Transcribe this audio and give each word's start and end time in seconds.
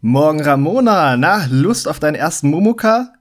Morgen 0.00 0.40
Ramona, 0.40 1.16
na, 1.16 1.46
Lust 1.50 1.88
auf 1.88 1.98
deinen 1.98 2.14
ersten 2.14 2.50
Momoka? 2.50 3.12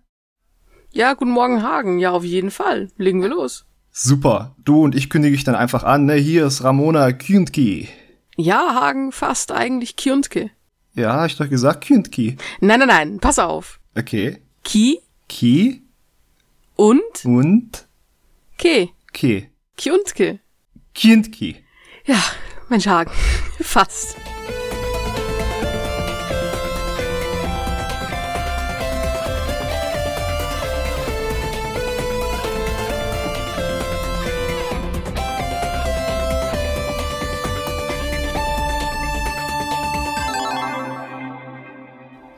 Ja, 0.91 1.15
guten 1.15 1.31
Morgen 1.31 1.63
Hagen, 1.63 1.97
ja 1.97 2.11
auf 2.11 2.23
jeden 2.23 2.51
Fall. 2.51 2.91
Legen 2.97 3.19
wir 3.19 3.29
los. 3.29 3.65
Super, 3.89 4.55
du 4.63 4.83
und 4.83 4.93
ich 4.93 5.09
kündige 5.09 5.33
ich 5.35 5.43
dann 5.43 5.55
einfach 5.55 5.83
an, 5.83 6.05
ne, 6.05 6.13
hier 6.13 6.45
ist 6.45 6.63
Ramona 6.63 7.13
Küntki. 7.13 7.89
Ja, 8.35 8.75
Hagen, 8.75 9.11
fast 9.11 9.51
eigentlich 9.51 9.95
Kjuntke. 9.95 10.51
Ja, 10.93 11.13
hab 11.13 11.25
ich 11.25 11.37
doch 11.37 11.49
gesagt 11.49 11.83
Küntki. 11.87 12.37
Nein, 12.59 12.77
nein, 12.77 12.87
nein, 12.89 13.19
pass 13.19 13.39
auf. 13.39 13.79
Okay. 13.97 14.37
Ki 14.63 14.99
Ki 15.27 15.81
und 16.75 17.25
und 17.25 17.87
Ke. 18.59 18.89
Ke. 19.13 19.47
Kjuntke. 19.77 20.41
Küntki. 20.93 21.55
Ja, 22.05 22.21
Mensch 22.69 22.85
Hagen, 22.85 23.11
fast. 23.61 24.15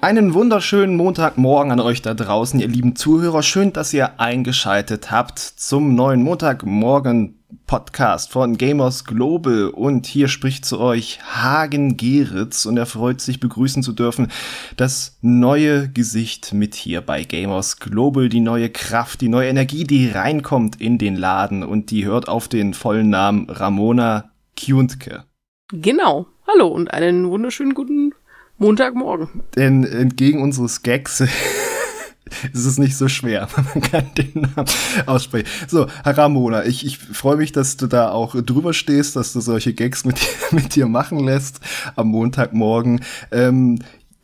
Einen 0.02 0.34
wunderschönen 0.34 0.96
Montagmorgen 0.96 1.74
an 1.74 1.82
euch 1.82 2.02
da 2.02 2.14
draußen, 2.14 2.62
ihr 2.62 2.70
lieben 2.70 2.96
Zuhörer. 2.96 3.44
Schön, 3.44 3.74
dass 3.74 3.94
ihr 3.94 4.18
eingeschaltet 4.18 5.12
habt 5.12 5.40
zum 5.40 5.94
neuen 5.94 6.24
Montagmorgen 6.24 7.44
Podcast 7.68 8.32
von 8.32 8.58
Gamers 8.58 9.04
Global. 9.04 9.68
Und 9.68 10.08
hier 10.08 10.30
spricht 10.30 10.64
zu 10.64 10.80
euch 10.80 11.20
Hagen 11.22 11.98
Geritz 11.98 12.66
und 12.66 12.78
er 12.78 12.86
freut 12.86 13.20
sich 13.20 13.42
begrüßen 13.42 13.84
zu 13.84 13.92
dürfen 13.92 14.32
das 14.78 15.18
neue 15.22 15.90
Gesicht 15.90 16.54
mit 16.54 16.76
hier 16.76 17.02
bei 17.02 17.26
Gamers 17.26 17.78
Global, 17.82 18.30
die 18.30 18.40
neue 18.40 18.70
Kraft, 18.70 19.20
die 19.20 19.28
neue 19.28 19.50
Energie, 19.50 19.84
die 19.84 20.10
reinkommt 20.10 20.80
in 20.80 20.98
den 20.98 21.18
Laden 21.18 21.62
und 21.62 21.92
die 21.92 22.06
hört 22.06 22.30
auf 22.30 22.48
den 22.48 22.74
vollen 22.74 23.10
Namen 23.10 23.50
Ramona 23.50 24.32
Kjuntke. 24.56 25.26
Genau. 25.74 26.28
Hallo 26.48 26.68
und 26.70 26.92
einen 26.92 27.30
wunderschönen 27.30 27.74
guten 27.74 28.14
Montagmorgen. 28.60 29.30
Denn 29.56 29.84
entgegen 29.84 30.42
unseres 30.42 30.84
Gags 30.84 31.22
ist 32.54 32.66
es 32.66 32.78
nicht 32.78 32.96
so 32.96 33.08
schwer. 33.08 33.48
Man 33.74 33.82
kann 33.82 34.10
den 34.18 34.42
Namen 34.42 34.70
aussprechen. 35.06 35.48
So, 35.68 35.88
Ramona, 36.06 36.66
ich, 36.66 36.86
ich 36.86 36.98
freue 36.98 37.38
mich, 37.38 37.52
dass 37.52 37.78
du 37.78 37.88
da 37.88 38.12
auch 38.12 38.36
drüber 38.42 38.74
stehst, 38.74 39.16
dass 39.16 39.34
du 39.34 39.40
solche 39.40 39.74
Gags 39.74 40.06
mit, 40.06 40.20
mit 40.52 40.76
dir 40.76 40.88
machen 40.88 41.20
lässt 41.20 41.60
am 41.96 42.10
Montagmorgen. 42.10 43.02
Ähm, 43.32 43.80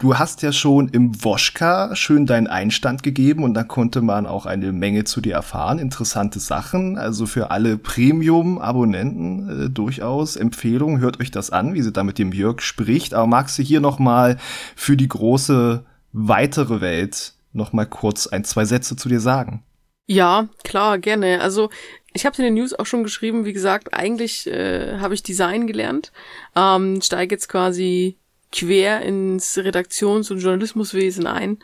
Du 0.05 0.19
hast 0.19 0.43
ja 0.43 0.51
schon 0.51 0.89
im 0.89 1.23
Woschka 1.23 1.95
schön 1.95 2.27
deinen 2.27 2.45
Einstand 2.45 3.01
gegeben 3.01 3.43
und 3.43 3.55
da 3.55 3.63
konnte 3.63 4.03
man 4.03 4.27
auch 4.27 4.45
eine 4.45 4.71
Menge 4.71 5.03
zu 5.03 5.19
dir 5.19 5.33
erfahren. 5.33 5.79
Interessante 5.79 6.39
Sachen. 6.39 6.99
Also 6.99 7.25
für 7.25 7.49
alle 7.49 7.79
Premium-Abonnenten 7.79 9.65
äh, 9.65 9.69
durchaus 9.71 10.35
Empfehlung. 10.35 10.99
Hört 10.99 11.19
euch 11.19 11.31
das 11.31 11.49
an, 11.49 11.73
wie 11.73 11.81
sie 11.81 11.91
da 11.91 12.03
mit 12.03 12.19
dem 12.19 12.33
Jörg 12.33 12.61
spricht. 12.61 13.15
Aber 13.15 13.25
magst 13.25 13.57
du 13.57 13.63
hier 13.63 13.79
nochmal 13.79 14.37
für 14.75 14.95
die 14.95 15.07
große 15.07 15.83
weitere 16.11 16.81
Welt 16.81 17.33
nochmal 17.51 17.87
kurz 17.87 18.27
ein, 18.27 18.43
zwei 18.43 18.65
Sätze 18.65 18.95
zu 18.95 19.09
dir 19.09 19.19
sagen? 19.19 19.63
Ja, 20.05 20.49
klar, 20.63 20.99
gerne. 20.99 21.41
Also 21.41 21.71
ich 22.13 22.27
habe 22.27 22.37
in 22.37 22.43
den 22.43 22.53
News 22.53 22.75
auch 22.75 22.85
schon 22.85 23.01
geschrieben, 23.01 23.43
wie 23.45 23.53
gesagt, 23.53 23.95
eigentlich 23.95 24.45
äh, 24.45 24.99
habe 24.99 25.15
ich 25.15 25.23
Design 25.23 25.65
gelernt, 25.65 26.11
ähm, 26.55 27.01
steige 27.01 27.33
jetzt 27.33 27.49
quasi 27.49 28.19
quer 28.55 29.01
ins 29.01 29.57
Redaktions- 29.57 30.31
und 30.31 30.39
Journalismuswesen 30.39 31.27
ein 31.27 31.59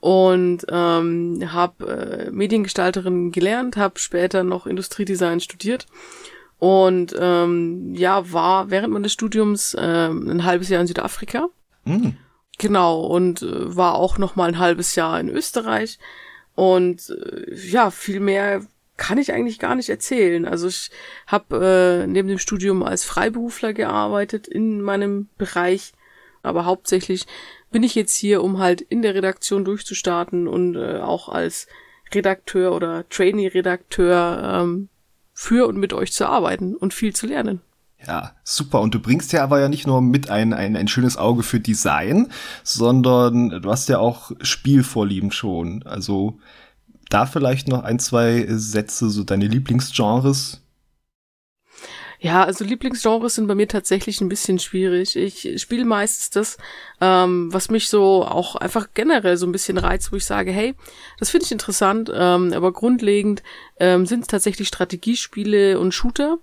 und 0.00 0.66
ähm, 0.68 1.42
habe 1.52 2.26
äh, 2.28 2.30
Mediengestalterin 2.30 3.32
gelernt, 3.32 3.76
habe 3.76 3.98
später 3.98 4.44
noch 4.44 4.66
Industriedesign 4.66 5.40
studiert 5.40 5.86
und 6.58 7.14
ähm, 7.18 7.94
ja 7.94 8.30
war 8.32 8.70
während 8.70 8.92
meines 8.92 9.12
Studiums 9.12 9.74
äh, 9.74 10.08
ein 10.08 10.44
halbes 10.44 10.68
Jahr 10.68 10.82
in 10.82 10.86
Südafrika. 10.86 11.48
Mhm. 11.84 12.16
Genau 12.58 13.00
und 13.00 13.42
äh, 13.42 13.76
war 13.76 13.94
auch 13.94 14.18
noch 14.18 14.36
mal 14.36 14.48
ein 14.48 14.58
halbes 14.58 14.94
Jahr 14.94 15.18
in 15.18 15.30
Österreich 15.30 15.98
und 16.54 17.10
äh, 17.10 17.54
ja 17.54 17.90
viel 17.90 18.20
mehr 18.20 18.60
kann 18.96 19.18
ich 19.18 19.32
eigentlich 19.32 19.58
gar 19.58 19.74
nicht 19.74 19.88
erzählen. 19.88 20.46
Also 20.46 20.68
ich 20.68 20.90
habe 21.26 22.04
äh, 22.04 22.06
neben 22.06 22.28
dem 22.28 22.38
Studium 22.38 22.82
als 22.82 23.04
Freiberufler 23.04 23.72
gearbeitet 23.72 24.46
in 24.46 24.82
meinem 24.82 25.28
Bereich 25.36 25.94
aber 26.44 26.64
hauptsächlich 26.64 27.26
bin 27.70 27.82
ich 27.82 27.94
jetzt 27.94 28.14
hier, 28.16 28.42
um 28.42 28.58
halt 28.58 28.80
in 28.80 29.02
der 29.02 29.14
Redaktion 29.14 29.64
durchzustarten 29.64 30.46
und 30.46 30.76
äh, 30.76 31.00
auch 31.00 31.28
als 31.28 31.66
Redakteur 32.12 32.72
oder 32.72 33.08
Trainee-Redakteur 33.08 34.60
ähm, 34.62 34.88
für 35.32 35.66
und 35.66 35.76
mit 35.78 35.92
euch 35.92 36.12
zu 36.12 36.26
arbeiten 36.26 36.76
und 36.76 36.94
viel 36.94 37.14
zu 37.14 37.26
lernen. 37.26 37.60
Ja, 38.06 38.32
super. 38.44 38.80
Und 38.80 38.94
du 38.94 39.00
bringst 39.00 39.32
ja 39.32 39.42
aber 39.42 39.60
ja 39.60 39.68
nicht 39.68 39.86
nur 39.86 40.02
mit 40.02 40.30
ein, 40.30 40.52
ein, 40.52 40.76
ein 40.76 40.88
schönes 40.88 41.16
Auge 41.16 41.42
für 41.42 41.60
Design, 41.60 42.30
sondern 42.62 43.62
du 43.62 43.70
hast 43.70 43.88
ja 43.88 43.98
auch 43.98 44.32
Spielvorlieben 44.40 45.32
schon. 45.32 45.82
Also 45.84 46.38
da 47.08 47.26
vielleicht 47.26 47.68
noch 47.68 47.82
ein, 47.82 47.98
zwei 47.98 48.44
Sätze, 48.48 49.08
so 49.08 49.24
deine 49.24 49.46
Lieblingsgenres, 49.46 50.63
ja, 52.24 52.42
also 52.42 52.64
Lieblingsgenres 52.64 53.34
sind 53.34 53.48
bei 53.48 53.54
mir 53.54 53.68
tatsächlich 53.68 54.22
ein 54.22 54.30
bisschen 54.30 54.58
schwierig. 54.58 55.14
Ich 55.14 55.60
spiele 55.60 55.84
meistens 55.84 56.30
das, 56.30 56.56
ähm, 57.02 57.52
was 57.52 57.68
mich 57.68 57.90
so 57.90 58.24
auch 58.24 58.56
einfach 58.56 58.88
generell 58.94 59.36
so 59.36 59.44
ein 59.44 59.52
bisschen 59.52 59.76
reizt, 59.76 60.10
wo 60.10 60.16
ich 60.16 60.24
sage, 60.24 60.50
hey, 60.50 60.74
das 61.18 61.28
finde 61.28 61.44
ich 61.44 61.52
interessant, 61.52 62.10
ähm, 62.14 62.54
aber 62.54 62.72
grundlegend 62.72 63.42
ähm, 63.78 64.06
sind 64.06 64.20
es 64.20 64.26
tatsächlich 64.28 64.68
Strategiespiele 64.68 65.78
und 65.78 65.92
Shooter, 65.92 66.38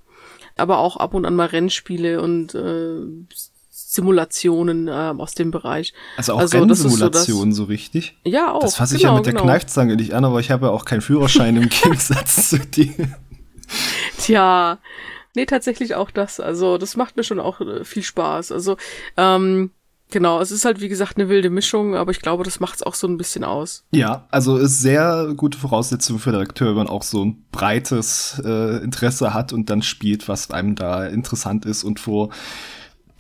aber 0.56 0.78
auch 0.78 0.98
ab 0.98 1.16
und 1.16 1.26
an 1.26 1.36
mal 1.36 1.48
Rennspiele 1.48 2.22
und 2.22 2.54
äh, 2.54 3.00
Simulationen 3.72 4.88
äh, 4.88 4.92
aus 4.92 5.34
dem 5.34 5.50
Bereich. 5.50 5.94
Also 6.16 6.34
auch 6.34 6.42
also, 6.42 6.60
Rennsimulationen 6.60 7.54
so, 7.54 7.64
so, 7.64 7.70
richtig? 7.70 8.20
Ja, 8.24 8.54
auch. 8.54 8.62
Das 8.62 8.76
fasse 8.76 8.98
ich 8.98 9.02
genau, 9.02 9.14
ja 9.14 9.18
mit 9.18 9.26
der 9.26 9.34
genau. 9.34 9.46
Kneifzange 9.46 9.96
nicht 9.96 10.14
an, 10.14 10.26
aber 10.26 10.42
ich 10.42 10.52
habe 10.52 10.68
ja 10.68 10.72
auch 10.74 10.86
keinen 10.86 11.02
Führerschein 11.02 11.56
im 11.56 11.70
Gegensatz 11.84 12.50
zu 12.50 12.60
dir. 12.60 12.94
Tja, 14.20 14.78
Nee, 15.36 15.46
tatsächlich 15.46 15.96
auch 15.96 16.12
das. 16.12 16.40
Also, 16.40 16.78
das 16.78 16.98
macht 16.98 17.18
mir 17.18 17.24
schon 17.24 17.40
auch 17.40 17.62
äh, 17.62 17.84
viel 17.84 18.04
Spaß. 18.04 18.52
Also, 18.52 18.78
ähm, 19.18 19.72
Genau, 20.12 20.42
es 20.42 20.52
ist 20.52 20.66
halt 20.66 20.82
wie 20.82 20.90
gesagt 20.90 21.18
eine 21.18 21.30
wilde 21.30 21.50
Mischung, 21.50 21.96
aber 21.96 22.12
ich 22.12 22.20
glaube, 22.20 22.44
das 22.44 22.60
macht 22.60 22.76
es 22.76 22.84
auch 22.84 22.96
so 22.96 23.08
ein 23.08 23.18
bisschen 23.18 23.46
aus. 23.46 23.86
Ja, 23.94 24.28
also 24.30 24.58
ist 24.58 24.82
sehr 24.82 25.34
gute 25.38 25.58
Voraussetzung 25.58 26.20
für 26.20 26.34
den 26.34 26.42
Akteur, 26.42 26.70
wenn 26.70 26.76
man 26.76 26.90
auch 26.90 27.04
so 27.04 27.24
ein 27.24 27.46
breites 27.54 28.42
äh, 28.44 28.84
Interesse 28.84 29.34
hat 29.34 29.54
und 29.54 29.70
dann 29.70 29.82
spielt, 29.82 30.28
was 30.28 30.52
einem 30.52 30.76
da 30.76 31.06
interessant 31.08 31.66
ist 31.66 31.86
und 31.86 32.02
vor 32.02 32.30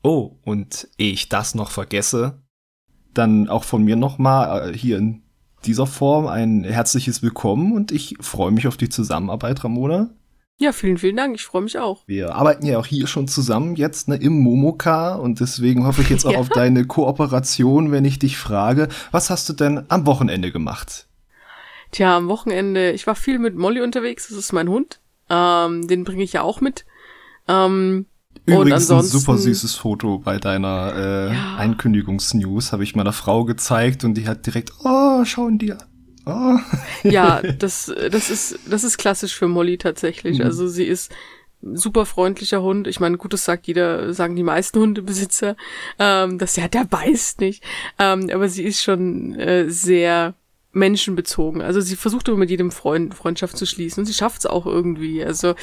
Oh, 0.04 0.36
und 0.44 0.86
ehe 0.98 1.12
ich 1.12 1.28
das 1.28 1.56
noch 1.56 1.72
vergesse, 1.72 2.40
dann 3.12 3.48
auch 3.48 3.64
von 3.64 3.82
mir 3.82 3.96
nochmal 3.96 4.70
äh, 4.70 4.78
hier 4.78 4.98
in 4.98 5.24
dieser 5.64 5.88
Form 5.88 6.28
ein 6.28 6.62
herzliches 6.62 7.24
Willkommen 7.24 7.72
und 7.72 7.90
ich 7.90 8.14
freue 8.20 8.52
mich 8.52 8.68
auf 8.68 8.76
die 8.76 8.88
Zusammenarbeit, 8.88 9.64
Ramona. 9.64 10.10
Ja, 10.58 10.70
vielen, 10.70 10.96
vielen 10.96 11.16
Dank. 11.16 11.34
Ich 11.34 11.44
freue 11.44 11.62
mich 11.62 11.76
auch. 11.76 12.04
Wir 12.06 12.36
arbeiten 12.36 12.64
ja 12.64 12.78
auch 12.78 12.86
hier 12.86 13.08
schon 13.08 13.26
zusammen 13.26 13.74
jetzt 13.74 14.06
ne, 14.06 14.14
im 14.14 14.38
Momoka 14.38 15.16
und 15.16 15.40
deswegen 15.40 15.88
hoffe 15.88 16.02
ich 16.02 16.08
jetzt 16.08 16.24
auch 16.24 16.32
ja. 16.34 16.38
auf 16.38 16.50
deine 16.50 16.84
Kooperation, 16.84 17.90
wenn 17.90 18.04
ich 18.04 18.20
dich 18.20 18.38
frage, 18.38 18.86
was 19.10 19.28
hast 19.28 19.48
du 19.48 19.54
denn 19.54 19.86
am 19.88 20.06
Wochenende 20.06 20.52
gemacht? 20.52 21.08
Tja, 21.90 22.16
am 22.16 22.28
Wochenende, 22.28 22.92
ich 22.92 23.08
war 23.08 23.16
viel 23.16 23.40
mit 23.40 23.56
Molly 23.56 23.80
unterwegs, 23.80 24.28
das 24.28 24.38
ist 24.38 24.52
mein 24.52 24.68
Hund. 24.68 25.00
Ähm, 25.28 25.86
den 25.88 26.04
bringe 26.04 26.22
ich 26.22 26.32
ja 26.32 26.42
auch 26.42 26.60
mit. 26.60 26.84
Ähm, 27.48 28.06
Übrigens 28.44 28.90
ein 28.90 29.02
super 29.02 29.38
süßes 29.38 29.74
Foto 29.74 30.18
bei 30.18 30.38
deiner 30.38 30.94
äh, 30.94 31.34
ja. 31.34 31.56
Einkündigungsnews, 31.56 32.72
habe 32.72 32.84
ich 32.84 32.94
meiner 32.94 33.12
Frau 33.12 33.44
gezeigt 33.44 34.04
und 34.04 34.14
die 34.14 34.28
hat 34.28 34.46
direkt, 34.46 34.72
oh, 34.84 35.24
schauen 35.24 35.58
dir 35.58 35.78
Oh. 36.26 36.58
Ja, 37.04 37.40
das, 37.58 37.92
das 38.10 38.30
ist, 38.30 38.58
das 38.68 38.84
ist 38.84 38.98
klassisch 38.98 39.34
für 39.34 39.48
Molly 39.48 39.78
tatsächlich. 39.78 40.38
Mhm. 40.38 40.44
Also 40.44 40.68
sie 40.68 40.84
ist 40.84 41.14
super 41.62 42.04
freundlicher 42.04 42.62
Hund. 42.62 42.86
Ich 42.88 43.00
meine, 43.00 43.16
gut, 43.16 43.32
das 43.32 43.44
sagt 43.44 43.66
jeder, 43.66 44.12
sagen 44.12 44.36
die 44.36 44.42
meisten 44.42 44.80
Hundebesitzer, 44.80 45.56
ähm, 45.98 46.38
dass 46.38 46.56
ja, 46.56 46.68
der 46.68 46.84
beißt 46.84 47.40
nicht. 47.40 47.62
Ähm, 47.98 48.28
aber 48.32 48.48
sie 48.48 48.64
ist 48.64 48.82
schon 48.82 49.34
äh, 49.36 49.70
sehr 49.70 50.34
menschenbezogen. 50.76 51.62
Also 51.62 51.80
sie 51.80 51.96
versucht 51.96 52.28
immer 52.28 52.36
mit 52.36 52.50
jedem 52.50 52.70
Freund 52.70 53.14
Freundschaft 53.14 53.56
zu 53.56 53.66
schließen 53.66 54.02
und 54.02 54.06
sie 54.06 54.14
schafft 54.14 54.40
es 54.40 54.46
auch 54.46 54.66
irgendwie. 54.66 55.24
Also 55.24 55.54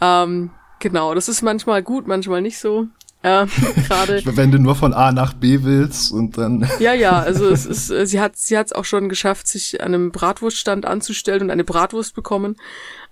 ähm, 0.00 0.50
genau, 0.78 1.14
das 1.14 1.28
ist 1.28 1.42
manchmal 1.42 1.82
gut, 1.82 2.06
manchmal 2.06 2.42
nicht 2.42 2.58
so. 2.58 2.86
Ähm, 3.24 3.50
gerade. 3.88 4.22
Wenn 4.24 4.52
du 4.52 4.58
nur 4.58 4.76
von 4.76 4.94
A 4.94 5.10
nach 5.10 5.32
B 5.32 5.62
willst 5.62 6.12
und 6.12 6.38
dann. 6.38 6.68
Ja, 6.78 6.92
ja, 6.92 7.18
also 7.18 7.48
es 7.48 7.66
ist, 7.66 7.90
äh, 7.90 8.06
sie 8.06 8.20
hat, 8.20 8.36
sie 8.36 8.56
hat 8.56 8.66
es 8.66 8.72
auch 8.72 8.84
schon 8.84 9.08
geschafft, 9.08 9.48
sich 9.48 9.80
an 9.80 9.94
einem 9.94 10.12
Bratwurststand 10.12 10.86
anzustellen 10.86 11.42
und 11.42 11.50
eine 11.50 11.64
Bratwurst 11.64 12.14
bekommen. 12.14 12.56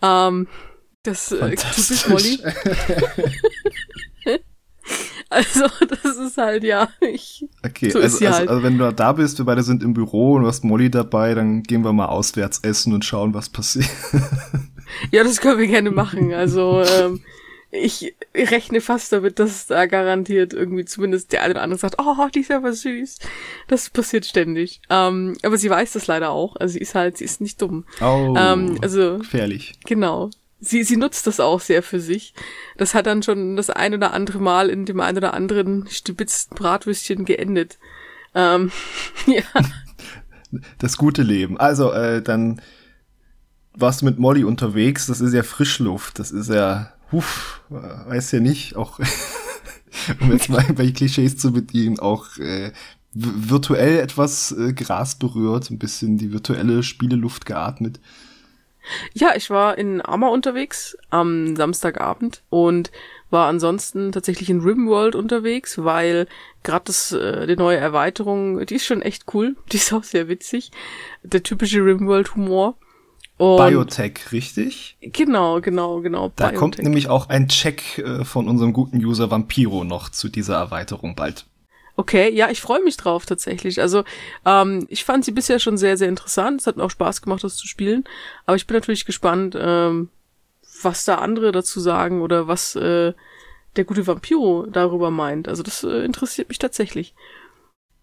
Ähm, 0.02 0.46
das 1.02 1.32
äh, 1.32 1.56
typisch 1.56 2.08
Molly. 2.08 2.38
also, 5.30 5.66
das 6.02 6.16
ist 6.16 6.36
halt, 6.36 6.64
ja, 6.64 6.88
ich. 7.00 7.45
Okay, 7.66 7.90
so 7.90 8.00
also, 8.00 8.24
also, 8.24 8.38
halt. 8.38 8.48
also, 8.48 8.62
wenn 8.62 8.78
du 8.78 8.92
da 8.92 9.12
bist, 9.12 9.38
wir 9.38 9.44
beide 9.44 9.62
sind 9.62 9.82
im 9.82 9.94
Büro 9.94 10.34
und 10.34 10.42
du 10.42 10.48
hast 10.48 10.64
Molly 10.64 10.90
dabei, 10.90 11.34
dann 11.34 11.62
gehen 11.62 11.82
wir 11.82 11.92
mal 11.92 12.06
auswärts 12.06 12.60
essen 12.60 12.92
und 12.92 13.04
schauen, 13.04 13.34
was 13.34 13.48
passiert. 13.48 13.88
ja, 15.10 15.24
das 15.24 15.40
können 15.40 15.58
wir 15.58 15.66
gerne 15.66 15.90
machen. 15.90 16.32
Also, 16.32 16.82
ähm, 16.82 17.20
ich 17.70 18.14
rechne 18.34 18.80
fast 18.80 19.12
damit, 19.12 19.38
dass 19.38 19.66
da 19.66 19.86
garantiert 19.86 20.52
irgendwie 20.52 20.84
zumindest 20.84 21.32
der 21.32 21.42
eine 21.42 21.54
oder 21.54 21.62
andere 21.62 21.78
sagt, 21.78 21.96
oh, 21.98 22.28
die 22.34 22.40
ist 22.40 22.50
aber 22.50 22.72
süß. 22.72 23.18
Das 23.68 23.90
passiert 23.90 24.24
ständig. 24.24 24.80
Ähm, 24.88 25.36
aber 25.42 25.58
sie 25.58 25.68
weiß 25.68 25.92
das 25.92 26.06
leider 26.06 26.30
auch. 26.30 26.56
Also 26.56 26.74
sie 26.74 26.80
ist 26.80 26.94
halt, 26.94 27.18
sie 27.18 27.24
ist 27.24 27.40
nicht 27.40 27.60
dumm. 27.60 27.84
Oh, 28.00 28.34
ähm, 28.38 28.78
also, 28.82 29.18
gefährlich. 29.18 29.74
Genau. 29.84 30.30
Sie, 30.58 30.84
sie 30.84 30.96
nutzt 30.96 31.26
das 31.26 31.38
auch 31.38 31.60
sehr 31.60 31.82
für 31.82 32.00
sich. 32.00 32.34
Das 32.76 32.94
hat 32.94 33.06
dann 33.06 33.22
schon 33.22 33.56
das 33.56 33.70
ein 33.70 33.94
oder 33.94 34.12
andere 34.12 34.38
Mal 34.38 34.70
in 34.70 34.86
dem 34.86 35.00
ein 35.00 35.16
oder 35.16 35.34
anderen 35.34 35.86
stibitzten 35.88 36.56
Bratwürstchen 36.56 37.24
geendet. 37.24 37.78
Ähm, 38.34 38.70
ja. 39.26 39.42
Das 40.78 40.96
gute 40.96 41.22
Leben. 41.22 41.58
Also, 41.58 41.92
äh, 41.92 42.22
dann 42.22 42.62
warst 43.74 44.00
du 44.00 44.06
mit 44.06 44.18
Molly 44.18 44.44
unterwegs. 44.44 45.06
Das 45.06 45.20
ist 45.20 45.34
ja 45.34 45.42
Frischluft. 45.42 46.18
Das 46.18 46.30
ist 46.30 46.48
ja 46.48 46.96
Huf, 47.12 47.62
weiß 47.68 48.32
ja 48.32 48.40
nicht, 48.40 48.74
auch 48.74 48.98
um 50.20 50.32
jetzt 50.32 50.48
mal 50.48 50.64
bei 50.74 50.90
Klischees 50.90 51.36
zu 51.36 51.52
bedienen, 51.52 52.00
auch 52.00 52.36
äh, 52.38 52.72
virtuell 53.12 53.98
etwas 54.00 54.52
äh, 54.52 54.72
Gras 54.72 55.14
berührt, 55.14 55.70
ein 55.70 55.78
bisschen 55.78 56.18
die 56.18 56.32
virtuelle 56.32 56.82
Spieleluft 56.82 57.46
geatmet. 57.46 58.00
Ja, 59.14 59.34
ich 59.34 59.50
war 59.50 59.78
in 59.78 60.04
Amma 60.04 60.28
unterwegs 60.28 60.96
am 61.10 61.56
Samstagabend 61.56 62.42
und 62.50 62.90
war 63.30 63.48
ansonsten 63.48 64.12
tatsächlich 64.12 64.50
in 64.50 64.60
Rimworld 64.60 65.14
unterwegs, 65.14 65.82
weil 65.82 66.26
gerade 66.62 66.84
das 66.84 67.12
äh, 67.12 67.46
die 67.46 67.56
neue 67.56 67.76
Erweiterung, 67.76 68.64
die 68.66 68.76
ist 68.76 68.86
schon 68.86 69.02
echt 69.02 69.24
cool, 69.34 69.56
die 69.72 69.76
ist 69.76 69.92
auch 69.92 70.04
sehr 70.04 70.28
witzig, 70.28 70.70
der 71.22 71.42
typische 71.42 71.84
Rimworld 71.84 72.34
Humor 72.34 72.76
und 73.38 73.58
Biotech, 73.58 74.32
richtig? 74.32 74.96
Genau, 75.00 75.60
genau, 75.60 76.00
genau. 76.00 76.32
Da 76.36 76.44
Biotech. 76.44 76.58
kommt 76.58 76.78
nämlich 76.78 77.08
auch 77.08 77.28
ein 77.28 77.48
Check 77.48 77.98
äh, 77.98 78.24
von 78.24 78.48
unserem 78.48 78.72
guten 78.72 78.96
User 79.04 79.30
Vampiro 79.30 79.84
noch 79.84 80.08
zu 80.08 80.28
dieser 80.28 80.56
Erweiterung 80.56 81.14
bald. 81.16 81.44
Okay, 81.96 82.30
ja, 82.30 82.50
ich 82.50 82.60
freue 82.60 82.82
mich 82.82 82.98
drauf 82.98 83.24
tatsächlich. 83.24 83.80
Also 83.80 84.04
ähm, 84.44 84.86
ich 84.90 85.04
fand 85.04 85.24
sie 85.24 85.32
bisher 85.32 85.58
schon 85.58 85.78
sehr, 85.78 85.96
sehr 85.96 86.08
interessant. 86.08 86.60
Es 86.60 86.66
hat 86.66 86.76
mir 86.76 86.84
auch 86.84 86.90
Spaß 86.90 87.22
gemacht, 87.22 87.42
das 87.42 87.56
zu 87.56 87.66
spielen. 87.66 88.04
Aber 88.44 88.56
ich 88.56 88.66
bin 88.66 88.76
natürlich 88.76 89.06
gespannt, 89.06 89.56
ähm, 89.58 90.10
was 90.82 91.06
da 91.06 91.16
andere 91.16 91.52
dazu 91.52 91.80
sagen 91.80 92.20
oder 92.20 92.48
was 92.48 92.76
äh, 92.76 93.14
der 93.76 93.84
gute 93.84 94.06
Vampiro 94.06 94.66
darüber 94.66 95.10
meint. 95.10 95.48
Also 95.48 95.62
das 95.62 95.84
äh, 95.84 96.04
interessiert 96.04 96.50
mich 96.50 96.58
tatsächlich. 96.58 97.14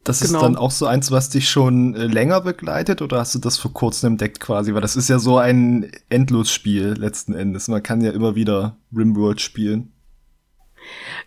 Das 0.04 0.20
genau. 0.20 0.40
ist 0.40 0.44
dann 0.44 0.56
auch 0.58 0.72
so 0.72 0.86
eins, 0.86 1.12
was 1.12 1.30
dich 1.30 1.50
schon 1.50 1.96
äh, 1.96 2.08
länger 2.08 2.42
begleitet 2.42 3.02
oder 3.02 3.20
hast 3.20 3.36
du 3.36 3.40
das 3.40 3.58
vor 3.58 3.72
kurzem 3.74 4.14
entdeckt 4.14 4.40
quasi? 4.40 4.74
Weil 4.74 4.82
das 4.82 4.96
ist 4.96 5.08
ja 5.08 5.20
so 5.20 5.38
ein 5.38 5.92
Endlosspiel 6.10 6.96
letzten 6.98 7.34
Endes. 7.34 7.70
Man 7.70 7.84
kann 7.84 8.02
ja 8.02 8.12
immer 8.12 8.36
wieder 8.36 8.76
Rimworld 8.96 9.40
spielen. 9.40 9.93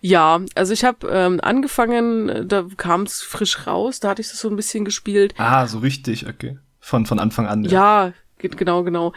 Ja, 0.00 0.40
also 0.54 0.72
ich 0.72 0.84
habe 0.84 1.08
ähm, 1.08 1.40
angefangen, 1.42 2.48
da 2.48 2.66
kam 2.76 3.02
es 3.02 3.22
frisch 3.22 3.66
raus, 3.66 4.00
da 4.00 4.10
hatte 4.10 4.22
ich 4.22 4.28
das 4.28 4.40
so 4.40 4.48
ein 4.48 4.56
bisschen 4.56 4.84
gespielt. 4.84 5.34
Ah, 5.38 5.66
so 5.66 5.78
richtig, 5.78 6.28
okay. 6.28 6.58
Von, 6.80 7.06
von 7.06 7.18
Anfang 7.18 7.46
an. 7.46 7.64
Ja, 7.64 8.08
ja 8.08 8.12
genau, 8.38 8.82
genau. 8.82 9.12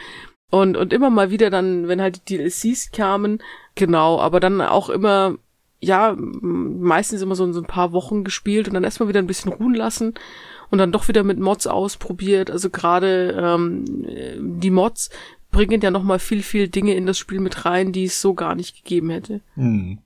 Und, 0.50 0.78
und 0.78 0.94
immer 0.94 1.10
mal 1.10 1.30
wieder 1.30 1.50
dann, 1.50 1.88
wenn 1.88 2.02
halt 2.02 2.28
die 2.30 2.38
DLCs 2.38 2.92
kamen, 2.92 3.40
genau, 3.76 4.20
aber 4.20 4.40
dann 4.40 4.62
auch 4.62 4.90
immer 4.90 5.36
ja, 5.82 6.16
meistens 6.18 7.22
immer 7.22 7.36
so, 7.36 7.52
so 7.54 7.62
ein 7.62 7.68
paar 7.68 7.94
Wochen 7.94 8.24
gespielt 8.24 8.68
und 8.68 8.74
dann 8.74 8.84
erstmal 8.84 9.10
wieder 9.10 9.20
ein 9.20 9.28
bisschen 9.28 9.54
ruhen 9.54 9.74
lassen 9.74 10.14
und 10.70 10.78
dann 10.78 10.92
doch 10.92 11.08
wieder 11.08 11.24
mit 11.24 11.40
Mods 11.40 11.68
ausprobiert. 11.68 12.52
Also 12.52 12.70
gerade 12.70 13.38
ähm, 13.40 13.86
die 14.60 14.72
Mods 14.72 15.10
bringen 15.52 15.82
ja 15.82 15.90
nochmal 15.90 16.20
viel, 16.20 16.44
viel 16.44 16.68
Dinge 16.68 16.96
in 16.96 17.06
das 17.06 17.18
Spiel 17.18 17.40
mit 17.40 17.66
rein, 17.66 17.92
die 17.92 18.06
es 18.06 18.22
so 18.22 18.34
gar 18.34 18.56
nicht 18.56 18.76
gegeben 18.76 19.10
hätte. 19.10 19.42
Hm. 19.56 20.00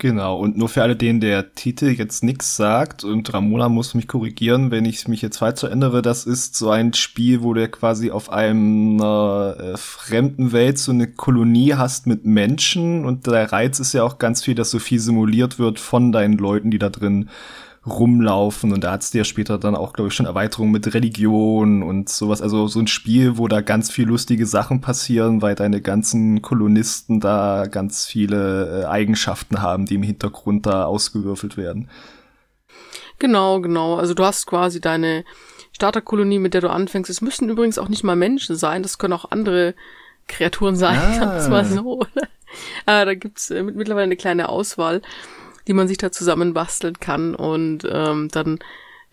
Genau, 0.00 0.38
und 0.38 0.56
nur 0.56 0.70
für 0.70 0.82
alle, 0.82 0.96
denen 0.96 1.20
der 1.20 1.54
Titel 1.54 1.88
jetzt 1.88 2.24
nichts 2.24 2.56
sagt, 2.56 3.04
und 3.04 3.34
Ramona 3.34 3.68
muss 3.68 3.92
mich 3.92 4.08
korrigieren, 4.08 4.70
wenn 4.70 4.86
ich 4.86 5.06
mich 5.08 5.20
jetzt 5.20 5.36
falsch 5.36 5.62
erinnere, 5.62 6.00
das 6.00 6.24
ist 6.24 6.56
so 6.56 6.70
ein 6.70 6.94
Spiel, 6.94 7.42
wo 7.42 7.52
du 7.52 7.68
quasi 7.68 8.10
auf 8.10 8.32
einer 8.32 9.56
äh, 9.58 9.76
fremden 9.76 10.52
Welt 10.52 10.78
so 10.78 10.92
eine 10.92 11.06
Kolonie 11.06 11.74
hast 11.74 12.06
mit 12.06 12.24
Menschen 12.24 13.04
und 13.04 13.26
der 13.26 13.52
Reiz 13.52 13.78
ist 13.78 13.92
ja 13.92 14.02
auch 14.02 14.16
ganz 14.16 14.42
viel, 14.42 14.54
dass 14.54 14.70
so 14.70 14.78
viel 14.78 15.00
simuliert 15.00 15.58
wird 15.58 15.78
von 15.78 16.12
deinen 16.12 16.38
Leuten, 16.38 16.70
die 16.70 16.78
da 16.78 16.88
drin 16.88 17.28
rumlaufen 17.86 18.72
und 18.72 18.84
da 18.84 18.92
hat's 18.92 19.10
dir 19.10 19.24
später 19.24 19.58
dann 19.58 19.74
auch, 19.74 19.94
glaube 19.94 20.08
ich, 20.08 20.14
schon 20.14 20.26
Erweiterungen 20.26 20.72
mit 20.72 20.92
Religion 20.92 21.82
und 21.82 22.10
sowas. 22.10 22.42
Also 22.42 22.66
so 22.66 22.78
ein 22.78 22.86
Spiel, 22.86 23.38
wo 23.38 23.48
da 23.48 23.62
ganz 23.62 23.90
viel 23.90 24.06
lustige 24.06 24.44
Sachen 24.44 24.82
passieren, 24.82 25.40
weil 25.40 25.54
deine 25.54 25.80
ganzen 25.80 26.42
Kolonisten 26.42 27.20
da 27.20 27.66
ganz 27.70 28.06
viele 28.06 28.82
äh, 28.82 28.84
Eigenschaften 28.84 29.62
haben, 29.62 29.86
die 29.86 29.94
im 29.94 30.02
Hintergrund 30.02 30.66
da 30.66 30.84
ausgewürfelt 30.84 31.56
werden. 31.56 31.88
Genau, 33.18 33.60
genau. 33.60 33.96
Also 33.96 34.12
du 34.12 34.24
hast 34.24 34.46
quasi 34.46 34.80
deine 34.80 35.24
Starterkolonie, 35.72 36.38
mit 36.38 36.52
der 36.52 36.60
du 36.60 36.70
anfängst. 36.70 37.08
Es 37.08 37.22
müssen 37.22 37.48
übrigens 37.48 37.78
auch 37.78 37.88
nicht 37.88 38.04
mal 38.04 38.16
Menschen 38.16 38.56
sein, 38.56 38.82
das 38.82 38.98
können 38.98 39.14
auch 39.14 39.30
andere 39.30 39.74
Kreaturen 40.28 40.76
sein, 40.76 40.98
ah. 41.02 41.14
sag's 41.14 41.48
mal 41.48 41.64
so. 41.64 42.02
äh, 42.86 43.06
da 43.06 43.14
gibt's 43.14 43.50
äh, 43.50 43.62
mittlerweile 43.62 44.04
eine 44.04 44.16
kleine 44.16 44.50
Auswahl 44.50 45.00
die 45.66 45.72
man 45.72 45.88
sich 45.88 45.98
da 45.98 46.12
zusammenbasteln 46.12 47.00
kann. 47.00 47.34
Und 47.34 47.88
ähm, 47.90 48.28
dann 48.30 48.58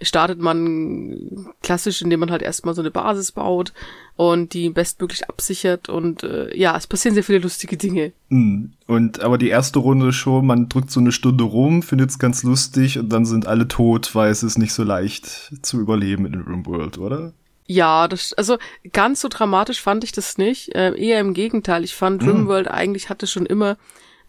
startet 0.01 0.39
man 0.39 1.47
klassisch, 1.63 2.01
indem 2.01 2.19
man 2.19 2.31
halt 2.31 2.43
erstmal 2.43 2.75
so 2.75 2.81
eine 2.81 2.91
Basis 2.91 3.31
baut 3.31 3.73
und 4.15 4.53
die 4.53 4.69
bestmöglich 4.69 5.27
absichert 5.27 5.89
und 5.89 6.23
äh, 6.23 6.55
ja, 6.55 6.77
es 6.77 6.85
passieren 6.85 7.15
sehr 7.15 7.23
viele 7.23 7.39
lustige 7.39 7.77
Dinge. 7.77 8.13
Hm. 8.29 8.73
Und 8.85 9.21
aber 9.21 9.37
die 9.37 9.49
erste 9.49 9.79
Runde 9.79 10.13
schon, 10.13 10.45
man 10.45 10.69
drückt 10.69 10.91
so 10.91 10.99
eine 10.99 11.11
Stunde 11.11 11.43
rum, 11.43 11.81
findet 11.81 12.11
es 12.11 12.19
ganz 12.19 12.43
lustig 12.43 12.99
und 12.99 13.09
dann 13.09 13.25
sind 13.25 13.47
alle 13.47 13.67
tot, 13.67 14.13
weil 14.13 14.29
es 14.29 14.43
ist 14.43 14.59
nicht 14.59 14.73
so 14.73 14.83
leicht 14.83 15.25
zu 15.63 15.79
überleben 15.79 16.25
in 16.25 16.41
Rimworld, 16.41 16.99
oder? 16.99 17.33
Ja, 17.65 18.07
das, 18.07 18.33
also 18.33 18.57
ganz 18.93 19.19
so 19.19 19.27
dramatisch 19.29 19.81
fand 19.81 20.03
ich 20.03 20.11
das 20.11 20.37
nicht. 20.37 20.73
Äh, 20.73 20.95
eher 20.95 21.19
im 21.19 21.33
Gegenteil. 21.33 21.83
Ich 21.83 21.95
fand 21.95 22.21
hm. 22.21 22.29
Rimworld 22.29 22.69
eigentlich 22.69 23.09
hatte 23.09 23.25
schon 23.27 23.45
immer 23.45 23.77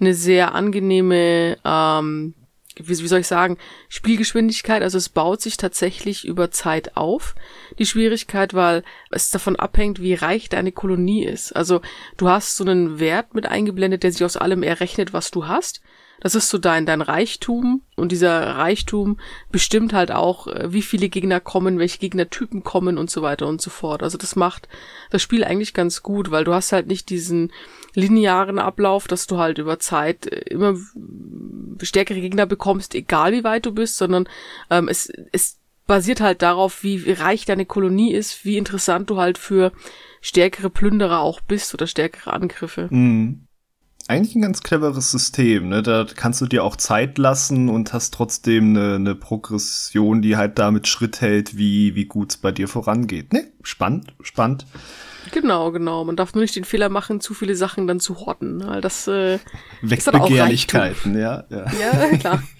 eine 0.00 0.14
sehr 0.14 0.54
angenehme 0.54 1.58
ähm, 1.64 2.34
wie, 2.78 2.98
wie 2.98 3.08
soll 3.08 3.20
ich 3.20 3.26
sagen, 3.26 3.58
Spielgeschwindigkeit, 3.88 4.82
also 4.82 4.98
es 4.98 5.08
baut 5.08 5.40
sich 5.40 5.56
tatsächlich 5.56 6.26
über 6.26 6.50
Zeit 6.50 6.96
auf, 6.96 7.34
die 7.78 7.86
Schwierigkeit, 7.86 8.54
weil 8.54 8.84
es 9.10 9.30
davon 9.30 9.56
abhängt, 9.56 10.00
wie 10.00 10.14
reich 10.14 10.48
deine 10.48 10.72
Kolonie 10.72 11.24
ist. 11.24 11.52
Also 11.52 11.80
du 12.16 12.28
hast 12.28 12.56
so 12.56 12.64
einen 12.64 13.00
Wert 13.00 13.34
mit 13.34 13.46
eingeblendet, 13.46 14.02
der 14.02 14.12
sich 14.12 14.24
aus 14.24 14.36
allem 14.36 14.62
errechnet, 14.62 15.12
was 15.12 15.30
du 15.30 15.46
hast. 15.46 15.80
Das 16.20 16.34
ist 16.34 16.48
so 16.48 16.58
dein, 16.58 16.84
dein 16.84 17.00
Reichtum 17.00 17.82
und 17.94 18.10
dieser 18.10 18.56
Reichtum 18.56 19.20
bestimmt 19.52 19.92
halt 19.92 20.10
auch, 20.10 20.48
äh, 20.48 20.72
wie 20.72 20.82
viele 20.82 21.08
Gegner 21.08 21.38
kommen, 21.38 21.78
welche 21.78 21.98
Gegnertypen 21.98 22.64
kommen 22.64 22.98
und 22.98 23.08
so 23.08 23.22
weiter 23.22 23.46
und 23.46 23.62
so 23.62 23.70
fort. 23.70 24.02
Also 24.02 24.18
das 24.18 24.34
macht 24.34 24.68
das 25.10 25.22
Spiel 25.22 25.44
eigentlich 25.44 25.74
ganz 25.74 26.02
gut, 26.02 26.32
weil 26.32 26.42
du 26.42 26.52
hast 26.52 26.72
halt 26.72 26.88
nicht 26.88 27.08
diesen 27.08 27.52
linearen 27.94 28.58
Ablauf, 28.58 29.06
dass 29.08 29.26
du 29.26 29.38
halt 29.38 29.58
über 29.58 29.78
Zeit 29.78 30.26
äh, 30.26 30.40
immer 30.50 30.76
stärkere 31.82 32.20
Gegner 32.20 32.46
bekommst, 32.46 32.94
egal 32.94 33.32
wie 33.32 33.44
weit 33.44 33.66
du 33.66 33.72
bist, 33.72 33.96
sondern 33.96 34.28
ähm, 34.70 34.88
es, 34.88 35.10
es 35.32 35.58
basiert 35.86 36.20
halt 36.20 36.42
darauf, 36.42 36.82
wie 36.82 37.12
reich 37.12 37.44
deine 37.44 37.66
Kolonie 37.66 38.12
ist, 38.12 38.44
wie 38.44 38.58
interessant 38.58 39.10
du 39.10 39.16
halt 39.16 39.38
für 39.38 39.72
stärkere 40.20 40.70
Plünderer 40.70 41.20
auch 41.20 41.40
bist 41.40 41.72
oder 41.74 41.86
stärkere 41.86 42.32
Angriffe. 42.32 42.88
Mhm 42.90 43.48
eigentlich 44.08 44.34
ein 44.34 44.42
ganz 44.42 44.62
cleveres 44.62 45.10
System. 45.10 45.68
Ne? 45.68 45.82
Da 45.82 46.06
kannst 46.16 46.40
du 46.40 46.46
dir 46.46 46.64
auch 46.64 46.76
Zeit 46.76 47.18
lassen 47.18 47.68
und 47.68 47.92
hast 47.92 48.14
trotzdem 48.14 48.70
eine, 48.70 48.94
eine 48.94 49.14
Progression, 49.14 50.22
die 50.22 50.36
halt 50.36 50.58
damit 50.58 50.88
Schritt 50.88 51.20
hält, 51.20 51.58
wie, 51.58 51.94
wie 51.94 52.06
gut 52.06 52.30
es 52.30 52.36
bei 52.38 52.50
dir 52.50 52.68
vorangeht. 52.68 53.32
Ne? 53.32 53.44
Spannend, 53.62 54.14
spannend. 54.22 54.66
Genau, 55.32 55.72
genau. 55.72 56.04
Man 56.04 56.16
darf 56.16 56.34
nur 56.34 56.42
nicht 56.42 56.56
den 56.56 56.64
Fehler 56.64 56.88
machen, 56.88 57.20
zu 57.20 57.34
viele 57.34 57.54
Sachen 57.54 57.86
dann 57.86 58.00
zu 58.00 58.20
horten. 58.20 58.66
Weil 58.66 58.80
das 58.80 59.06
äh, 59.08 59.38
Weckt 59.82 60.10
Begehrlichkeiten, 60.10 61.18
ja, 61.18 61.44
ja. 61.50 61.64
Ja, 61.80 62.16
klar. 62.16 62.42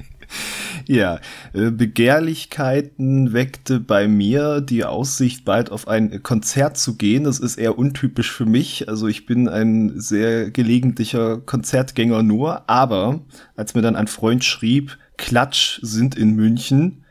Ja, 0.87 1.21
äh, 1.53 1.71
Begehrlichkeiten 1.71 3.33
weckte 3.33 3.79
bei 3.81 4.09
mir 4.09 4.61
die 4.61 4.85
Aussicht, 4.85 5.45
bald 5.45 5.71
auf 5.71 5.89
ein 5.89 6.23
Konzert 6.23 6.79
zu 6.79 6.97
gehen. 6.97 7.25
Das 7.25 7.39
ist 7.41 7.57
eher 7.57 7.79
untypisch 7.79 8.31
für 8.33 8.47
mich. 8.47 8.89
Also 8.89 9.07
ich 9.07 9.27
bin 9.27 9.49
ein 9.49 10.01
sehr 10.01 10.51
gelegentlicher 10.51 11.39
Konzertgänger 11.39 12.23
nur. 12.23 12.69
Aber 12.71 13.21
als 13.57 13.75
mir 13.75 13.83
dann 13.83 13.97
ein 13.97 14.07
Freund 14.07 14.45
schrieb, 14.45 14.99
Klatsch 15.19 15.81
sind 15.83 16.15
in 16.15 16.35
München, 16.37 17.05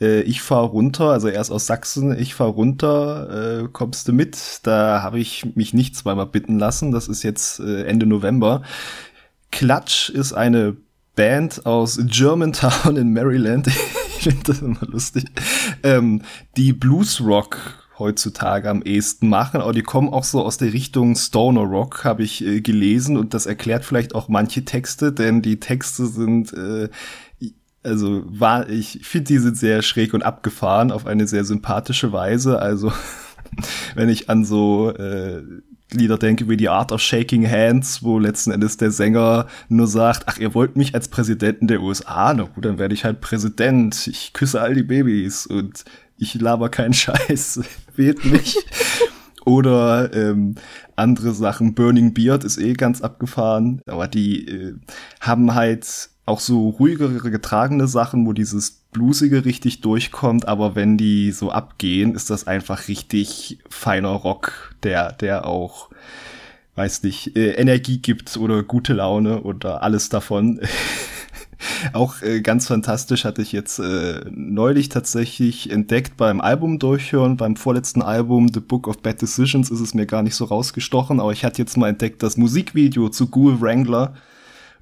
äh, 0.00 0.20
ich 0.22 0.42
fahr 0.42 0.64
runter, 0.64 1.10
also 1.10 1.28
er 1.28 1.40
ist 1.40 1.50
aus 1.50 1.66
Sachsen, 1.66 2.18
ich 2.18 2.34
fahr 2.34 2.48
runter, 2.48 3.62
äh, 3.64 3.68
kommst 3.72 4.08
du 4.08 4.12
mit? 4.12 4.60
Da 4.62 5.02
habe 5.02 5.18
ich 5.18 5.54
mich 5.54 5.74
nicht 5.74 5.96
zweimal 5.96 6.26
bitten 6.26 6.58
lassen. 6.58 6.92
Das 6.92 7.08
ist 7.08 7.22
jetzt 7.22 7.60
Ende 7.60 8.06
November. 8.06 8.62
Klatsch 9.50 10.10
ist 10.10 10.32
eine 10.32 10.76
Band 11.18 11.66
aus 11.66 11.98
Germantown 12.00 12.96
in 12.96 13.12
Maryland, 13.12 13.66
ich 14.18 14.22
finde 14.22 14.44
das 14.44 14.62
immer 14.62 14.86
lustig, 14.86 15.24
ähm, 15.82 16.22
die 16.56 16.72
Bluesrock 16.72 17.88
heutzutage 17.98 18.70
am 18.70 18.82
ehesten 18.82 19.28
machen, 19.28 19.60
aber 19.60 19.72
die 19.72 19.82
kommen 19.82 20.10
auch 20.10 20.22
so 20.22 20.44
aus 20.44 20.58
der 20.58 20.72
Richtung 20.72 21.16
Stoner 21.16 21.62
Rock, 21.62 22.04
habe 22.04 22.22
ich 22.22 22.44
äh, 22.44 22.60
gelesen 22.60 23.16
und 23.16 23.34
das 23.34 23.46
erklärt 23.46 23.84
vielleicht 23.84 24.14
auch 24.14 24.28
manche 24.28 24.64
Texte, 24.64 25.12
denn 25.12 25.42
die 25.42 25.58
Texte 25.58 26.06
sind 26.06 26.52
äh, 26.52 26.88
also 27.82 28.24
war 28.26 28.68
ich 28.68 29.00
finde 29.02 29.28
die 29.28 29.38
sind 29.38 29.56
sehr 29.56 29.82
schräg 29.82 30.14
und 30.14 30.22
abgefahren 30.22 30.90
auf 30.90 31.06
eine 31.06 31.26
sehr 31.26 31.44
sympathische 31.44 32.12
Weise, 32.12 32.60
also 32.60 32.92
wenn 33.94 34.08
ich 34.08 34.28
an 34.28 34.44
so 34.44 34.90
äh, 34.90 35.42
Lieder 35.90 36.18
denke 36.18 36.48
wie 36.48 36.58
die 36.58 36.68
Art 36.68 36.92
of 36.92 37.00
Shaking 37.00 37.48
Hands, 37.50 38.02
wo 38.02 38.18
letzten 38.18 38.50
Endes 38.50 38.76
der 38.76 38.90
Sänger 38.90 39.46
nur 39.68 39.86
sagt, 39.86 40.24
ach, 40.26 40.38
ihr 40.38 40.52
wollt 40.52 40.76
mich 40.76 40.94
als 40.94 41.08
Präsidenten 41.08 41.66
der 41.66 41.80
USA? 41.80 42.34
Na 42.34 42.42
gut, 42.42 42.64
dann 42.64 42.78
werde 42.78 42.92
ich 42.92 43.04
halt 43.04 43.22
Präsident. 43.22 44.06
Ich 44.06 44.34
küsse 44.34 44.60
all 44.60 44.74
die 44.74 44.82
Babys 44.82 45.46
und 45.46 45.84
ich 46.18 46.34
laber 46.34 46.68
keinen 46.68 46.92
Scheiß. 46.92 47.60
Wählt 47.96 48.24
mich. 48.26 48.58
Oder 49.46 50.12
ähm, 50.12 50.56
andere 50.94 51.32
Sachen. 51.32 51.74
Burning 51.74 52.12
Beard 52.12 52.44
ist 52.44 52.58
eh 52.58 52.74
ganz 52.74 53.00
abgefahren. 53.00 53.80
Aber 53.86 54.08
die 54.08 54.46
äh, 54.46 54.74
haben 55.20 55.54
halt 55.54 56.10
auch 56.28 56.40
so 56.40 56.68
ruhigere 56.68 57.30
getragene 57.30 57.88
Sachen, 57.88 58.26
wo 58.26 58.32
dieses 58.32 58.82
Bluesige 58.92 59.44
richtig 59.44 59.80
durchkommt, 59.80 60.46
aber 60.46 60.74
wenn 60.74 60.96
die 60.96 61.32
so 61.32 61.50
abgehen, 61.50 62.14
ist 62.14 62.30
das 62.30 62.46
einfach 62.46 62.88
richtig 62.88 63.58
feiner 63.68 64.10
Rock, 64.10 64.74
der, 64.82 65.12
der 65.12 65.46
auch, 65.46 65.90
weiß 66.76 67.02
nicht, 67.02 67.36
äh, 67.36 67.52
Energie 67.52 67.98
gibt 67.98 68.36
oder 68.36 68.62
gute 68.62 68.92
Laune 68.92 69.42
oder 69.42 69.82
alles 69.82 70.08
davon. 70.08 70.60
auch 71.92 72.22
äh, 72.22 72.40
ganz 72.40 72.66
fantastisch 72.66 73.24
hatte 73.24 73.42
ich 73.42 73.52
jetzt 73.52 73.78
äh, 73.78 74.20
neulich 74.30 74.88
tatsächlich 74.88 75.70
entdeckt 75.70 76.16
beim 76.16 76.40
Album 76.40 76.78
durchhören, 76.78 77.36
beim 77.36 77.56
vorletzten 77.56 78.02
Album 78.02 78.48
The 78.52 78.60
Book 78.60 78.86
of 78.86 78.98
Bad 79.02 79.20
Decisions 79.22 79.70
ist 79.70 79.80
es 79.80 79.94
mir 79.94 80.06
gar 80.06 80.22
nicht 80.22 80.34
so 80.34 80.44
rausgestochen, 80.44 81.20
aber 81.20 81.32
ich 81.32 81.44
hatte 81.44 81.60
jetzt 81.60 81.76
mal 81.76 81.88
entdeckt 81.88 82.22
das 82.22 82.36
Musikvideo 82.36 83.08
zu 83.08 83.28
Ghoul 83.28 83.60
Wrangler 83.60 84.14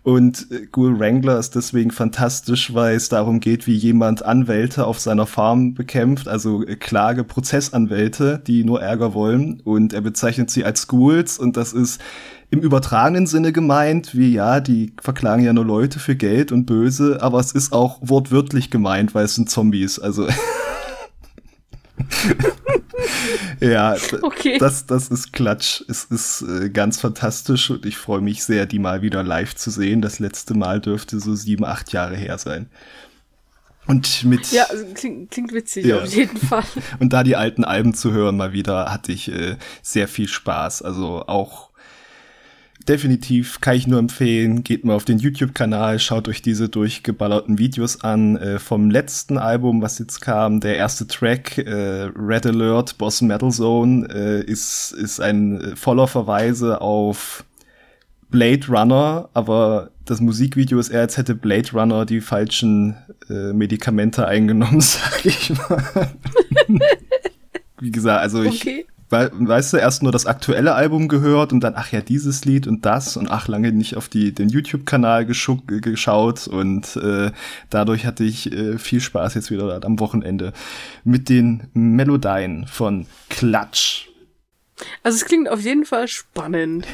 und 0.07 0.47
äh, 0.53 0.67
Ghoul 0.71 1.01
Wrangler 1.01 1.37
ist 1.37 1.57
deswegen 1.57 1.91
fantastisch, 1.91 2.73
weil 2.73 2.95
es 2.95 3.09
darum 3.09 3.41
geht, 3.41 3.67
wie 3.67 3.75
jemand 3.75 4.25
Anwälte 4.25 4.87
auf 4.87 5.01
seiner 5.01 5.27
Farm 5.27 5.75
bekämpft, 5.75 6.29
also 6.29 6.65
äh, 6.65 6.77
Klage, 6.77 7.25
Prozessanwälte, 7.25 8.41
die 8.47 8.63
nur 8.63 8.81
Ärger 8.81 9.15
wollen. 9.15 9.61
Und 9.65 9.93
er 9.93 10.03
bezeichnet 10.03 10.49
sie 10.49 10.65
als 10.65 10.87
Ghouls 10.87 11.41
und 11.41 11.57
das 11.57 11.73
ist 11.73 12.01
im 12.51 12.61
übertragenen 12.61 13.27
Sinne 13.27 13.51
gemeint, 13.51 14.17
wie 14.17 14.33
ja, 14.33 14.61
die 14.61 14.93
verklagen 15.03 15.43
ja 15.43 15.53
nur 15.53 15.65
Leute 15.65 15.99
für 15.99 16.15
Geld 16.15 16.53
und 16.53 16.67
böse, 16.67 17.21
aber 17.21 17.41
es 17.41 17.51
ist 17.51 17.73
auch 17.73 17.99
wortwörtlich 18.01 18.71
gemeint, 18.71 19.13
weil 19.13 19.25
es 19.25 19.35
sind 19.35 19.51
Zombies. 19.51 19.99
Also 19.99 20.29
ja, 23.61 23.97
okay. 24.23 24.59
das, 24.59 24.87
das 24.87 25.09
ist 25.09 25.33
Klatsch. 25.33 25.83
Es 25.89 26.05
ist 26.05 26.43
äh, 26.43 26.71
ganz 26.71 27.01
fantastisch 27.01 27.71
und 27.71 27.87
ich 27.87 27.97
freue 27.97 28.21
mich 28.21 28.45
sehr, 28.45 28.67
die 28.67 28.79
mal 28.79 29.03
wieder 29.03 29.23
live 29.23 29.55
zu 29.55 29.71
sehen. 29.71 30.03
Das 30.03 30.19
letzte 30.19 30.55
Mal 30.55 30.81
dürfte 30.81 31.21
so 31.21 31.35
sieben, 31.35 31.65
acht 31.65 31.93
Jahre 31.93 32.17
her 32.17 32.39
sein. 32.39 32.69
Und 33.87 34.25
mit. 34.25 34.51
Ja, 34.51 34.65
also 34.65 34.85
klingt, 34.95 35.31
klingt 35.31 35.53
witzig, 35.53 35.87
ja. 35.87 36.03
auf 36.03 36.13
jeden 36.13 36.37
Fall. 36.37 36.65
Und 36.99 37.13
da 37.13 37.23
die 37.23 37.37
alten 37.37 37.65
Alben 37.65 37.95
zu 37.95 38.13
hören 38.13 38.37
mal 38.37 38.53
wieder, 38.53 38.93
hatte 38.93 39.13
ich 39.13 39.31
äh, 39.31 39.57
sehr 39.83 40.09
viel 40.09 40.29
Spaß. 40.29 40.83
Also 40.83 41.25
auch 41.27 41.71
definitiv 42.89 43.61
kann 43.61 43.77
ich 43.77 43.87
nur 43.87 43.99
empfehlen, 43.99 44.63
geht 44.63 44.85
mal 44.85 44.95
auf 44.95 45.05
den 45.05 45.19
YouTube-Kanal, 45.19 45.99
schaut 45.99 46.29
euch 46.29 46.43
diese 46.43 46.69
durchgeballerten 46.69 47.59
Videos 47.59 48.03
an. 48.03 48.37
Äh, 48.37 48.59
vom 48.59 48.91
letzten 48.91 49.39
Album, 49.39 49.83
was 49.83 49.99
jetzt 49.99 50.21
kam, 50.21 50.61
der 50.61 50.77
erste 50.77 51.07
Track, 51.07 51.59
äh, 51.59 52.11
Red 52.17 52.47
Alert, 52.47 52.99
Boss 52.99 53.23
Metal 53.23 53.51
Zone, 53.51 54.09
äh, 54.13 54.45
ist, 54.45 54.93
ist 54.93 55.21
ein 55.21 55.61
äh, 55.61 55.77
voller 55.77 56.07
Verweise 56.07 56.81
auf 56.81 57.45
Blade 58.31 58.67
Runner, 58.69 59.29
aber 59.35 59.91
das 60.05 60.21
Musikvideo 60.21 60.79
ist 60.79 60.89
eher, 60.89 61.01
als 61.01 61.17
hätte 61.17 61.35
Blade 61.35 61.71
Runner 61.73 62.07
die 62.07 62.21
falschen 62.21 62.97
äh, 63.29 63.53
Medikamente 63.53 64.27
eingenommen, 64.29 64.81
sag 64.81 65.25
ich 65.25 65.51
mal. 65.51 66.11
Wie 67.81 67.91
gesagt, 67.91 68.23
also 68.23 68.41
okay. 68.41 68.87
Ich 69.11 69.49
weißt 69.49 69.73
du, 69.73 69.77
erst 69.77 70.03
nur 70.03 70.13
das 70.13 70.27
aktuelle 70.27 70.75
Album 70.75 71.09
gehört 71.09 71.53
und 71.53 71.61
dann, 71.61 71.75
ach 71.77 71.93
ja, 71.93 72.01
dieses 72.01 72.45
Lied 72.45 72.67
und 72.67 72.85
das 72.85 73.17
und 73.17 73.31
ach, 73.31 73.49
lange 73.49 73.73
nicht 73.73 73.97
auf 73.97 74.09
die, 74.09 74.33
den 74.33 74.49
YouTube-Kanal 74.49 75.27
geschaut 75.27 76.49
und 76.49 76.97
äh, 76.97 77.31
dadurch 77.71 78.05
hatte 78.07 78.25
ich 78.25 78.53
äh, 78.53 78.79
viel 78.79 79.01
Spaß 79.01 79.35
jetzt 79.35 79.51
wieder 79.51 79.85
am 79.85 80.01
Wochenende 80.01 80.53
mit 81.05 81.29
den 81.29 81.69
Melodien 81.73 82.67
von 82.67 83.07
Klatsch. 83.29 84.09
Also 85.03 85.17
es 85.17 85.25
klingt 85.25 85.49
auf 85.49 85.61
jeden 85.61 85.87
Fall 85.87 86.09
spannend. 86.09 86.87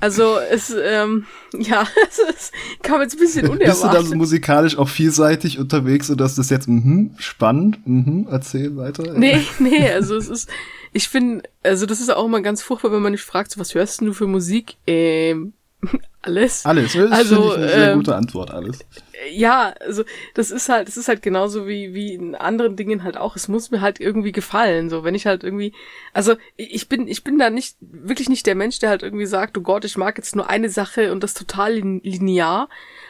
Also 0.00 0.38
es, 0.38 0.72
ähm, 0.80 1.26
ja, 1.58 1.84
es, 2.36 2.52
kam 2.82 3.00
jetzt 3.00 3.14
ein 3.14 3.20
bisschen 3.20 3.48
unerwartet. 3.48 3.66
Bist 3.66 3.82
du 3.82 4.10
dann 4.10 4.18
musikalisch 4.18 4.78
auch 4.78 4.88
vielseitig 4.88 5.58
unterwegs 5.58 6.08
und 6.08 6.20
dass 6.20 6.36
das 6.36 6.50
jetzt, 6.50 6.68
mhm, 6.68 7.16
spannend, 7.18 7.84
mhm, 7.84 8.28
erzähl 8.30 8.76
weiter. 8.76 9.14
Nee, 9.14 9.40
nee, 9.58 9.90
also 9.90 10.16
es 10.16 10.28
ist, 10.28 10.48
ich 10.92 11.08
finde, 11.08 11.48
also 11.62 11.86
das 11.86 12.00
ist 12.00 12.10
auch 12.10 12.24
immer 12.24 12.40
ganz 12.40 12.62
furchtbar, 12.62 12.92
wenn 12.92 13.02
man 13.02 13.12
nicht 13.12 13.22
fragt, 13.22 13.50
so, 13.50 13.60
was 13.60 13.74
hörst 13.74 14.00
du 14.00 14.12
für 14.12 14.26
Musik? 14.26 14.76
Ähm, 14.86 15.52
alles. 16.22 16.66
Alles, 16.66 16.92
das 16.92 17.12
also, 17.12 17.52
eine 17.52 17.68
sehr 17.68 17.92
ähm, 17.92 17.98
gute 17.98 18.16
Antwort, 18.16 18.50
alles. 18.50 18.80
Ja, 19.32 19.74
also 19.80 20.04
das 20.34 20.50
ist 20.50 20.68
halt, 20.68 20.88
das 20.88 20.96
ist 20.96 21.08
halt 21.08 21.22
genauso 21.22 21.66
wie, 21.66 21.94
wie 21.94 22.14
in 22.14 22.34
anderen 22.34 22.76
Dingen 22.76 23.04
halt 23.04 23.16
auch. 23.16 23.36
Es 23.36 23.48
muss 23.48 23.70
mir 23.70 23.80
halt 23.80 24.00
irgendwie 24.00 24.32
gefallen. 24.32 24.90
So, 24.90 25.04
wenn 25.04 25.14
ich 25.14 25.26
halt 25.26 25.44
irgendwie, 25.44 25.72
also 26.12 26.34
ich 26.56 26.88
bin, 26.88 27.08
ich 27.08 27.24
bin 27.24 27.38
da 27.38 27.50
nicht, 27.50 27.76
wirklich 27.80 28.28
nicht 28.28 28.46
der 28.46 28.54
Mensch, 28.54 28.78
der 28.78 28.90
halt 28.90 29.02
irgendwie 29.02 29.26
sagt, 29.26 29.56
oh 29.58 29.62
Gott, 29.62 29.84
ich 29.84 29.96
mag 29.96 30.18
jetzt 30.18 30.36
nur 30.36 30.48
eine 30.48 30.68
Sache 30.68 31.12
und 31.12 31.22
das 31.22 31.34
total 31.34 31.74
linear. 31.74 32.68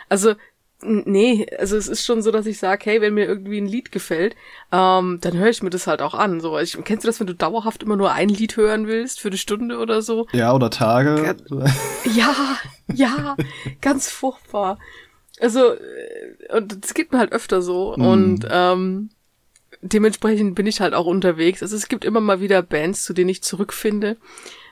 Also 0.09 0.35
Nee, 0.81 1.47
also 1.59 1.77
es 1.77 1.89
ist 1.89 2.05
schon 2.05 2.23
so, 2.23 2.31
dass 2.31 2.47
ich 2.47 2.59
sage, 2.59 2.85
hey, 2.85 3.01
wenn 3.01 3.15
mir 3.15 3.27
irgendwie 3.27 3.61
ein 3.61 3.67
Lied 3.67 3.91
gefällt, 3.91 4.37
ähm, 4.71 5.19
dann 5.21 5.37
höre 5.37 5.49
ich 5.49 5.63
mir 5.63 5.71
das 5.71 5.89
halt 5.89 6.01
auch 6.01 6.15
an. 6.15 6.41
So, 6.41 6.57
ich, 6.57 6.79
kennst 6.85 7.03
du 7.03 7.09
das, 7.09 7.19
wenn 7.19 7.27
du 7.27 7.35
dauerhaft 7.35 7.83
immer 7.83 7.97
nur 7.97 8.13
ein 8.13 8.29
Lied 8.29 8.57
hören 8.57 8.87
willst 8.87 9.19
für 9.19 9.29
eine 9.29 9.39
Stunde 9.39 9.79
oder 9.79 10.03
so? 10.03 10.29
Ja, 10.33 10.55
oder 10.55 10.71
Tage. 10.71 11.35
Ja, 12.15 12.57
ja, 12.95 13.37
ganz 13.81 14.09
furchtbar. 14.09 14.79
Also, 15.41 15.75
äh, 15.75 16.57
und 16.57 16.85
es 16.85 16.95
geht 16.95 17.11
mir 17.11 17.19
halt 17.19 17.33
öfter 17.33 17.61
so. 17.61 17.95
Mm. 17.97 18.03
Und 18.03 18.49
ähm, 18.49 19.11
dementsprechend 19.83 20.55
bin 20.55 20.67
ich 20.67 20.81
halt 20.81 20.95
auch 20.95 21.07
unterwegs. 21.07 21.63
Also 21.63 21.77
es 21.77 21.89
gibt 21.89 22.05
immer 22.05 22.21
mal 22.21 22.41
wieder 22.41 22.63
Bands, 22.63 23.05
zu 23.05 23.13
denen 23.13 23.31
ich 23.31 23.43
zurückfinde. 23.43 24.17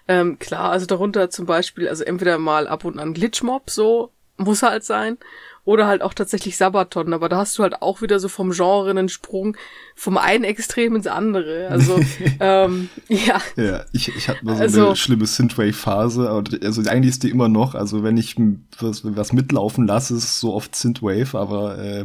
Ähm, 0.08 0.38
klar, 0.38 0.70
also 0.70 0.86
darunter 0.86 1.30
zum 1.30 1.46
Beispiel, 1.46 1.88
also 1.88 2.04
entweder 2.04 2.38
mal 2.38 2.68
ab 2.68 2.84
und 2.84 2.98
an 2.98 3.12
Glitchmob, 3.12 3.70
so 3.70 4.12
muss 4.36 4.62
halt 4.62 4.84
sein. 4.84 5.18
Oder 5.66 5.88
halt 5.88 6.00
auch 6.00 6.14
tatsächlich 6.14 6.56
Sabaton, 6.56 7.12
aber 7.12 7.28
da 7.28 7.38
hast 7.38 7.58
du 7.58 7.64
halt 7.64 7.82
auch 7.82 8.00
wieder 8.00 8.20
so 8.20 8.28
vom 8.28 8.52
Genre 8.52 8.88
einen 8.88 9.08
Sprung 9.08 9.56
vom 9.96 10.16
einen 10.16 10.44
Extrem 10.44 10.94
ins 10.94 11.08
andere. 11.08 11.66
Also, 11.68 11.98
ähm, 12.40 12.88
ja. 13.08 13.42
Ja, 13.56 13.84
ich, 13.92 14.14
ich 14.14 14.28
hatte 14.28 14.44
mal 14.44 14.56
so 14.56 14.62
also, 14.62 14.86
eine 14.86 14.96
schlimme 14.96 15.26
Synthwave-Phase, 15.26 16.30
also 16.62 16.82
eigentlich 16.88 17.10
ist 17.10 17.24
die 17.24 17.30
immer 17.30 17.48
noch, 17.48 17.74
also 17.74 18.04
wenn 18.04 18.16
ich 18.16 18.36
was, 18.78 19.02
was 19.04 19.32
mitlaufen 19.32 19.88
lasse, 19.88 20.14
ist 20.14 20.38
so 20.38 20.54
oft 20.54 20.76
Synthwave, 20.76 21.36
aber 21.36 21.78
äh, 21.78 22.04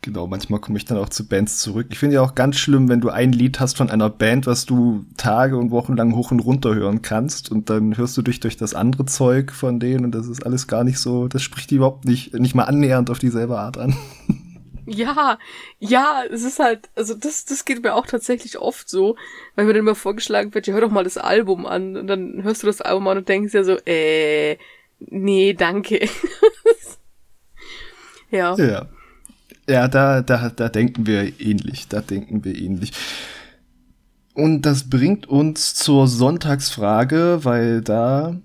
Genau, 0.00 0.28
manchmal 0.28 0.60
komme 0.60 0.78
ich 0.78 0.84
dann 0.84 0.96
auch 0.96 1.08
zu 1.08 1.26
Bands 1.26 1.58
zurück. 1.58 1.88
Ich 1.90 1.98
finde 1.98 2.14
ja 2.14 2.22
auch 2.22 2.36
ganz 2.36 2.56
schlimm, 2.56 2.88
wenn 2.88 3.00
du 3.00 3.08
ein 3.08 3.32
Lied 3.32 3.58
hast 3.58 3.76
von 3.76 3.90
einer 3.90 4.08
Band, 4.08 4.46
was 4.46 4.64
du 4.64 5.04
Tage 5.16 5.56
und 5.56 5.72
Wochen 5.72 5.96
lang 5.96 6.14
hoch 6.14 6.30
und 6.30 6.38
runter 6.38 6.74
hören 6.74 7.02
kannst 7.02 7.50
und 7.50 7.68
dann 7.68 7.96
hörst 7.96 8.16
du 8.16 8.22
dich 8.22 8.38
durch 8.38 8.56
das 8.56 8.74
andere 8.74 9.06
Zeug 9.06 9.50
von 9.52 9.80
denen 9.80 10.04
und 10.04 10.14
das 10.14 10.28
ist 10.28 10.46
alles 10.46 10.68
gar 10.68 10.84
nicht 10.84 11.00
so, 11.00 11.26
das 11.26 11.42
spricht 11.42 11.72
die 11.72 11.76
überhaupt 11.76 12.04
nicht, 12.04 12.32
nicht 12.34 12.54
mal 12.54 12.64
annähernd 12.64 13.10
auf 13.10 13.18
dieselbe 13.18 13.58
Art 13.58 13.76
an. 13.76 13.96
Ja, 14.90 15.38
ja, 15.78 16.22
es 16.30 16.44
ist 16.44 16.60
halt, 16.60 16.88
also 16.94 17.12
das, 17.12 17.44
das 17.44 17.66
geht 17.66 17.82
mir 17.82 17.94
auch 17.94 18.06
tatsächlich 18.06 18.58
oft 18.58 18.88
so, 18.88 19.16
weil 19.54 19.66
mir 19.66 19.74
dann 19.74 19.80
immer 19.80 19.94
vorgeschlagen 19.94 20.54
wird, 20.54 20.66
ja, 20.66 20.72
hör 20.72 20.80
doch 20.80 20.90
mal 20.90 21.04
das 21.04 21.18
Album 21.18 21.66
an 21.66 21.94
und 21.94 22.06
dann 22.06 22.42
hörst 22.42 22.62
du 22.62 22.66
das 22.66 22.80
Album 22.80 23.06
an 23.08 23.18
und 23.18 23.28
denkst 23.28 23.52
ja 23.52 23.64
so, 23.64 23.76
äh, 23.84 24.56
nee, 24.98 25.52
danke. 25.52 26.08
ja. 28.30 28.56
Ja. 28.56 28.88
Ja, 29.68 29.86
da, 29.86 30.22
da, 30.22 30.48
da 30.48 30.68
denken 30.70 31.06
wir 31.06 31.40
ähnlich. 31.40 31.88
Da 31.88 32.00
denken 32.00 32.44
wir 32.44 32.56
ähnlich. 32.56 32.92
Und 34.34 34.62
das 34.62 34.88
bringt 34.88 35.26
uns 35.26 35.74
zur 35.74 36.08
Sonntagsfrage, 36.08 37.40
weil 37.42 37.82
da 37.82 38.36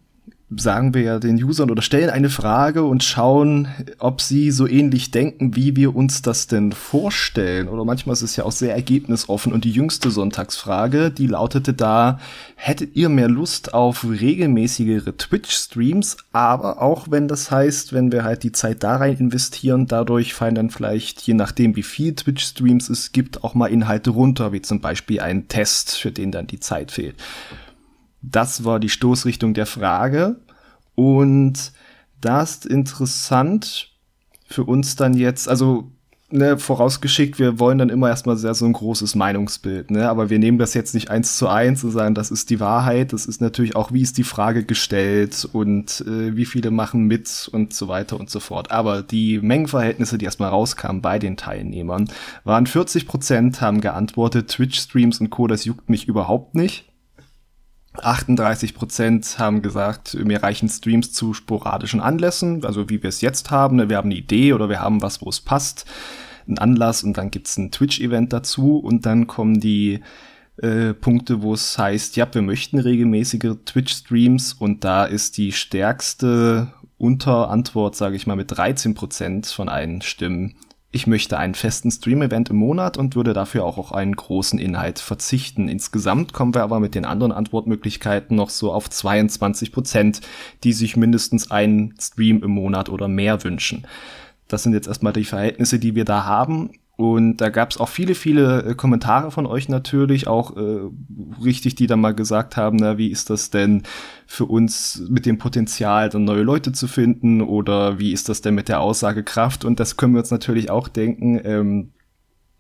sagen 0.58 0.94
wir 0.94 1.02
ja 1.02 1.20
den 1.20 1.42
Usern 1.44 1.70
oder 1.70 1.82
stellen 1.82 2.10
eine 2.10 2.30
Frage 2.30 2.84
und 2.84 3.04
schauen, 3.04 3.68
ob 4.00 4.22
sie 4.22 4.52
so 4.52 4.68
ähnlich 4.68 5.12
denken, 5.12 5.56
wie 5.56 5.76
wir 5.76 5.96
uns 5.96 6.22
das 6.22 6.48
denn 6.48 6.72
vorstellen. 6.72 7.68
Oder 7.68 7.86
manchmal 7.86 8.14
ist 8.14 8.22
es 8.22 8.36
ja 8.36 8.44
auch 8.44 8.52
sehr 8.52 8.74
ergebnisoffen. 8.74 9.54
Und 9.54 9.66
die 9.66 9.72
jüngste 9.72 10.12
Sonntagsfrage, 10.12 11.12
die 11.12 11.28
lautete 11.28 11.74
da, 11.74 12.20
hättet 12.56 12.96
ihr 12.96 13.10
mehr 13.10 13.30
Lust 13.30 13.74
auf 13.74 14.06
regelmäßigere 14.10 15.18
Twitch-Streams? 15.18 16.18
Aber 16.32 16.82
auch 16.82 17.08
wenn 17.10 17.28
das 17.28 17.52
heißt, 17.52 17.94
wenn 17.94 18.12
wir 18.12 18.24
halt 18.24 18.44
die 18.44 18.52
Zeit 18.52 18.84
da 18.84 18.98
rein 18.98 19.18
investieren, 19.18 19.88
dadurch 19.88 20.34
fallen 20.34 20.56
dann 20.56 20.70
vielleicht, 20.70 21.22
je 21.22 21.34
nachdem 21.34 21.76
wie 21.76 21.84
viel 21.84 22.16
Twitch-Streams 22.16 22.90
es 22.90 23.12
gibt, 23.12 23.44
auch 23.44 23.54
mal 23.54 23.68
Inhalte 23.68 24.12
runter, 24.12 24.52
wie 24.52 24.62
zum 24.62 24.82
Beispiel 24.82 25.20
ein 25.20 25.48
Test, 25.48 25.98
für 25.98 26.12
den 26.12 26.32
dann 26.32 26.48
die 26.48 26.60
Zeit 26.60 26.92
fehlt. 26.92 27.16
Das 28.24 28.64
war 28.64 28.80
die 28.80 28.90
Stoßrichtung 28.90 29.54
der 29.54 29.66
Frage. 29.66 30.38
Und 30.96 31.72
da 32.22 32.42
ist 32.42 32.66
interessant 32.66 33.92
für 34.48 34.64
uns 34.64 34.96
dann 34.96 35.14
jetzt, 35.14 35.50
also 35.50 35.92
ne, 36.34 36.58
vorausgeschickt, 36.58 37.38
wir 37.38 37.60
wollen 37.60 37.78
dann 37.78 37.90
immer 37.90 38.10
erstmal 38.10 38.38
sehr 38.38 38.54
so 38.54 38.66
ein 38.66 38.74
großes 38.74 39.16
Meinungsbild, 39.16 39.92
ne? 39.92 40.10
Aber 40.10 40.30
wir 40.30 40.40
nehmen 40.40 40.58
das 40.58 40.74
jetzt 40.74 40.94
nicht 40.94 41.10
eins 41.10 41.38
zu 41.38 41.48
eins 41.48 41.84
und 41.84 41.92
sagen, 41.92 42.16
das 42.16 42.32
ist 42.32 42.50
die 42.50 42.60
Wahrheit. 42.60 43.14
Das 43.14 43.26
ist 43.26 43.42
natürlich 43.42 43.76
auch, 43.76 43.92
wie 43.92 44.02
ist 44.02 44.18
die 44.18 44.24
Frage 44.24 44.64
gestellt 44.64 45.48
und 45.52 46.02
äh, 46.08 46.36
wie 46.36 46.46
viele 46.46 46.72
machen 46.72 47.06
mit 47.06 47.50
und 47.52 47.74
so 47.74 47.88
weiter 47.88 48.20
und 48.20 48.30
so 48.30 48.40
fort. 48.40 48.72
Aber 48.72 49.04
die 49.04 49.40
Mengenverhältnisse, 49.40 50.18
die 50.18 50.26
erstmal 50.26 50.50
rauskamen 50.50 51.02
bei 51.02 51.20
den 51.20 51.38
Teilnehmern, 51.38 52.10
waren 52.44 52.68
40 52.68 53.08
Prozent 53.08 53.62
haben 53.62 53.82
geantwortet, 53.82 54.50
Twitch-Streams 54.50 55.20
und 55.20 55.30
Co., 55.30 55.48
das 55.48 55.66
juckt 55.66 55.90
mich 55.90 56.08
überhaupt 56.08 56.56
nicht. 56.56 56.93
38 58.02 58.74
Prozent 58.74 59.38
haben 59.38 59.62
gesagt, 59.62 60.16
mir 60.16 60.42
reichen 60.42 60.70
Streams 60.70 61.12
zu 61.14 61.34
sporadischen 61.34 62.02
Anlässen, 62.02 62.66
also 62.66 62.90
wie 62.90 63.04
wir 63.04 63.10
es 63.10 63.22
jetzt 63.22 63.52
haben. 63.52 63.78
Ne? 63.78 63.90
Wir 63.90 63.98
haben 63.98 64.10
eine 64.10 64.20
Idee 64.20 64.54
oder 64.54 64.70
wir 64.70 64.80
haben 64.80 65.02
was, 65.02 65.22
wo 65.22 65.30
es 65.30 65.42
passt, 65.42 65.86
ein 66.48 66.58
Anlass 66.58 67.04
und 67.04 67.18
dann 67.18 67.32
gibt's 67.32 67.58
ein 67.58 67.72
Twitch-Event 67.72 68.34
dazu 68.34 68.78
und 68.78 69.06
dann 69.06 69.28
kommen 69.28 69.60
die 69.60 70.02
äh, 70.58 70.94
Punkte, 70.94 71.42
wo 71.42 71.54
es 71.54 71.78
heißt, 71.78 72.16
ja, 72.16 72.28
wir 72.32 72.42
möchten 72.42 72.80
regelmäßige 72.80 73.56
Twitch-Streams 73.66 74.54
und 74.54 74.84
da 74.84 75.06
ist 75.06 75.38
die 75.38 75.52
stärkste 75.52 76.74
Unterantwort, 76.98 77.96
sage 77.96 78.16
ich 78.16 78.28
mal, 78.28 78.36
mit 78.36 78.52
13 78.52 78.94
Prozent 78.94 79.48
von 79.48 79.70
allen 79.70 80.02
Stimmen 80.02 80.56
ich 80.96 81.08
möchte 81.08 81.40
einen 81.40 81.56
festen 81.56 81.90
Stream-Event 81.90 82.52
im 82.52 82.58
Monat 82.58 82.98
und 82.98 83.16
würde 83.16 83.34
dafür 83.34 83.66
auch 83.66 83.80
auf 83.80 83.96
einen 83.96 84.16
großen 84.16 84.60
Inhalt 84.60 85.00
verzichten. 85.00 85.68
Insgesamt 85.68 86.34
kommen 86.34 86.54
wir 86.54 86.62
aber 86.62 86.80
mit 86.80 86.94
den 86.94 87.04
anderen 87.04 87.32
Antwortmöglichkeiten 87.32 88.38
noch 88.38 88.52
so 88.52 88.72
auf 88.72 88.92
22 88.92 89.72
Prozent, 89.72 90.22
die 90.64 90.72
sich 90.72 90.96
mindestens 90.96 91.50
einen 91.50 91.96
Stream 92.00 92.44
im 92.44 92.52
Monat 92.52 92.90
oder 92.90 93.08
mehr 93.08 93.44
wünschen. 93.44 93.88
Das 94.48 94.62
sind 94.62 94.74
jetzt 94.74 94.88
erstmal 94.88 95.14
die 95.14 95.26
Verhältnisse, 95.26 95.80
die 95.80 95.96
wir 95.96 96.06
da 96.06 96.26
haben. 96.26 96.70
Und 96.96 97.38
da 97.38 97.50
gab 97.50 97.72
es 97.72 97.78
auch 97.80 97.90
viele, 97.90 98.14
viele 98.14 98.64
äh, 98.64 98.76
Kommentare 98.76 99.32
von 99.32 99.48
euch 99.48 99.68
natürlich, 99.68 100.28
auch 100.28 100.56
äh, 100.56 100.82
richtig, 101.44 101.74
die 101.74 101.88
dann 101.88 102.00
mal 102.00 102.14
gesagt 102.14 102.56
haben, 102.56 102.78
na, 102.78 103.00
wie 103.00 103.10
ist 103.10 103.32
das 103.32 103.50
denn 103.50 103.82
für 104.28 104.46
uns 104.46 105.04
mit 105.10 105.26
dem 105.26 105.40
Potenzial, 105.40 106.10
dann 106.10 106.24
neue 106.24 106.44
Leute 106.44 106.72
zu 106.72 106.88
finden 106.88 107.42
oder 107.42 107.98
wie 107.98 108.14
ist 108.14 108.30
das 108.30 108.42
denn 108.42 108.54
mit 108.54 108.70
der 108.70 108.80
Aussagekraft? 108.80 109.66
Und 109.66 109.80
das 109.80 109.98
können 109.98 110.14
wir 110.14 110.20
uns 110.20 110.30
natürlich 110.30 110.70
auch 110.70 110.88
denken. 110.88 111.42
Ähm, 111.44 111.94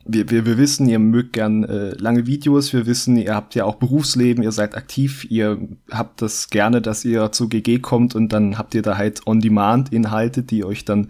wir, 0.05 0.29
wir, 0.31 0.45
wir 0.47 0.57
wissen, 0.57 0.89
ihr 0.89 0.99
mögt 0.99 1.33
gern 1.33 1.63
äh, 1.63 1.91
lange 1.91 2.25
Videos, 2.25 2.73
wir 2.73 2.85
wissen, 2.87 3.15
ihr 3.15 3.35
habt 3.35 3.53
ja 3.55 3.65
auch 3.65 3.75
Berufsleben, 3.75 4.43
ihr 4.43 4.51
seid 4.51 4.75
aktiv, 4.75 5.25
ihr 5.29 5.59
habt 5.91 6.21
das 6.21 6.49
gerne, 6.49 6.81
dass 6.81 7.05
ihr 7.05 7.31
zu 7.31 7.47
GG 7.47 7.79
kommt 7.79 8.15
und 8.15 8.33
dann 8.33 8.57
habt 8.57 8.75
ihr 8.75 8.81
da 8.81 8.97
halt 8.97 9.25
On-Demand-Inhalte, 9.27 10.43
die 10.43 10.65
euch 10.65 10.85
dann 10.85 11.09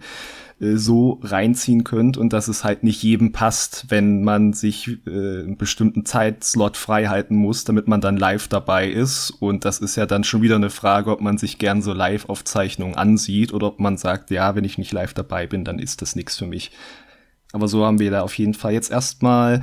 äh, 0.64 0.76
so 0.76 1.20
reinziehen 1.22 1.84
könnt 1.84 2.16
und 2.16 2.32
dass 2.32 2.48
es 2.48 2.64
halt 2.64 2.82
nicht 2.82 3.02
jedem 3.02 3.32
passt, 3.32 3.86
wenn 3.88 4.22
man 4.24 4.52
sich 4.52 4.98
äh, 5.06 5.10
einen 5.10 5.56
bestimmten 5.56 6.04
Zeitslot 6.04 6.76
frei 6.76 7.06
halten 7.06 7.36
muss, 7.36 7.64
damit 7.64 7.86
man 7.88 8.00
dann 8.00 8.16
live 8.16 8.48
dabei 8.48 8.88
ist. 8.88 9.30
Und 9.30 9.64
das 9.64 9.78
ist 9.78 9.96
ja 9.96 10.06
dann 10.06 10.24
schon 10.24 10.42
wieder 10.42 10.56
eine 10.56 10.70
Frage, 10.70 11.10
ob 11.10 11.20
man 11.20 11.38
sich 11.38 11.58
gern 11.58 11.82
so 11.82 11.92
Live-Aufzeichnungen 11.92 12.96
ansieht 12.96 13.52
oder 13.52 13.68
ob 13.68 13.80
man 13.80 13.96
sagt, 13.96 14.30
ja, 14.30 14.54
wenn 14.54 14.64
ich 14.64 14.78
nicht 14.78 14.92
live 14.92 15.14
dabei 15.14 15.46
bin, 15.46 15.64
dann 15.64 15.78
ist 15.78 16.02
das 16.02 16.16
nichts 16.16 16.36
für 16.36 16.46
mich. 16.46 16.70
Aber 17.52 17.68
so 17.68 17.84
haben 17.84 18.00
wir 18.00 18.10
da 18.10 18.22
auf 18.22 18.36
jeden 18.38 18.54
Fall 18.54 18.72
jetzt 18.72 18.90
erstmal 18.90 19.62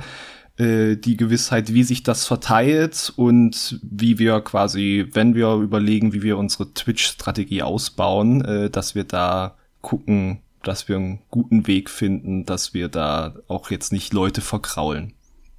äh, 0.58 0.96
die 0.96 1.16
Gewissheit, 1.16 1.72
wie 1.74 1.82
sich 1.82 2.02
das 2.02 2.26
verteilt 2.26 3.12
und 3.16 3.80
wie 3.82 4.18
wir 4.18 4.40
quasi, 4.40 5.06
wenn 5.12 5.34
wir 5.34 5.54
überlegen, 5.56 6.12
wie 6.12 6.22
wir 6.22 6.38
unsere 6.38 6.72
Twitch-Strategie 6.72 7.62
ausbauen, 7.62 8.44
äh, 8.44 8.70
dass 8.70 8.94
wir 8.94 9.04
da 9.04 9.56
gucken, 9.80 10.40
dass 10.62 10.88
wir 10.88 10.96
einen 10.96 11.20
guten 11.30 11.66
Weg 11.66 11.90
finden, 11.90 12.46
dass 12.46 12.74
wir 12.74 12.88
da 12.88 13.34
auch 13.48 13.70
jetzt 13.70 13.92
nicht 13.92 14.12
Leute 14.12 14.40
verkraulen. 14.40 15.14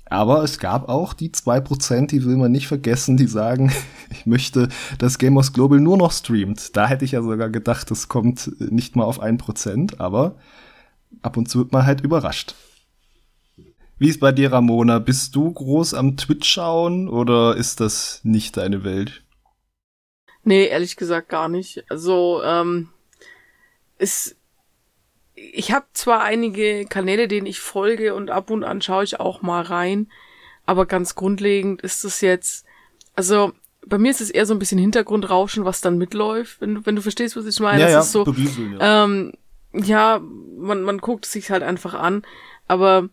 Aber 0.05 0.43
es 0.43 0.59
gab 0.59 0.89
auch 0.89 1.13
die 1.13 1.31
zwei 1.31 1.59
Prozent, 1.59 2.11
die 2.11 2.23
will 2.23 2.37
man 2.37 2.51
nicht 2.51 2.67
vergessen, 2.67 3.17
die 3.17 3.25
sagen, 3.25 3.71
ich 4.11 4.25
möchte, 4.25 4.69
dass 4.99 5.17
Gamers 5.17 5.53
Global 5.53 5.79
nur 5.79 5.97
noch 5.97 6.11
streamt. 6.11 6.75
Da 6.75 6.87
hätte 6.87 7.05
ich 7.05 7.13
ja 7.13 7.21
sogar 7.21 7.49
gedacht, 7.49 7.89
das 7.89 8.09
kommt 8.09 8.51
nicht 8.59 8.95
mal 8.95 9.05
auf 9.05 9.19
ein 9.19 9.37
Prozent, 9.37 9.99
aber 9.99 10.35
ab 11.21 11.37
und 11.37 11.49
zu 11.49 11.59
wird 11.59 11.71
man 11.71 11.85
halt 11.85 12.01
überrascht. 12.01 12.55
Wie 13.97 14.09
ist 14.09 14.19
bei 14.19 14.31
dir, 14.31 14.51
Ramona? 14.51 14.99
Bist 14.99 15.35
du 15.35 15.51
groß 15.51 15.93
am 15.93 16.17
Twitch 16.17 16.49
schauen 16.49 17.07
oder 17.07 17.55
ist 17.55 17.79
das 17.79 18.19
nicht 18.23 18.57
deine 18.57 18.83
Welt? 18.83 19.23
Nee, 20.43 20.65
ehrlich 20.65 20.95
gesagt 20.95 21.29
gar 21.29 21.47
nicht. 21.47 21.89
Also, 21.89 22.41
ähm, 22.43 22.89
es 23.97 24.35
ich 25.35 25.71
habe 25.71 25.85
zwar 25.93 26.21
einige 26.21 26.85
Kanäle, 26.85 27.27
denen 27.27 27.47
ich 27.47 27.59
folge 27.59 28.13
und 28.13 28.29
ab 28.29 28.49
und 28.49 28.63
an 28.63 28.81
schaue 28.81 29.03
ich 29.03 29.19
auch 29.19 29.41
mal 29.41 29.61
rein, 29.61 30.11
aber 30.65 30.85
ganz 30.85 31.15
grundlegend 31.15 31.81
ist 31.81 32.03
es 32.03 32.21
jetzt, 32.21 32.65
also 33.15 33.51
bei 33.85 33.97
mir 33.97 34.11
ist 34.11 34.21
es 34.21 34.29
eher 34.29 34.45
so 34.45 34.53
ein 34.53 34.59
bisschen 34.59 34.79
Hintergrundrauschen, 34.79 35.65
was 35.65 35.81
dann 35.81 35.97
mitläuft, 35.97 36.61
wenn 36.61 36.75
du, 36.75 36.85
wenn 36.85 36.95
du 36.95 37.01
verstehst, 37.01 37.35
was 37.35 37.45
ich 37.45 37.59
meine. 37.59 37.81
Ja, 37.81 37.87
das 37.87 37.93
ja, 37.93 37.99
ist 37.99 38.11
so, 38.11 38.25
ja. 38.79 39.03
Ähm, 39.03 39.33
ja, 39.73 40.21
man, 40.57 40.83
man 40.83 40.99
guckt 40.99 41.25
es 41.25 41.31
sich 41.31 41.49
halt 41.49 41.63
einfach 41.63 41.93
an, 41.93 42.23
aber 42.67 43.09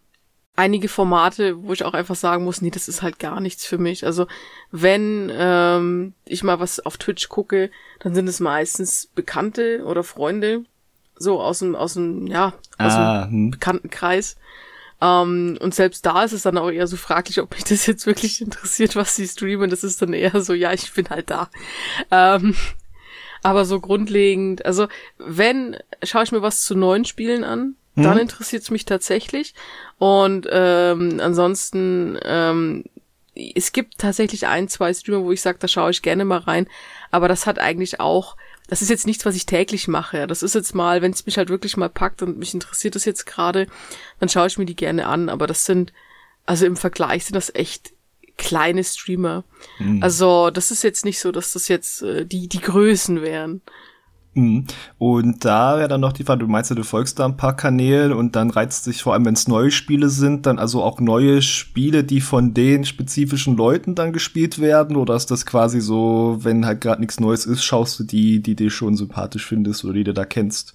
einige 0.57 0.89
Formate, 0.89 1.63
wo 1.65 1.73
ich 1.73 1.85
auch 1.85 1.95
einfach 1.95 2.15
sagen 2.15 2.45
muss, 2.45 2.61
nee, 2.61 2.71
das 2.71 2.87
ist 2.87 3.03
halt 3.03 3.19
gar 3.19 3.41
nichts 3.41 3.65
für 3.65 3.79
mich. 3.79 4.05
Also 4.05 4.27
wenn 4.71 5.33
ähm, 5.35 6.13
ich 6.27 6.43
mal 6.43 6.61
was 6.61 6.81
auf 6.81 6.99
Twitch 6.99 7.29
gucke, 7.29 7.71
dann 8.01 8.15
sind 8.15 8.29
es 8.29 8.41
meistens 8.41 9.09
Bekannte 9.15 9.83
oder 9.85 10.05
Freunde, 10.05 10.65
so 11.21 11.41
aus 11.41 11.61
dem, 11.61 11.77
aus 11.77 11.95
dem, 11.95 12.27
ja, 12.27 12.49
aus 12.79 12.93
ah, 12.93 13.27
dem 13.27 13.33
hm. 13.33 13.51
Bekanntenkreis. 13.53 14.37
Um, 15.03 15.09
ähm, 15.09 15.59
und 15.61 15.75
selbst 15.75 16.05
da 16.05 16.25
ist 16.25 16.33
es 16.33 16.43
dann 16.43 16.59
auch 16.59 16.71
eher 16.71 16.87
so 16.87 16.99
fraglich, 16.99 17.41
ob 17.41 17.55
mich 17.55 17.65
das 17.65 17.87
jetzt 17.87 18.05
wirklich 18.05 18.41
interessiert, 18.43 18.97
was 18.97 19.17
sie 19.17 19.27
streamen. 19.27 19.71
Das 19.71 19.85
ist 19.85 20.03
dann 20.03 20.13
eher 20.13 20.43
so, 20.43 20.53
ja, 20.53 20.73
ich 20.73 20.93
bin 20.93 21.09
halt 21.09 21.31
da. 21.31 21.49
Um, 22.11 22.51
ähm, 22.51 22.57
Aber 23.43 23.65
so 23.65 23.81
grundlegend, 23.81 24.65
also 24.65 24.89
wenn, 25.19 25.77
schaue 26.03 26.25
ich 26.25 26.33
mir 26.33 26.43
was 26.43 26.63
zu 26.63 26.75
neuen 26.75 27.05
Spielen 27.05 27.45
an, 27.45 27.77
dann 27.97 28.15
mhm. 28.15 28.21
interessiert 28.21 28.63
es 28.63 28.71
mich 28.71 28.85
tatsächlich. 28.85 29.55
Und 29.99 30.47
ähm, 30.51 31.21
ansonsten, 31.23 32.19
ähm, 32.23 32.85
es 33.35 33.73
gibt 33.73 33.99
tatsächlich 33.99 34.47
ein, 34.47 34.69
zwei 34.69 34.93
Streamer, 34.93 35.25
wo 35.25 35.33
ich 35.33 35.41
sage, 35.41 35.59
da 35.59 35.69
schaue 35.69 35.91
ich 35.91 36.03
gerne 36.03 36.25
mal 36.25 36.39
rein. 36.39 36.67
Aber 37.11 37.29
das 37.29 37.47
hat 37.47 37.59
eigentlich 37.59 38.01
auch, 38.01 38.37
das 38.71 38.83
ist 38.83 38.89
jetzt 38.89 39.07
nichts, 39.07 39.27
was 39.27 39.35
ich 39.35 39.47
täglich 39.47 39.89
mache. 39.89 40.29
Das 40.29 40.45
ist 40.45 40.55
jetzt 40.55 40.77
mal, 40.77 41.03
wenn 41.03 41.11
es 41.11 41.27
mich 41.27 41.39
halt 41.39 41.49
wirklich 41.49 41.77
mal 41.77 41.89
packt 41.89 42.23
und 42.23 42.39
mich 42.39 42.55
interessiert 42.55 42.95
das 42.95 43.05
jetzt 43.05 43.27
gerade, 43.27 43.67
dann 44.21 44.29
schaue 44.29 44.47
ich 44.47 44.59
mir 44.59 44.65
die 44.65 44.77
gerne 44.77 45.07
an. 45.07 45.29
Aber 45.29 45.49
das 45.49 45.65
sind, 45.65 45.93
also 46.47 46.67
im 46.67 46.77
Vergleich 46.77 47.25
sind 47.25 47.35
das 47.35 47.53
echt 47.53 47.93
kleine 48.39 48.85
Streamer. 48.85 49.43
Mhm. 49.81 50.01
Also 50.05 50.51
das 50.51 50.71
ist 50.71 50.85
jetzt 50.85 51.05
nicht 51.05 51.19
so, 51.19 51.33
dass 51.33 51.53
das 51.53 51.67
jetzt 51.67 52.03
äh, 52.03 52.25
die, 52.25 52.47
die 52.47 52.61
Größen 52.61 53.23
wären. 53.23 53.61
Mhm. 54.35 54.65
Und 54.99 55.45
da 55.45 55.77
wäre 55.79 55.89
dann 55.89 56.01
noch 56.01 56.13
die 56.13 56.23
Frage, 56.23 56.41
du 56.41 56.47
meinst 56.47 56.71
ja, 56.71 56.77
du 56.77 56.85
folgst 56.85 57.19
da 57.19 57.25
ein 57.25 57.37
paar 57.37 57.57
Kanälen 57.57 58.13
und 58.13 58.37
dann 58.37 58.51
reizt 58.51 58.85
sich 58.85 59.03
vor 59.03 59.13
allem, 59.13 59.25
wenn 59.25 59.35
es 59.35 59.49
neue 59.49 59.73
Spiele 59.73 60.09
sind, 60.09 60.47
dann 60.47 60.61
also 60.61 60.83
auch 60.85 61.01
neue 61.01 61.43
Spiele, 61.43 62.05
die 62.05 62.21
von 62.21 62.55
den 62.55 62.85
spezifischen 62.85 63.57
Leuten 63.57 63.97
dann 63.97 64.13
gespielt 64.13 64.61
werden? 64.61 64.97
Oder 64.97 65.17
ist 65.17 65.33
das 65.33 65.47
quasi 65.47 65.81
so, 65.81 66.39
wenn 66.41 66.65
halt 66.65 66.81
gerade 66.81 67.01
nichts 67.01 67.19
Neues 67.19 67.45
ist, 67.45 67.65
schaust 67.65 67.99
du 67.99 68.05
die, 68.05 68.41
die 68.41 68.55
du 68.55 68.71
schon 68.71 68.97
sympathisch 68.97 69.47
findest 69.47 69.85
oder 69.85 69.95
die 69.95 70.05
du 70.05 70.15
da 70.15 70.25
kennst? 70.25 70.75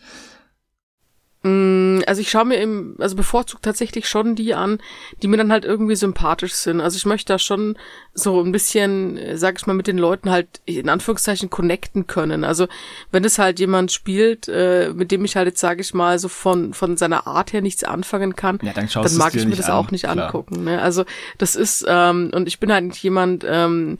Mm, 1.45 2.01
also 2.07 2.21
ich 2.21 2.31
schaue 2.31 2.45
mir 2.45 2.55
im, 2.55 2.95
also 2.97 3.15
bevorzugt 3.15 3.61
tatsächlich 3.61 4.09
schon 4.09 4.33
die 4.33 4.55
an, 4.55 4.79
die 5.21 5.27
mir 5.27 5.37
dann 5.37 5.51
halt 5.51 5.63
irgendwie 5.63 5.95
sympathisch 5.95 6.53
sind. 6.53 6.81
Also 6.81 6.97
ich 6.97 7.05
möchte 7.05 7.31
da 7.33 7.37
schon 7.37 7.77
so 8.15 8.41
ein 8.41 8.51
bisschen, 8.51 9.15
äh, 9.17 9.37
sag 9.37 9.59
ich 9.59 9.67
mal, 9.67 9.75
mit 9.75 9.85
den 9.85 9.99
Leuten 9.99 10.31
halt 10.31 10.47
in 10.65 10.89
Anführungszeichen 10.89 11.51
connecten 11.51 12.07
können. 12.07 12.43
Also 12.43 12.67
wenn 13.11 13.23
es 13.23 13.37
halt 13.37 13.59
jemand 13.59 13.91
spielt, 13.91 14.47
äh, 14.47 14.89
mit 14.91 15.11
dem 15.11 15.23
ich 15.23 15.35
halt 15.35 15.45
jetzt, 15.45 15.59
sage 15.59 15.81
ich 15.81 15.93
mal, 15.93 16.17
so 16.17 16.29
von, 16.29 16.73
von 16.73 16.97
seiner 16.97 17.27
Art 17.27 17.53
her 17.53 17.61
nichts 17.61 17.83
anfangen 17.83 18.35
kann, 18.35 18.57
ja, 18.63 18.73
dann, 18.73 18.87
dann 18.91 19.17
mag 19.17 19.35
ich 19.35 19.45
mir 19.45 19.55
das 19.55 19.69
an. 19.69 19.75
auch 19.75 19.91
nicht 19.91 20.05
Klar. 20.05 20.25
angucken. 20.25 20.63
Ne? 20.63 20.81
Also 20.81 21.05
das 21.37 21.55
ist, 21.55 21.85
ähm, 21.87 22.31
und 22.33 22.47
ich 22.47 22.59
bin 22.59 22.73
halt 22.73 22.85
nicht 22.85 23.03
jemand, 23.03 23.45
ähm, 23.47 23.97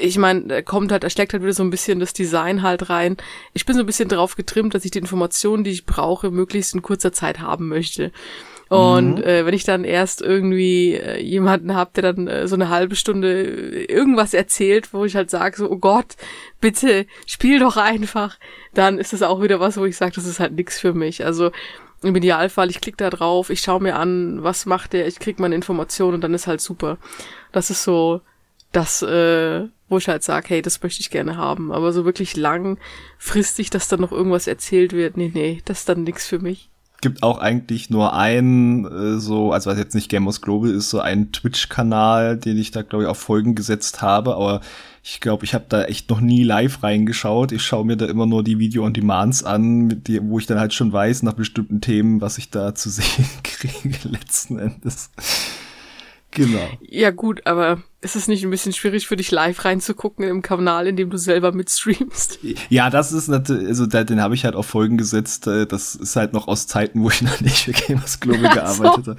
ich 0.00 0.18
meine, 0.18 0.62
kommt 0.62 0.92
halt, 0.92 1.04
er 1.04 1.10
steckt 1.10 1.32
halt 1.32 1.42
wieder 1.42 1.52
so 1.52 1.62
ein 1.62 1.70
bisschen 1.70 2.00
das 2.00 2.12
Design 2.12 2.62
halt 2.62 2.90
rein. 2.90 3.16
Ich 3.52 3.66
bin 3.66 3.74
so 3.74 3.82
ein 3.82 3.86
bisschen 3.86 4.08
drauf 4.08 4.36
getrimmt, 4.36 4.74
dass 4.74 4.84
ich 4.84 4.90
die 4.90 4.98
Informationen, 4.98 5.64
die 5.64 5.70
ich 5.70 5.86
brauche, 5.86 6.30
möglichst 6.30 6.74
in 6.74 6.82
kurzer 6.82 7.12
Zeit 7.12 7.40
haben 7.40 7.68
möchte. 7.68 8.12
Und 8.68 9.16
mhm. 9.16 9.22
äh, 9.22 9.44
wenn 9.44 9.54
ich 9.54 9.64
dann 9.64 9.84
erst 9.84 10.22
irgendwie 10.22 10.94
äh, 10.94 11.20
jemanden 11.20 11.74
habe, 11.74 11.90
der 11.94 12.12
dann 12.12 12.28
äh, 12.28 12.48
so 12.48 12.54
eine 12.54 12.70
halbe 12.70 12.96
Stunde 12.96 13.84
irgendwas 13.84 14.32
erzählt, 14.32 14.92
wo 14.92 15.04
ich 15.04 15.16
halt 15.16 15.30
sage, 15.30 15.56
so, 15.56 15.70
oh 15.70 15.76
Gott, 15.76 16.16
bitte, 16.60 17.06
spiel 17.26 17.58
doch 17.58 17.76
einfach, 17.76 18.38
dann 18.72 18.98
ist 18.98 19.12
das 19.12 19.22
auch 19.22 19.42
wieder 19.42 19.60
was, 19.60 19.76
wo 19.76 19.84
ich 19.84 19.96
sage, 19.96 20.12
das 20.14 20.26
ist 20.26 20.40
halt 20.40 20.54
nix 20.54 20.80
für 20.80 20.94
mich. 20.94 21.24
Also 21.24 21.52
im 22.02 22.16
Idealfall, 22.16 22.70
ich 22.70 22.80
klicke 22.80 22.96
da 22.96 23.10
drauf, 23.10 23.50
ich 23.50 23.60
schaue 23.60 23.82
mir 23.82 23.96
an, 23.96 24.42
was 24.42 24.66
macht 24.66 24.92
der, 24.92 25.06
ich 25.06 25.18
krieg 25.18 25.38
meine 25.38 25.54
Informationen 25.54 26.14
und 26.14 26.20
dann 26.22 26.34
ist 26.34 26.46
halt 26.46 26.60
super. 26.60 26.98
Das 27.52 27.70
ist 27.70 27.82
so 27.82 28.22
das, 28.74 29.02
äh, 29.02 29.68
wo 29.88 29.98
ich 29.98 30.08
halt 30.08 30.22
sage, 30.22 30.48
hey, 30.48 30.62
das 30.62 30.82
möchte 30.82 31.00
ich 31.00 31.10
gerne 31.10 31.36
haben. 31.36 31.72
Aber 31.72 31.92
so 31.92 32.04
wirklich 32.04 32.36
langfristig, 32.36 33.70
dass 33.70 33.88
dann 33.88 34.00
noch 34.00 34.12
irgendwas 34.12 34.46
erzählt 34.46 34.92
wird, 34.92 35.16
nee, 35.16 35.30
nee, 35.32 35.62
das 35.64 35.80
ist 35.80 35.88
dann 35.88 36.04
nichts 36.04 36.26
für 36.26 36.38
mich. 36.38 36.68
Gibt 37.00 37.22
auch 37.22 37.38
eigentlich 37.38 37.90
nur 37.90 38.14
einen, 38.14 38.86
äh, 38.86 39.20
so, 39.20 39.52
also 39.52 39.70
was 39.70 39.78
jetzt 39.78 39.94
nicht 39.94 40.10
Gamers 40.10 40.40
Global 40.40 40.70
ist, 40.70 40.90
so 40.90 41.00
einen 41.00 41.32
Twitch-Kanal, 41.32 42.38
den 42.38 42.56
ich 42.56 42.70
da, 42.70 42.82
glaube 42.82 43.04
ich, 43.04 43.10
auf 43.10 43.18
Folgen 43.18 43.54
gesetzt 43.54 44.00
habe, 44.00 44.34
aber 44.34 44.60
ich 45.02 45.20
glaube, 45.20 45.44
ich 45.44 45.52
habe 45.52 45.66
da 45.68 45.84
echt 45.84 46.08
noch 46.08 46.20
nie 46.20 46.44
live 46.44 46.82
reingeschaut. 46.82 47.52
Ich 47.52 47.62
schaue 47.62 47.84
mir 47.84 47.98
da 47.98 48.06
immer 48.06 48.24
nur 48.24 48.42
die 48.42 48.58
Video-on-Demands 48.58 49.44
an, 49.44 50.02
die, 50.02 50.18
wo 50.22 50.38
ich 50.38 50.46
dann 50.46 50.58
halt 50.58 50.72
schon 50.72 50.94
weiß, 50.94 51.24
nach 51.24 51.34
bestimmten 51.34 51.82
Themen, 51.82 52.22
was 52.22 52.38
ich 52.38 52.48
da 52.48 52.74
zu 52.74 52.88
sehen 52.90 53.26
kriege, 53.42 54.08
letzten 54.08 54.58
Endes. 54.58 55.10
Genau. 56.34 56.68
Ja 56.80 57.10
gut, 57.10 57.46
aber 57.46 57.82
ist 58.00 58.16
es 58.16 58.28
nicht 58.28 58.44
ein 58.44 58.50
bisschen 58.50 58.72
schwierig 58.72 59.06
für 59.06 59.16
dich 59.16 59.30
live 59.30 59.64
reinzugucken 59.64 60.24
im 60.26 60.42
Kanal, 60.42 60.86
in 60.88 60.96
dem 60.96 61.10
du 61.10 61.16
selber 61.16 61.52
mitstreamst? 61.52 62.40
Ja, 62.68 62.90
das 62.90 63.12
ist 63.12 63.28
natürlich, 63.28 63.68
also 63.68 63.86
den 63.86 64.20
habe 64.20 64.34
ich 64.34 64.44
halt 64.44 64.56
auf 64.56 64.66
Folgen 64.66 64.98
gesetzt. 64.98 65.46
Äh, 65.46 65.66
das 65.66 65.94
ist 65.94 66.16
halt 66.16 66.32
noch 66.32 66.48
aus 66.48 66.66
Zeiten, 66.66 67.02
wo 67.02 67.08
ich 67.08 67.22
noch 67.22 67.40
nicht 67.40 67.64
für 67.64 67.72
Gamers 67.72 68.20
Global 68.20 68.52
gearbeitet 68.52 69.06
habe. 69.06 69.16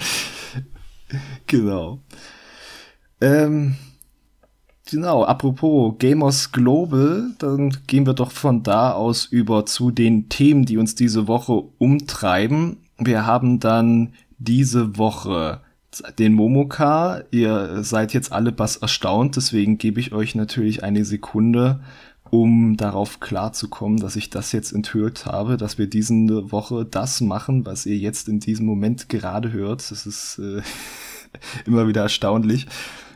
Genau. 1.48 2.02
Ähm, 3.22 3.76
genau, 4.90 5.24
apropos 5.24 5.96
Gamers 5.98 6.52
Global, 6.52 7.32
dann 7.40 7.78
gehen 7.88 8.06
wir 8.06 8.14
doch 8.14 8.32
von 8.32 8.64
da 8.64 8.92
aus 8.92 9.26
über 9.26 9.66
zu 9.66 9.92
den 9.92 10.30
Themen, 10.30 10.66
die 10.66 10.78
uns 10.78 10.96
diese 10.96 11.28
Woche 11.28 11.64
umtreiben. 11.78 12.78
Wir 12.98 13.26
haben 13.26 13.60
dann 13.60 14.14
diese 14.38 14.98
Woche 14.98 15.62
den 16.18 16.34
Momoka. 16.34 17.24
Ihr 17.32 17.84
seid 17.84 18.14
jetzt 18.14 18.32
alle 18.32 18.52
bass 18.52 18.78
erstaunt, 18.78 19.36
deswegen 19.36 19.78
gebe 19.78 20.00
ich 20.00 20.12
euch 20.12 20.36
natürlich 20.36 20.84
eine 20.84 21.06
Sekunde, 21.06 21.80
um 22.30 22.76
darauf 22.76 23.20
klarzukommen, 23.20 24.00
dass 24.00 24.16
ich 24.16 24.30
das 24.30 24.52
jetzt 24.52 24.72
enthüllt 24.74 25.26
habe, 25.26 25.58
dass 25.58 25.78
wir 25.78 25.88
diese 25.88 26.14
Woche 26.52 26.86
das 26.86 27.22
machen, 27.22 27.66
was 27.66 27.86
ihr 27.86 27.98
jetzt 27.98 28.28
in 28.28 28.40
diesem 28.40 28.66
Moment 28.66 29.10
gerade 29.10 29.52
hört. 29.52 29.90
Das 29.92 30.06
ist 30.06 30.40
äh, 30.40 30.62
immer 31.66 31.88
wieder 31.88 32.02
erstaunlich. 32.02 32.68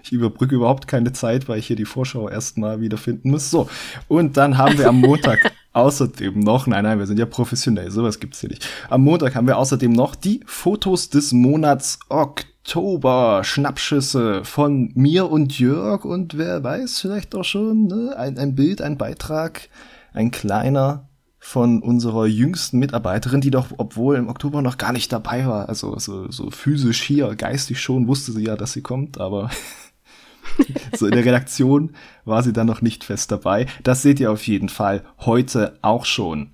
Ich 0.04 0.12
überbrücke 0.12 0.56
überhaupt 0.56 0.88
keine 0.88 1.12
Zeit, 1.12 1.50
weil 1.50 1.60
ich 1.60 1.68
hier 1.68 1.76
die 1.76 1.86
Vorschau 1.86 2.30
erstmal 2.30 2.82
wieder 2.82 2.98
finden 2.98 3.32
muss. 3.32 3.52
So, 3.52 3.70
und 4.08 4.38
dann 4.38 4.58
haben 4.58 4.78
wir 4.78 4.88
am 4.88 5.02
Montag 5.02 5.52
außerdem 5.74 6.40
noch, 6.40 6.68
nein, 6.68 6.84
nein, 6.84 7.00
wir 7.00 7.06
sind 7.06 7.20
ja 7.20 7.26
professionell, 7.26 7.92
sowas 7.92 8.20
gibt's 8.20 8.40
hier 8.40 8.50
nicht. 8.50 8.68
Am 8.90 9.04
Montag 9.04 9.36
haben 9.36 9.48
wir 9.48 9.58
außerdem 9.58 9.92
noch 9.92 10.16
die 10.16 10.42
Fotos 10.46 11.10
des 11.10 11.32
Monats 11.32 12.00
Oktober. 12.10 12.50
Oktober 12.70 13.44
Schnappschüsse 13.44 14.46
von 14.46 14.92
mir 14.94 15.32
und 15.32 15.58
Jörg 15.58 16.06
und 16.06 16.38
wer 16.38 16.64
weiß, 16.64 17.00
vielleicht 17.00 17.34
auch 17.34 17.44
schon 17.44 17.88
ne? 17.88 18.16
ein, 18.16 18.38
ein 18.38 18.54
Bild, 18.54 18.84
ein 18.84 18.96
Beitrag, 18.96 19.70
ein 20.14 20.30
kleiner 20.30 21.10
von 21.40 21.82
unserer 21.82 22.28
jüngsten 22.28 22.78
Mitarbeiterin, 22.78 23.42
die 23.42 23.50
doch, 23.50 23.70
obwohl 23.80 24.18
im 24.18 24.30
Oktober 24.30 24.62
noch 24.62 24.78
gar 24.78 24.94
nicht 24.94 25.12
dabei 25.12 25.48
war, 25.48 25.68
also 25.68 25.98
so, 25.98 26.30
so 26.30 26.52
physisch 26.52 27.02
hier, 27.02 27.34
geistig 27.34 27.82
schon, 27.82 28.08
wusste 28.08 28.34
sie 28.34 28.46
ja, 28.46 28.56
dass 28.56 28.74
sie 28.74 28.84
kommt, 28.84 29.20
aber 29.20 29.50
so 30.96 31.08
in 31.08 31.14
der 31.14 31.26
Redaktion 31.26 31.96
war 32.24 32.44
sie 32.44 32.54
dann 32.54 32.68
noch 32.68 32.84
nicht 32.84 33.04
fest 33.04 33.32
dabei. 33.32 33.66
Das 33.82 34.04
seht 34.04 34.20
ihr 34.20 34.32
auf 34.32 34.46
jeden 34.46 34.70
Fall 34.70 35.04
heute 35.22 35.80
auch 35.82 36.06
schon. 36.06 36.52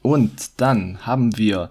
Und 0.00 0.62
dann 0.62 1.04
haben 1.04 1.36
wir 1.36 1.68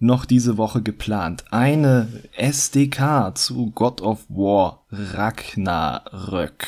noch 0.00 0.24
diese 0.24 0.56
Woche 0.56 0.82
geplant. 0.82 1.44
Eine 1.50 2.08
SDK 2.36 3.32
zu 3.36 3.70
God 3.70 4.00
of 4.00 4.24
War 4.28 4.84
Ragnarök. 4.90 6.66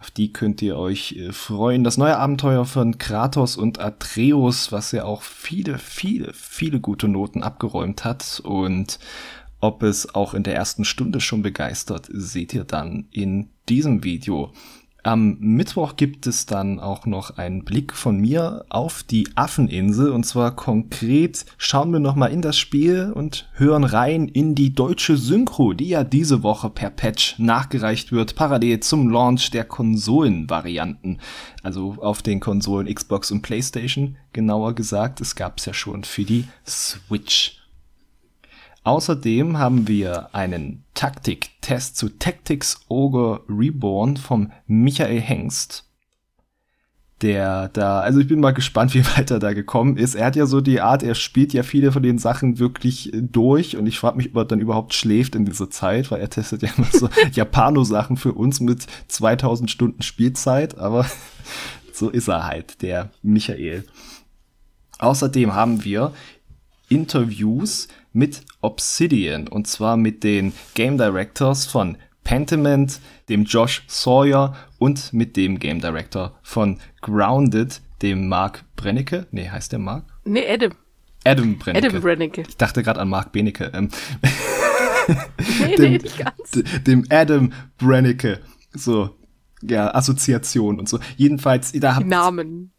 Auf 0.00 0.12
die 0.12 0.32
könnt 0.32 0.62
ihr 0.62 0.76
euch 0.76 1.12
äh, 1.16 1.32
freuen. 1.32 1.82
Das 1.82 1.96
neue 1.96 2.16
Abenteuer 2.16 2.64
von 2.64 2.98
Kratos 2.98 3.56
und 3.56 3.80
Atreus, 3.80 4.70
was 4.70 4.92
ja 4.92 5.04
auch 5.04 5.22
viele, 5.22 5.78
viele, 5.78 6.32
viele 6.34 6.78
gute 6.78 7.08
Noten 7.08 7.42
abgeräumt 7.42 8.04
hat. 8.04 8.40
Und 8.44 9.00
ob 9.60 9.82
es 9.82 10.14
auch 10.14 10.34
in 10.34 10.44
der 10.44 10.54
ersten 10.54 10.84
Stunde 10.84 11.20
schon 11.20 11.42
begeistert, 11.42 12.08
seht 12.12 12.54
ihr 12.54 12.64
dann 12.64 13.08
in 13.10 13.48
diesem 13.68 14.04
Video. 14.04 14.52
Am 15.04 15.36
Mittwoch 15.38 15.94
gibt 15.94 16.26
es 16.26 16.46
dann 16.46 16.80
auch 16.80 17.06
noch 17.06 17.38
einen 17.38 17.64
Blick 17.64 17.94
von 17.94 18.18
mir 18.18 18.64
auf 18.68 19.04
die 19.04 19.28
Affeninsel 19.36 20.10
und 20.10 20.24
zwar 20.24 20.56
konkret 20.56 21.46
schauen 21.56 21.92
wir 21.92 22.00
nochmal 22.00 22.32
in 22.32 22.42
das 22.42 22.58
Spiel 22.58 23.12
und 23.14 23.48
hören 23.52 23.84
rein 23.84 24.26
in 24.26 24.56
die 24.56 24.74
deutsche 24.74 25.16
Synchro, 25.16 25.72
die 25.72 25.90
ja 25.90 26.02
diese 26.02 26.42
Woche 26.42 26.68
per 26.68 26.90
Patch 26.90 27.38
nachgereicht 27.38 28.10
wird, 28.10 28.34
parallel 28.34 28.80
zum 28.80 29.08
Launch 29.08 29.52
der 29.52 29.64
Konsolenvarianten. 29.64 31.20
Also 31.62 31.96
auf 32.00 32.20
den 32.22 32.40
Konsolen 32.40 32.92
Xbox 32.92 33.30
und 33.30 33.42
PlayStation, 33.42 34.16
genauer 34.32 34.74
gesagt, 34.74 35.20
es 35.20 35.36
gab 35.36 35.58
es 35.58 35.66
ja 35.66 35.74
schon 35.74 36.02
für 36.02 36.24
die 36.24 36.44
Switch. 36.66 37.57
Außerdem 38.88 39.58
haben 39.58 39.86
wir 39.86 40.34
einen 40.34 40.82
Taktik-Test 40.94 41.98
zu 41.98 42.08
Tactics 42.08 42.86
Ogre 42.88 43.42
Reborn 43.46 44.16
vom 44.16 44.50
Michael 44.66 45.20
Hengst. 45.20 45.84
Der 47.20 47.68
da, 47.68 48.00
also 48.00 48.20
ich 48.20 48.28
bin 48.28 48.40
mal 48.40 48.54
gespannt, 48.54 48.94
wie 48.94 49.04
weit 49.04 49.30
er 49.30 49.40
da 49.40 49.52
gekommen 49.52 49.98
ist. 49.98 50.14
Er 50.14 50.24
hat 50.24 50.36
ja 50.36 50.46
so 50.46 50.62
die 50.62 50.80
Art, 50.80 51.02
er 51.02 51.14
spielt 51.14 51.52
ja 51.52 51.64
viele 51.64 51.92
von 51.92 52.02
den 52.02 52.16
Sachen 52.16 52.58
wirklich 52.58 53.12
durch 53.12 53.76
und 53.76 53.86
ich 53.86 53.98
frage 53.98 54.16
mich, 54.16 54.30
ob 54.30 54.36
er 54.36 54.44
dann 54.46 54.60
überhaupt 54.60 54.94
schläft 54.94 55.34
in 55.34 55.44
dieser 55.44 55.68
Zeit, 55.68 56.10
weil 56.10 56.22
er 56.22 56.30
testet 56.30 56.62
ja 56.62 56.70
immer 56.74 56.86
so 56.90 57.10
Japano-Sachen 57.32 58.16
für 58.16 58.32
uns 58.32 58.58
mit 58.58 58.86
2000 59.08 59.70
Stunden 59.70 60.00
Spielzeit, 60.00 60.78
aber 60.78 61.04
so 61.92 62.08
ist 62.08 62.28
er 62.28 62.46
halt, 62.46 62.80
der 62.80 63.10
Michael. 63.20 63.84
Außerdem 64.98 65.54
haben 65.54 65.84
wir 65.84 66.14
Interviews 66.88 67.88
mit 68.12 68.42
Obsidian 68.60 69.48
und 69.48 69.66
zwar 69.66 69.96
mit 69.96 70.24
den 70.24 70.52
Game 70.74 70.98
Directors 70.98 71.66
von 71.66 71.96
Pentiment, 72.24 73.00
dem 73.28 73.44
Josh 73.44 73.84
Sawyer 73.86 74.54
und 74.78 75.12
mit 75.12 75.36
dem 75.36 75.58
Game 75.58 75.80
Director 75.80 76.38
von 76.42 76.78
Grounded, 77.00 77.80
dem 78.02 78.28
Mark 78.28 78.64
Brennecke. 78.76 79.26
Nee, 79.30 79.48
heißt 79.48 79.72
der 79.72 79.78
Mark? 79.78 80.04
Nee, 80.24 80.46
Adam. 80.46 80.72
Adam 81.24 81.58
Brennecke. 81.58 81.86
Adam 81.86 82.02
Brennecke. 82.02 82.42
Ich 82.46 82.56
dachte 82.56 82.82
gerade 82.82 83.00
an 83.00 83.08
Mark 83.08 83.32
Benecke. 83.32 83.70
Ähm, 83.74 83.88
nee, 85.60 85.76
dem, 85.76 85.92
nee, 85.92 85.98
nicht 85.98 86.18
ganz. 86.18 86.82
Dem 86.86 87.04
Adam 87.10 87.52
Brennecke. 87.78 88.40
So, 88.72 89.16
ja, 89.62 89.94
Assoziation 89.94 90.78
und 90.78 90.88
so. 90.88 91.00
Jedenfalls, 91.16 91.72
da 91.72 91.96
habt, 91.96 92.06
Namen. 92.06 92.72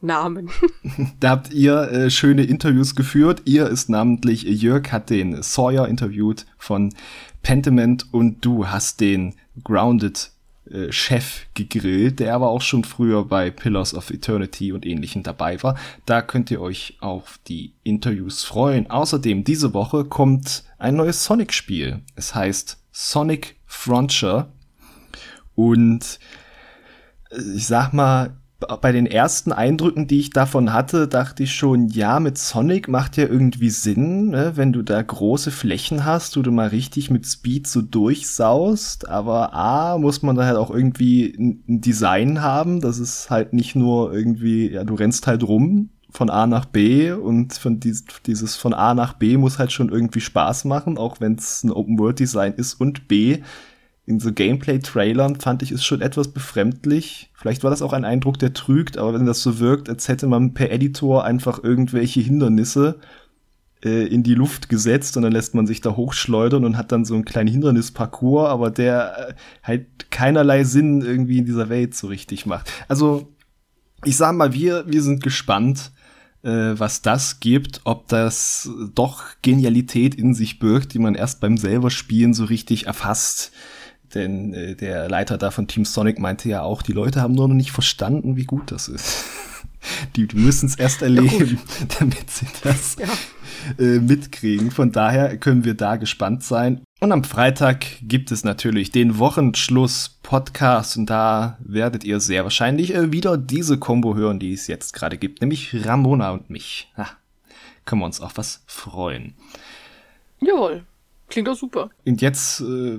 Namen. 0.00 0.50
da 1.20 1.30
habt 1.30 1.52
ihr 1.52 1.82
äh, 1.90 2.10
schöne 2.10 2.44
Interviews 2.44 2.94
geführt. 2.94 3.42
Ihr 3.44 3.66
ist 3.66 3.88
namentlich, 3.88 4.42
Jörg 4.42 4.90
hat 4.92 5.10
den 5.10 5.42
Sawyer 5.42 5.88
interviewt 5.88 6.46
von 6.58 6.94
Pentiment 7.42 8.12
und 8.12 8.44
du 8.44 8.68
hast 8.68 9.00
den 9.00 9.34
Grounded 9.62 10.30
äh, 10.70 10.92
Chef 10.92 11.46
gegrillt, 11.54 12.20
der 12.20 12.34
aber 12.34 12.48
auch 12.48 12.62
schon 12.62 12.84
früher 12.84 13.24
bei 13.24 13.50
Pillars 13.50 13.94
of 13.94 14.10
Eternity 14.10 14.72
und 14.72 14.86
ähnlichen 14.86 15.22
dabei 15.22 15.62
war. 15.62 15.76
Da 16.06 16.22
könnt 16.22 16.50
ihr 16.50 16.60
euch 16.60 16.96
auf 17.00 17.38
die 17.48 17.72
Interviews 17.82 18.44
freuen. 18.44 18.90
Außerdem, 18.90 19.44
diese 19.44 19.74
Woche 19.74 20.04
kommt 20.04 20.64
ein 20.78 20.96
neues 20.96 21.24
Sonic-Spiel. 21.24 22.00
Es 22.14 22.34
heißt 22.34 22.78
Sonic 22.92 23.56
Frontier. 23.66 24.52
Und 25.54 26.18
äh, 27.30 27.40
ich 27.56 27.66
sag 27.66 27.92
mal, 27.92 28.36
bei 28.60 28.92
den 28.92 29.06
ersten 29.06 29.52
Eindrücken, 29.52 30.06
die 30.06 30.20
ich 30.20 30.30
davon 30.30 30.72
hatte, 30.72 31.08
dachte 31.08 31.42
ich 31.42 31.54
schon, 31.54 31.88
ja, 31.88 32.20
mit 32.20 32.38
Sonic 32.38 32.88
macht 32.88 33.16
ja 33.16 33.24
irgendwie 33.24 33.70
Sinn, 33.70 34.28
ne? 34.30 34.52
wenn 34.56 34.72
du 34.72 34.82
da 34.82 35.00
große 35.00 35.50
Flächen 35.50 36.04
hast, 36.04 36.36
wo 36.36 36.42
du 36.42 36.52
mal 36.52 36.68
richtig 36.68 37.10
mit 37.10 37.26
Speed 37.26 37.66
so 37.66 37.82
durchsaust. 37.82 39.08
Aber 39.08 39.54
A, 39.54 39.98
muss 39.98 40.22
man 40.22 40.36
da 40.36 40.44
halt 40.44 40.56
auch 40.56 40.70
irgendwie 40.70 41.34
ein 41.38 41.80
Design 41.80 42.42
haben. 42.42 42.80
Das 42.80 42.98
ist 42.98 43.30
halt 43.30 43.52
nicht 43.52 43.74
nur 43.76 44.12
irgendwie, 44.12 44.70
ja, 44.70 44.84
du 44.84 44.94
rennst 44.94 45.26
halt 45.26 45.42
rum 45.42 45.90
von 46.10 46.28
A 46.28 46.46
nach 46.46 46.64
B 46.64 47.12
und 47.12 47.54
von 47.54 47.80
dies, 47.80 48.04
dieses 48.26 48.56
von 48.56 48.74
A 48.74 48.94
nach 48.94 49.14
B 49.14 49.36
muss 49.36 49.58
halt 49.58 49.72
schon 49.72 49.90
irgendwie 49.90 50.20
Spaß 50.20 50.64
machen, 50.64 50.98
auch 50.98 51.20
wenn 51.20 51.36
es 51.36 51.62
ein 51.62 51.70
Open-World-Design 51.70 52.54
ist 52.54 52.74
und 52.74 53.08
B, 53.08 53.38
in 54.10 54.20
so 54.20 54.32
Gameplay-Trailern 54.32 55.36
fand 55.36 55.62
ich 55.62 55.70
es 55.70 55.84
schon 55.84 56.00
etwas 56.00 56.28
befremdlich. 56.28 57.30
Vielleicht 57.32 57.62
war 57.62 57.70
das 57.70 57.80
auch 57.80 57.92
ein 57.92 58.04
Eindruck, 58.04 58.38
der 58.40 58.52
trügt, 58.52 58.98
aber 58.98 59.14
wenn 59.14 59.24
das 59.24 59.40
so 59.40 59.60
wirkt, 59.60 59.88
als 59.88 60.08
hätte 60.08 60.26
man 60.26 60.52
per 60.52 60.72
Editor 60.72 61.24
einfach 61.24 61.62
irgendwelche 61.62 62.20
Hindernisse 62.20 62.98
äh, 63.84 64.06
in 64.08 64.24
die 64.24 64.34
Luft 64.34 64.68
gesetzt 64.68 65.16
und 65.16 65.22
dann 65.22 65.32
lässt 65.32 65.54
man 65.54 65.68
sich 65.68 65.80
da 65.80 65.96
hochschleudern 65.96 66.64
und 66.64 66.76
hat 66.76 66.90
dann 66.90 67.04
so 67.04 67.14
einen 67.14 67.24
kleinen 67.24 67.48
Hindernisparcours, 67.48 68.50
aber 68.50 68.70
der 68.70 69.28
äh, 69.30 69.34
halt 69.62 70.10
keinerlei 70.10 70.64
Sinn 70.64 71.02
irgendwie 71.02 71.38
in 71.38 71.46
dieser 71.46 71.68
Welt 71.68 71.94
so 71.94 72.08
richtig 72.08 72.46
macht. 72.46 72.72
Also, 72.88 73.32
ich 74.04 74.16
sag 74.16 74.34
mal, 74.34 74.52
wir, 74.52 74.84
wir 74.88 75.02
sind 75.02 75.22
gespannt, 75.22 75.92
äh, 76.42 76.74
was 76.74 77.00
das 77.02 77.38
gibt, 77.38 77.82
ob 77.84 78.08
das 78.08 78.68
doch 78.94 79.22
Genialität 79.42 80.16
in 80.16 80.34
sich 80.34 80.58
birgt, 80.58 80.94
die 80.94 80.98
man 80.98 81.14
erst 81.14 81.40
beim 81.40 81.56
selber 81.56 81.90
Spielen 81.90 82.34
so 82.34 82.44
richtig 82.44 82.86
erfasst. 82.86 83.52
Denn 84.14 84.54
äh, 84.54 84.74
der 84.74 85.08
Leiter 85.08 85.38
da 85.38 85.50
von 85.50 85.68
Team 85.68 85.84
Sonic 85.84 86.18
meinte 86.18 86.48
ja 86.48 86.62
auch, 86.62 86.82
die 86.82 86.92
Leute 86.92 87.20
haben 87.20 87.34
nur 87.34 87.48
noch 87.48 87.54
nicht 87.54 87.72
verstanden, 87.72 88.36
wie 88.36 88.44
gut 88.44 88.70
das 88.70 88.88
ist. 88.88 89.24
Die, 90.14 90.26
die 90.26 90.36
müssen 90.36 90.66
es 90.66 90.74
erst 90.74 91.00
erleben, 91.00 91.58
ja, 91.58 91.86
damit 91.98 92.30
sie 92.30 92.44
das 92.62 92.96
ja. 92.98 93.08
äh, 93.82 93.98
mitkriegen. 93.98 94.70
Von 94.70 94.92
daher 94.92 95.38
können 95.38 95.64
wir 95.64 95.72
da 95.72 95.96
gespannt 95.96 96.44
sein. 96.44 96.82
Und 97.00 97.12
am 97.12 97.24
Freitag 97.24 97.86
gibt 98.02 98.30
es 98.30 98.44
natürlich 98.44 98.90
den 98.90 99.18
Wochenschluss-Podcast 99.18 100.98
und 100.98 101.06
da 101.08 101.56
werdet 101.60 102.04
ihr 102.04 102.20
sehr 102.20 102.44
wahrscheinlich 102.44 102.94
äh, 102.94 103.10
wieder 103.10 103.38
diese 103.38 103.78
Combo 103.78 104.16
hören, 104.16 104.38
die 104.38 104.52
es 104.52 104.66
jetzt 104.66 104.92
gerade 104.92 105.16
gibt, 105.16 105.40
nämlich 105.40 105.74
Ramona 105.86 106.32
und 106.32 106.50
mich. 106.50 106.92
Ha, 106.98 107.06
können 107.86 108.02
wir 108.02 108.06
uns 108.06 108.20
auf 108.20 108.36
was 108.36 108.62
freuen. 108.66 109.32
Jawohl. 110.40 110.84
Klingt 111.30 111.46
doch 111.46 111.56
super. 111.56 111.90
Und 112.04 112.20
jetzt 112.20 112.60
äh, 112.60 112.98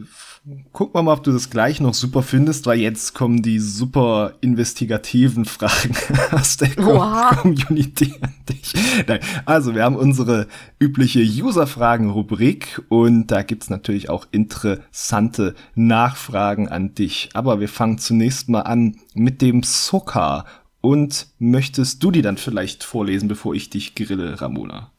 gucken 0.72 0.96
wir 0.96 1.04
mal, 1.04 1.14
ob 1.14 1.24
du 1.24 1.32
das 1.32 1.50
gleich 1.50 1.80
noch 1.80 1.94
super 1.94 2.24
findest, 2.24 2.66
weil 2.66 2.80
jetzt 2.80 3.14
kommen 3.14 3.42
die 3.42 3.60
super 3.60 4.34
investigativen 4.42 5.46
Fragen 5.46 5.96
aus 6.32 6.58
der 6.58 6.76
wow. 6.78 7.36
Community 7.42 8.16
an 8.22 8.34
dich. 8.50 8.74
Nein, 9.08 9.20
also, 9.46 9.76
wir 9.76 9.84
haben 9.84 9.96
unsere 9.96 10.48
übliche 10.80 11.20
User-Fragen-Rubrik 11.20 12.82
und 12.90 13.28
da 13.28 13.44
gibt's 13.44 13.70
natürlich 13.70 14.10
auch 14.10 14.28
interessante 14.32 15.56
Nachfragen 15.76 16.70
an 16.70 16.96
dich. 16.96 17.30
Aber 17.34 17.60
wir 17.60 17.70
fangen 17.70 18.00
zunächst 18.00 18.50
mal 18.50 18.62
an 18.62 18.98
mit 19.14 19.42
dem 19.42 19.64
Soka. 19.64 20.46
Und 20.84 21.28
möchtest 21.38 22.02
du 22.02 22.10
die 22.10 22.24
dann 22.24 22.38
vielleicht 22.38 22.84
vorlesen, 22.84 23.28
bevor 23.28 23.54
ich 23.54 23.70
dich 23.70 23.94
grille, 23.94 24.42
Ramona? 24.42 24.92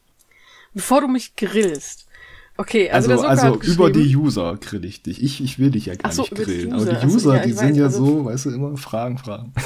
Bevor 0.73 1.01
du 1.01 1.09
mich 1.09 1.35
grillst. 1.35 2.02
Okay, 2.55 2.89
also, 2.91 3.11
also, 3.13 3.25
also 3.25 3.61
über 3.61 3.89
die 3.89 4.15
User 4.15 4.57
grill 4.61 4.85
ich 4.85 5.01
dich. 5.01 5.23
Ich, 5.23 5.43
ich 5.43 5.57
will 5.57 5.71
dich 5.71 5.87
ja 5.87 5.95
gar 5.95 6.11
so, 6.11 6.21
nicht 6.21 6.35
grillen. 6.35 6.73
Aber 6.73 6.85
die 6.85 7.05
User, 7.07 7.31
also, 7.31 7.33
ja, 7.33 7.39
die 7.39 7.53
sind 7.53 7.69
weiß, 7.69 7.77
ja 7.77 7.85
also 7.85 8.05
so, 8.05 8.25
weißt 8.25 8.45
du, 8.45 8.49
immer 8.51 8.77
Fragen, 8.77 9.17
Fragen. 9.17 9.53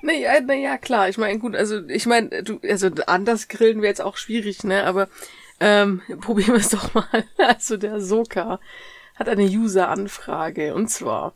Naja, 0.00 0.40
naja, 0.40 0.78
klar. 0.78 1.08
Ich 1.08 1.18
meine, 1.18 1.40
gut, 1.40 1.56
also 1.56 1.84
ich 1.88 2.06
meine, 2.06 2.44
du, 2.44 2.60
also 2.62 2.88
anders 3.06 3.48
grillen 3.48 3.78
wäre 3.78 3.88
jetzt 3.88 4.00
auch 4.00 4.16
schwierig, 4.16 4.62
ne? 4.62 4.84
Aber 4.84 5.08
ähm, 5.60 6.02
probieren 6.20 6.52
wir 6.52 6.60
es 6.60 6.70
doch 6.70 6.94
mal. 6.94 7.24
Also 7.38 7.76
der 7.76 8.00
Soka 8.00 8.60
hat 9.16 9.28
eine 9.28 9.42
User-Anfrage. 9.42 10.74
Und 10.74 10.88
zwar, 10.88 11.34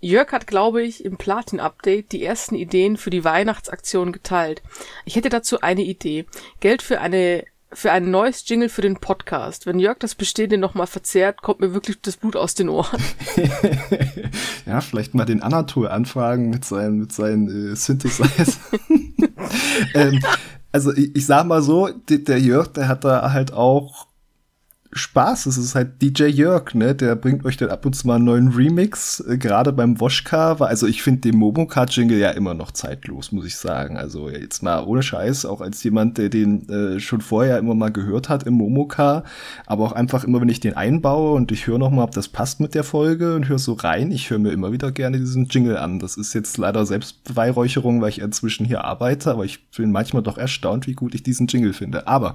Jörg 0.00 0.32
hat, 0.32 0.46
glaube 0.46 0.82
ich, 0.82 1.04
im 1.04 1.18
Platin-Update 1.18 2.12
die 2.12 2.24
ersten 2.24 2.54
Ideen 2.56 2.96
für 2.96 3.10
die 3.10 3.22
Weihnachtsaktion 3.22 4.12
geteilt. 4.12 4.62
Ich 5.04 5.14
hätte 5.14 5.28
dazu 5.28 5.60
eine 5.60 5.82
Idee. 5.82 6.26
Geld 6.58 6.82
für 6.82 7.00
eine 7.00 7.44
für 7.72 7.92
ein 7.92 8.10
neues 8.10 8.48
Jingle 8.48 8.68
für 8.68 8.82
den 8.82 8.96
Podcast. 8.96 9.66
Wenn 9.66 9.78
Jörg 9.78 9.98
das 9.98 10.14
Bestehende 10.14 10.58
nochmal 10.58 10.86
verzehrt, 10.86 11.42
kommt 11.42 11.60
mir 11.60 11.72
wirklich 11.72 12.00
das 12.02 12.16
Blut 12.16 12.36
aus 12.36 12.54
den 12.54 12.68
Ohren. 12.68 13.00
ja, 14.66 14.80
vielleicht 14.80 15.14
mal 15.14 15.24
den 15.24 15.42
Anatol 15.42 15.88
anfragen 15.88 16.50
mit 16.50 16.64
seinen, 16.64 16.98
mit 16.98 17.12
seinen 17.12 17.72
äh, 17.72 17.76
Synthesizer. 17.76 18.58
ähm, 19.94 20.20
also 20.72 20.92
ich, 20.92 21.14
ich 21.14 21.26
sag 21.26 21.46
mal 21.46 21.62
so, 21.62 21.88
der, 21.88 22.18
der 22.18 22.38
Jörg, 22.40 22.68
der 22.68 22.88
hat 22.88 23.04
da 23.04 23.32
halt 23.32 23.52
auch 23.52 24.06
Spaß. 24.92 25.46
Es 25.46 25.56
ist 25.56 25.76
halt 25.76 26.02
DJ 26.02 26.24
Jörg, 26.24 26.74
ne? 26.74 26.96
Der 26.96 27.14
bringt 27.14 27.44
euch 27.44 27.56
dann 27.56 27.70
ab 27.70 27.86
und 27.86 27.94
zu 27.94 28.08
mal 28.08 28.16
einen 28.16 28.24
neuen 28.24 28.48
Remix. 28.48 29.20
Äh, 29.20 29.38
Gerade 29.38 29.72
beim 29.72 30.00
Woschka 30.00 30.58
war, 30.58 30.68
also 30.68 30.86
ich 30.86 31.02
finde 31.02 31.20
den 31.20 31.36
Momoka-Jingle 31.36 32.18
ja 32.18 32.30
immer 32.30 32.54
noch 32.54 32.72
zeitlos, 32.72 33.30
muss 33.30 33.46
ich 33.46 33.56
sagen. 33.56 33.96
Also 33.96 34.28
jetzt 34.28 34.62
mal 34.62 34.82
ohne 34.82 35.02
Scheiß, 35.02 35.44
auch 35.46 35.60
als 35.60 35.82
jemand, 35.84 36.18
der 36.18 36.28
den 36.28 36.68
äh, 36.68 36.98
schon 36.98 37.20
vorher 37.20 37.58
immer 37.58 37.74
mal 37.74 37.92
gehört 37.92 38.28
hat 38.28 38.42
im 38.42 38.54
Momoka, 38.54 39.22
aber 39.66 39.84
auch 39.84 39.92
einfach 39.92 40.24
immer, 40.24 40.40
wenn 40.40 40.48
ich 40.48 40.60
den 40.60 40.76
einbaue 40.76 41.34
und 41.34 41.52
ich 41.52 41.68
höre 41.68 41.78
noch 41.78 41.90
mal, 41.90 42.02
ob 42.02 42.12
das 42.12 42.26
passt 42.26 42.58
mit 42.58 42.74
der 42.74 42.84
Folge 42.84 43.36
und 43.36 43.48
höre 43.48 43.60
so 43.60 43.74
rein, 43.74 44.10
ich 44.10 44.28
höre 44.30 44.40
mir 44.40 44.50
immer 44.50 44.72
wieder 44.72 44.90
gerne 44.90 45.18
diesen 45.18 45.46
Jingle 45.46 45.76
an. 45.76 46.00
Das 46.00 46.16
ist 46.16 46.34
jetzt 46.34 46.58
leider 46.58 46.84
Selbstbeweihräucherung, 46.84 48.00
weil 48.00 48.08
ich 48.08 48.20
inzwischen 48.20 48.66
hier 48.66 48.84
arbeite, 48.84 49.30
aber 49.30 49.44
ich 49.44 49.70
bin 49.70 49.92
manchmal 49.92 50.24
doch 50.24 50.36
erstaunt, 50.36 50.88
wie 50.88 50.94
gut 50.94 51.14
ich 51.14 51.22
diesen 51.22 51.46
Jingle 51.46 51.74
finde. 51.74 52.08
Aber 52.08 52.34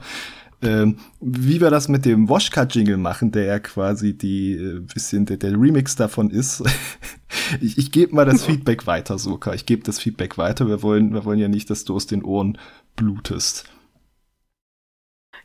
ähm, 0.61 0.97
wie 1.19 1.61
wir 1.61 1.69
das 1.69 1.87
mit 1.87 2.05
dem 2.05 2.29
Washcut-Jingle 2.29 2.97
machen, 2.97 3.31
der 3.31 3.45
ja 3.45 3.59
quasi 3.59 4.17
die 4.17 4.53
äh, 4.53 4.79
bisschen 4.79 5.25
der, 5.25 5.37
der 5.37 5.51
Remix 5.51 5.95
davon 5.95 6.29
ist. 6.29 6.63
ich 7.61 7.77
ich 7.77 7.91
gebe 7.91 8.15
mal 8.15 8.25
das 8.25 8.45
Feedback 8.45 8.87
weiter, 8.87 9.17
Soka. 9.17 9.53
Ich 9.53 9.65
gebe 9.65 9.83
das 9.83 9.99
Feedback 9.99 10.37
weiter. 10.37 10.67
Wir 10.67 10.81
wollen, 10.81 11.13
wir 11.13 11.25
wollen 11.25 11.39
ja 11.39 11.47
nicht, 11.47 11.69
dass 11.69 11.85
du 11.85 11.95
aus 11.95 12.07
den 12.07 12.23
Ohren 12.23 12.57
blutest. 12.95 13.65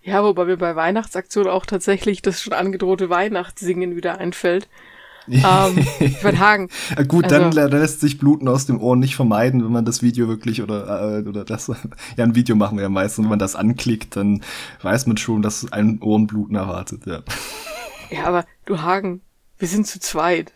Ja, 0.02 0.24
wobei 0.24 0.46
mir 0.46 0.56
bei 0.56 0.76
Weihnachtsaktion 0.76 1.46
auch 1.46 1.66
tatsächlich 1.66 2.22
das 2.22 2.40
schon 2.40 2.54
angedrohte 2.54 3.10
Weihnachtssingen 3.10 3.96
wieder 3.96 4.18
einfällt 4.18 4.68
ähm, 5.28 5.76
würde 6.22 6.38
Hagen. 6.38 6.68
Gut, 7.08 7.24
also, 7.24 7.50
dann, 7.50 7.50
dann 7.50 7.80
lässt 7.80 8.00
sich 8.00 8.18
Bluten 8.18 8.48
aus 8.48 8.66
dem 8.66 8.80
Ohr 8.80 8.96
nicht 8.96 9.16
vermeiden, 9.16 9.64
wenn 9.64 9.72
man 9.72 9.84
das 9.84 10.02
Video 10.02 10.28
wirklich 10.28 10.62
oder, 10.62 11.18
äh, 11.18 11.28
oder 11.28 11.44
das, 11.44 11.68
ja, 12.16 12.24
ein 12.24 12.34
Video 12.34 12.56
machen 12.56 12.78
wir 12.78 12.82
ja 12.82 12.88
meistens, 12.88 13.24
wenn 13.24 13.30
man 13.30 13.38
das 13.38 13.56
anklickt, 13.56 14.16
dann 14.16 14.42
weiß 14.82 15.06
man 15.06 15.16
schon, 15.16 15.42
dass 15.42 15.70
ein 15.72 16.00
Ohrenbluten 16.00 16.56
erwartet, 16.56 17.06
ja. 17.06 17.22
Ja, 18.10 18.24
aber 18.24 18.44
du 18.66 18.82
Hagen, 18.82 19.20
wir 19.58 19.68
sind 19.68 19.86
zu 19.86 20.00
zweit. 20.00 20.52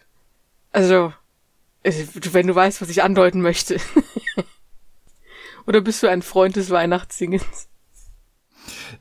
Also, 0.73 1.13
wenn 1.83 2.47
du 2.47 2.55
weißt, 2.55 2.81
was 2.81 2.89
ich 2.89 3.03
andeuten 3.03 3.41
möchte. 3.41 3.77
oder 5.67 5.81
bist 5.81 6.03
du 6.03 6.09
ein 6.09 6.23
Freund 6.23 6.57
des 6.57 6.71
Weihnachtssingens? 6.71 7.69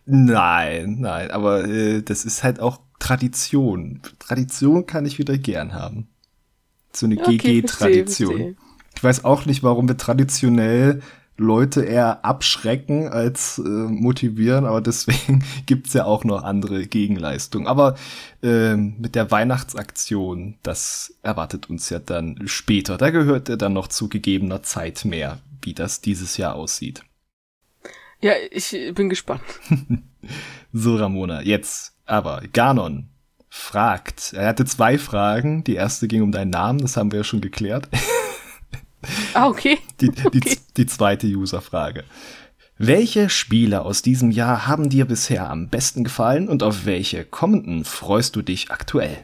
Nein, 0.06 0.98
nein, 1.00 1.32
aber 1.32 1.66
äh, 1.66 2.02
das 2.02 2.26
ist 2.26 2.44
halt 2.44 2.60
auch 2.60 2.80
Tradition. 3.04 4.00
Tradition 4.18 4.86
kann 4.86 5.06
ich 5.06 5.20
wieder 5.20 5.38
gern 5.38 5.74
haben. 5.74 6.08
So 6.94 7.06
eine 7.06 7.20
okay, 7.20 7.38
GG-Tradition. 7.38 8.56
Ich 8.96 9.04
weiß 9.04 9.26
auch 9.26 9.46
nicht, 9.46 9.62
warum 9.62 9.90
wir 9.90 9.98
traditionell 9.98 11.02
Leute 11.36 11.84
eher 11.84 12.24
abschrecken 12.24 13.10
als 13.10 13.58
äh, 13.58 13.62
motivieren, 13.68 14.66
aber 14.66 14.80
deswegen 14.80 15.44
gibt's 15.66 15.92
ja 15.94 16.06
auch 16.06 16.24
noch 16.24 16.44
andere 16.44 16.88
Gegenleistungen. 16.88 17.68
Aber 17.68 17.96
äh, 18.42 18.78
mit 18.78 19.16
der 19.16 19.32
Weihnachtsaktion, 19.32 20.56
das 20.64 21.14
erwartet 21.24 21.70
uns 21.70 21.90
ja 21.90 22.00
dann 22.00 22.40
später. 22.46 22.98
Da 22.98 23.10
gehört 23.10 23.50
ja 23.50 23.58
dann 23.58 23.74
noch 23.74 23.90
zu 23.90 24.08
gegebener 24.08 24.64
Zeit 24.64 25.04
mehr. 25.04 25.40
wie 25.62 25.74
das 25.74 26.00
dieses 26.00 26.38
Jahr 26.38 26.56
aussieht. 26.56 27.04
Ja, 28.22 28.32
ich 28.50 28.74
bin 28.96 29.10
gespannt. 29.10 29.44
so, 30.72 30.96
Ramona, 30.96 31.42
jetzt 31.42 31.93
aber 32.06 32.42
Ganon 32.52 33.10
fragt. 33.50 34.34
Er 34.34 34.48
hatte 34.48 34.66
zwei 34.66 34.98
Fragen. 34.98 35.64
Die 35.64 35.76
erste 35.76 36.08
ging 36.08 36.24
um 36.24 36.32
deinen 36.32 36.50
Namen, 36.50 36.80
das 36.80 36.98
haben 36.98 37.12
wir 37.12 37.20
ja 37.20 37.24
schon 37.24 37.42
geklärt. 37.42 37.90
Ah, 39.34 39.48
okay. 39.48 39.80
Die, 40.00 40.12
die, 40.12 40.26
okay. 40.26 40.58
die 40.78 40.86
zweite 40.86 41.28
User-Frage. 41.28 42.06
Welche 42.78 43.30
Spiele 43.30 43.82
aus 43.82 44.02
diesem 44.02 44.32
Jahr 44.32 44.66
haben 44.66 44.90
dir 44.90 45.06
bisher 45.06 45.50
am 45.50 45.68
besten 45.68 46.04
gefallen 46.04 46.48
und 46.48 46.64
auf 46.64 46.86
welche 46.86 47.26
kommenden 47.26 47.84
freust 47.86 48.36
du 48.36 48.42
dich 48.42 48.72
aktuell? 48.72 49.18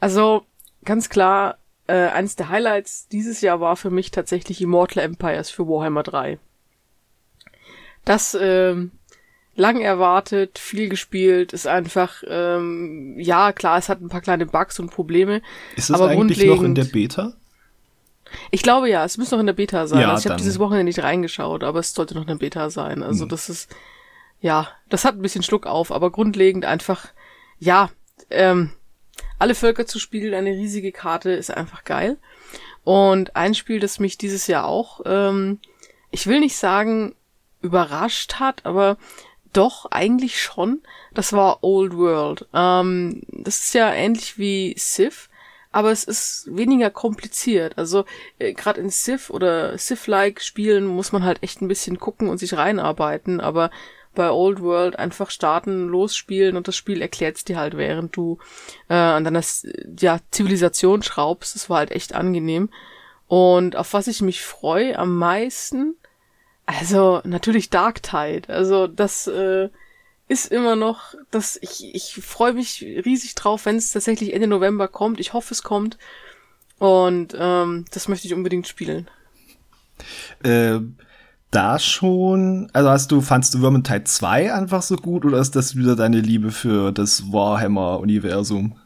Also 0.00 0.44
ganz 0.84 1.08
klar, 1.08 1.58
äh, 1.86 2.08
eines 2.08 2.36
der 2.36 2.48
Highlights 2.48 3.08
dieses 3.08 3.40
Jahr 3.42 3.60
war 3.60 3.76
für 3.76 3.90
mich 3.90 4.10
tatsächlich 4.10 4.60
Immortal 4.60 5.04
Empires 5.04 5.50
für 5.50 5.68
Warhammer 5.68 6.02
3. 6.02 6.38
Das 8.04 8.34
äh, 8.34 8.74
lang 9.60 9.80
erwartet, 9.80 10.58
viel 10.58 10.88
gespielt, 10.88 11.52
ist 11.52 11.66
einfach, 11.66 12.22
ähm, 12.26 13.16
ja 13.18 13.52
klar, 13.52 13.78
es 13.78 13.88
hat 13.88 14.00
ein 14.00 14.08
paar 14.08 14.22
kleine 14.22 14.46
Bugs 14.46 14.80
und 14.80 14.90
Probleme. 14.90 15.42
Ist 15.76 15.90
es 15.90 16.00
eigentlich 16.00 16.44
noch 16.44 16.62
in 16.62 16.74
der 16.74 16.84
Beta? 16.84 17.34
Ich 18.50 18.62
glaube 18.62 18.88
ja, 18.88 19.04
es 19.04 19.18
müsste 19.18 19.34
noch 19.34 19.40
in 19.40 19.46
der 19.46 19.52
Beta 19.52 19.86
sein. 19.86 20.00
Ja, 20.00 20.10
also 20.10 20.20
ich 20.20 20.30
habe 20.30 20.40
dieses 20.40 20.58
Wochenende 20.58 20.84
nicht 20.84 21.02
reingeschaut, 21.02 21.62
aber 21.62 21.80
es 21.80 21.92
sollte 21.92 22.14
noch 22.14 22.22
in 22.22 22.28
der 22.28 22.36
Beta 22.36 22.70
sein. 22.70 23.02
Also 23.02 23.22
hm. 23.22 23.28
das 23.28 23.48
ist, 23.48 23.74
ja, 24.40 24.68
das 24.88 25.04
hat 25.04 25.16
ein 25.16 25.22
bisschen 25.22 25.42
Schluck 25.42 25.66
auf, 25.66 25.92
aber 25.92 26.10
grundlegend 26.10 26.64
einfach, 26.64 27.08
ja, 27.58 27.90
ähm, 28.30 28.70
alle 29.38 29.54
Völker 29.54 29.86
zu 29.86 29.98
spielen, 29.98 30.34
eine 30.34 30.50
riesige 30.50 30.92
Karte 30.92 31.30
ist 31.32 31.50
einfach 31.50 31.84
geil. 31.84 32.18
Und 32.84 33.36
ein 33.36 33.54
Spiel, 33.54 33.80
das 33.80 33.98
mich 33.98 34.16
dieses 34.16 34.46
Jahr 34.46 34.66
auch, 34.66 35.00
ähm, 35.04 35.58
ich 36.10 36.26
will 36.26 36.40
nicht 36.40 36.56
sagen 36.56 37.14
überrascht 37.62 38.34
hat, 38.34 38.64
aber 38.64 38.96
doch 39.52 39.86
eigentlich 39.90 40.40
schon. 40.40 40.82
Das 41.14 41.32
war 41.32 41.62
Old 41.62 41.96
World. 41.96 42.46
Ähm, 42.54 43.22
das 43.28 43.60
ist 43.60 43.74
ja 43.74 43.92
ähnlich 43.92 44.38
wie 44.38 44.74
Civ 44.78 45.30
aber 45.72 45.90
es 45.92 46.04
ist 46.04 46.48
weniger 46.50 46.90
kompliziert. 46.90 47.78
Also 47.78 48.04
äh, 48.38 48.52
gerade 48.52 48.80
in 48.80 48.90
Civ 48.90 49.30
oder 49.30 49.78
Civ-like 49.78 50.40
Spielen 50.40 50.86
muss 50.86 51.12
man 51.12 51.24
halt 51.24 51.42
echt 51.42 51.62
ein 51.62 51.68
bisschen 51.68 51.98
gucken 51.98 52.28
und 52.28 52.38
sich 52.38 52.56
reinarbeiten, 52.56 53.40
aber 53.40 53.70
bei 54.14 54.30
Old 54.30 54.60
World 54.60 54.98
einfach 54.98 55.30
starten, 55.30 55.86
losspielen 55.86 56.56
und 56.56 56.66
das 56.66 56.74
Spiel 56.74 57.00
erklärt's 57.00 57.44
dir 57.44 57.58
halt, 57.58 57.76
während 57.76 58.16
du 58.16 58.38
äh, 58.88 58.94
an 58.94 59.22
deiner 59.22 59.42
ja, 60.00 60.18
Zivilisation 60.32 61.04
schraubst. 61.04 61.54
Das 61.54 61.70
war 61.70 61.78
halt 61.78 61.92
echt 61.92 62.14
angenehm. 62.14 62.70
Und 63.28 63.76
auf 63.76 63.92
was 63.92 64.08
ich 64.08 64.22
mich 64.22 64.42
freue 64.42 64.98
am 64.98 65.16
meisten, 65.16 65.94
also 66.78 67.20
natürlich 67.24 67.70
Dark 67.70 68.02
Tide. 68.02 68.48
Also 68.48 68.86
das 68.86 69.26
äh, 69.26 69.68
ist 70.28 70.52
immer 70.52 70.76
noch, 70.76 71.14
dass 71.30 71.58
ich, 71.60 71.94
ich 71.94 72.14
freue 72.24 72.52
mich 72.52 72.82
riesig 72.82 73.34
drauf, 73.34 73.66
wenn 73.66 73.76
es 73.76 73.92
tatsächlich 73.92 74.32
Ende 74.32 74.46
November 74.46 74.88
kommt. 74.88 75.20
Ich 75.20 75.32
hoffe, 75.32 75.52
es 75.52 75.62
kommt. 75.62 75.98
Und 76.78 77.36
ähm, 77.38 77.84
das 77.90 78.08
möchte 78.08 78.26
ich 78.26 78.34
unbedingt 78.34 78.68
spielen. 78.68 79.08
Äh, 80.42 80.80
da 81.50 81.78
schon, 81.78 82.70
also 82.72 82.90
hast 82.90 83.10
du, 83.10 83.20
fandst 83.20 83.54
du 83.54 83.58
Vermintide 83.58 84.04
2 84.04 84.54
einfach 84.54 84.82
so 84.82 84.96
gut 84.96 85.24
oder 85.24 85.38
ist 85.38 85.56
das 85.56 85.76
wieder 85.76 85.96
deine 85.96 86.20
Liebe 86.20 86.52
für 86.52 86.92
das 86.92 87.32
Warhammer-Universum? 87.32 88.76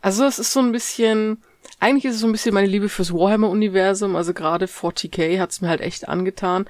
Also 0.00 0.24
es 0.24 0.38
ist 0.38 0.52
so 0.52 0.60
ein 0.60 0.72
bisschen, 0.72 1.38
eigentlich 1.84 2.06
ist 2.06 2.14
es 2.14 2.20
so 2.22 2.26
ein 2.26 2.32
bisschen 2.32 2.54
meine 2.54 2.66
Liebe 2.66 2.88
fürs 2.88 3.12
Warhammer-Universum, 3.12 4.16
also 4.16 4.32
gerade 4.32 4.64
40k 4.64 5.38
hat 5.38 5.50
es 5.50 5.60
mir 5.60 5.68
halt 5.68 5.82
echt 5.82 6.08
angetan. 6.08 6.66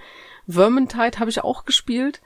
Vermintide 0.49 1.21
habe 1.21 1.31
ich 1.31 1.45
auch 1.45 1.65
gespielt, 1.65 2.21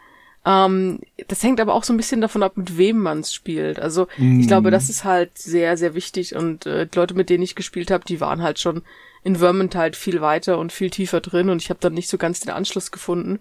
ähm, 0.47 1.01
das 1.27 1.43
hängt 1.43 1.61
aber 1.61 1.75
auch 1.75 1.85
so 1.85 1.93
ein 1.93 1.99
bisschen 1.99 2.23
davon 2.23 2.43
ab, 2.43 2.57
mit 2.57 2.79
wem 2.79 2.99
man 2.99 3.21
es 3.21 3.35
spielt. 3.35 3.79
Also 3.79 4.09
mm. 4.17 4.41
ich 4.41 4.47
glaube, 4.47 4.71
das 4.71 4.89
ist 4.89 5.05
halt 5.05 5.37
sehr, 5.37 5.77
sehr 5.77 5.93
wichtig 5.93 6.35
und 6.35 6.65
äh, 6.65 6.87
die 6.87 6.99
Leute, 6.99 7.13
mit 7.13 7.29
denen 7.29 7.43
ich 7.43 7.55
gespielt 7.55 7.91
habe, 7.91 8.05
die 8.07 8.23
waren 8.23 8.43
halt 8.43 8.59
schon 8.59 8.83
in 9.23 9.37
Vermintide 9.37 9.97
viel 9.97 10.23
weiter 10.23 10.57
und 10.59 10.73
viel 10.73 10.89
tiefer 10.89 11.21
drin 11.21 11.51
und 11.51 11.61
ich 11.61 11.69
habe 11.69 11.81
dann 11.81 11.93
nicht 11.93 12.09
so 12.09 12.17
ganz 12.17 12.41
den 12.41 12.55
Anschluss 12.55 12.91
gefunden. 12.91 13.41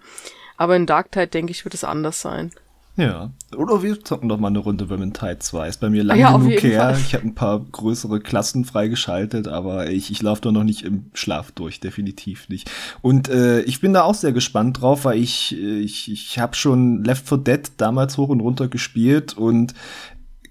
Aber 0.57 0.75
in 0.75 0.85
Darktide, 0.85 1.27
denke 1.27 1.51
ich, 1.51 1.63
wird 1.63 1.73
es 1.73 1.85
anders 1.85 2.19
sein. 2.19 2.51
Ja. 2.97 3.31
Oder 3.55 3.83
wir 3.83 4.03
zocken 4.03 4.27
doch 4.27 4.39
mal 4.39 4.47
eine 4.47 4.57
Runde 4.57 4.87
Vermintide 4.87 5.37
2. 5.37 5.67
Ist 5.67 5.79
bei 5.79 5.89
mir 5.89 6.03
lange 6.03 6.27
ah, 6.27 6.31
ja, 6.31 6.37
genug 6.37 6.63
her. 6.63 6.81
Fall. 6.81 6.97
Ich 6.99 7.13
habe 7.13 7.25
ein 7.25 7.35
paar 7.35 7.59
größere 7.59 8.19
Klassen 8.19 8.65
freigeschaltet, 8.65 9.47
aber 9.47 9.91
ich, 9.91 10.09
ich 10.09 10.21
laufe 10.23 10.41
da 10.41 10.51
noch 10.51 10.63
nicht 10.63 10.81
im 10.81 11.05
Schlaf 11.13 11.51
durch, 11.51 11.79
definitiv 11.79 12.49
nicht. 12.49 12.71
Und 13.03 13.29
äh, 13.29 13.61
ich 13.61 13.81
bin 13.81 13.93
da 13.93 14.01
auch 14.01 14.15
sehr 14.15 14.31
gespannt 14.31 14.81
drauf, 14.81 15.05
weil 15.05 15.19
ich, 15.19 15.55
äh, 15.55 15.79
ich, 15.79 16.11
ich 16.11 16.39
habe 16.39 16.55
schon 16.55 17.03
Left 17.03 17.29
4 17.29 17.37
Dead 17.37 17.71
damals 17.77 18.17
hoch 18.17 18.29
und 18.29 18.41
runter 18.41 18.67
gespielt 18.67 19.37
und 19.37 19.75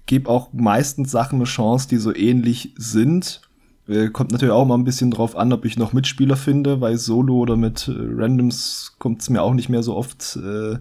gebe 0.05 0.29
auch 0.29 0.53
meistens 0.53 1.11
Sachen 1.11 1.35
eine 1.35 1.45
Chance, 1.45 1.89
die 1.89 1.97
so 1.97 2.15
ähnlich 2.15 2.73
sind 2.77 3.41
kommt 4.11 4.31
natürlich 4.31 4.53
auch 4.53 4.65
mal 4.65 4.75
ein 4.75 4.83
bisschen 4.83 5.11
drauf 5.11 5.37
an, 5.37 5.53
ob 5.53 5.63
ich 5.63 5.77
noch 5.77 5.93
Mitspieler 5.93 6.35
finde, 6.35 6.81
weil 6.81 6.97
Solo 6.97 7.35
oder 7.37 7.55
mit 7.55 7.87
äh, 7.87 7.93
Randoms 7.95 8.95
kommt 8.99 9.21
es 9.21 9.29
mir 9.29 9.41
auch 9.41 9.53
nicht 9.53 9.69
mehr 9.69 9.81
so 9.81 9.95
oft 9.95 10.35
äh, 10.35 10.77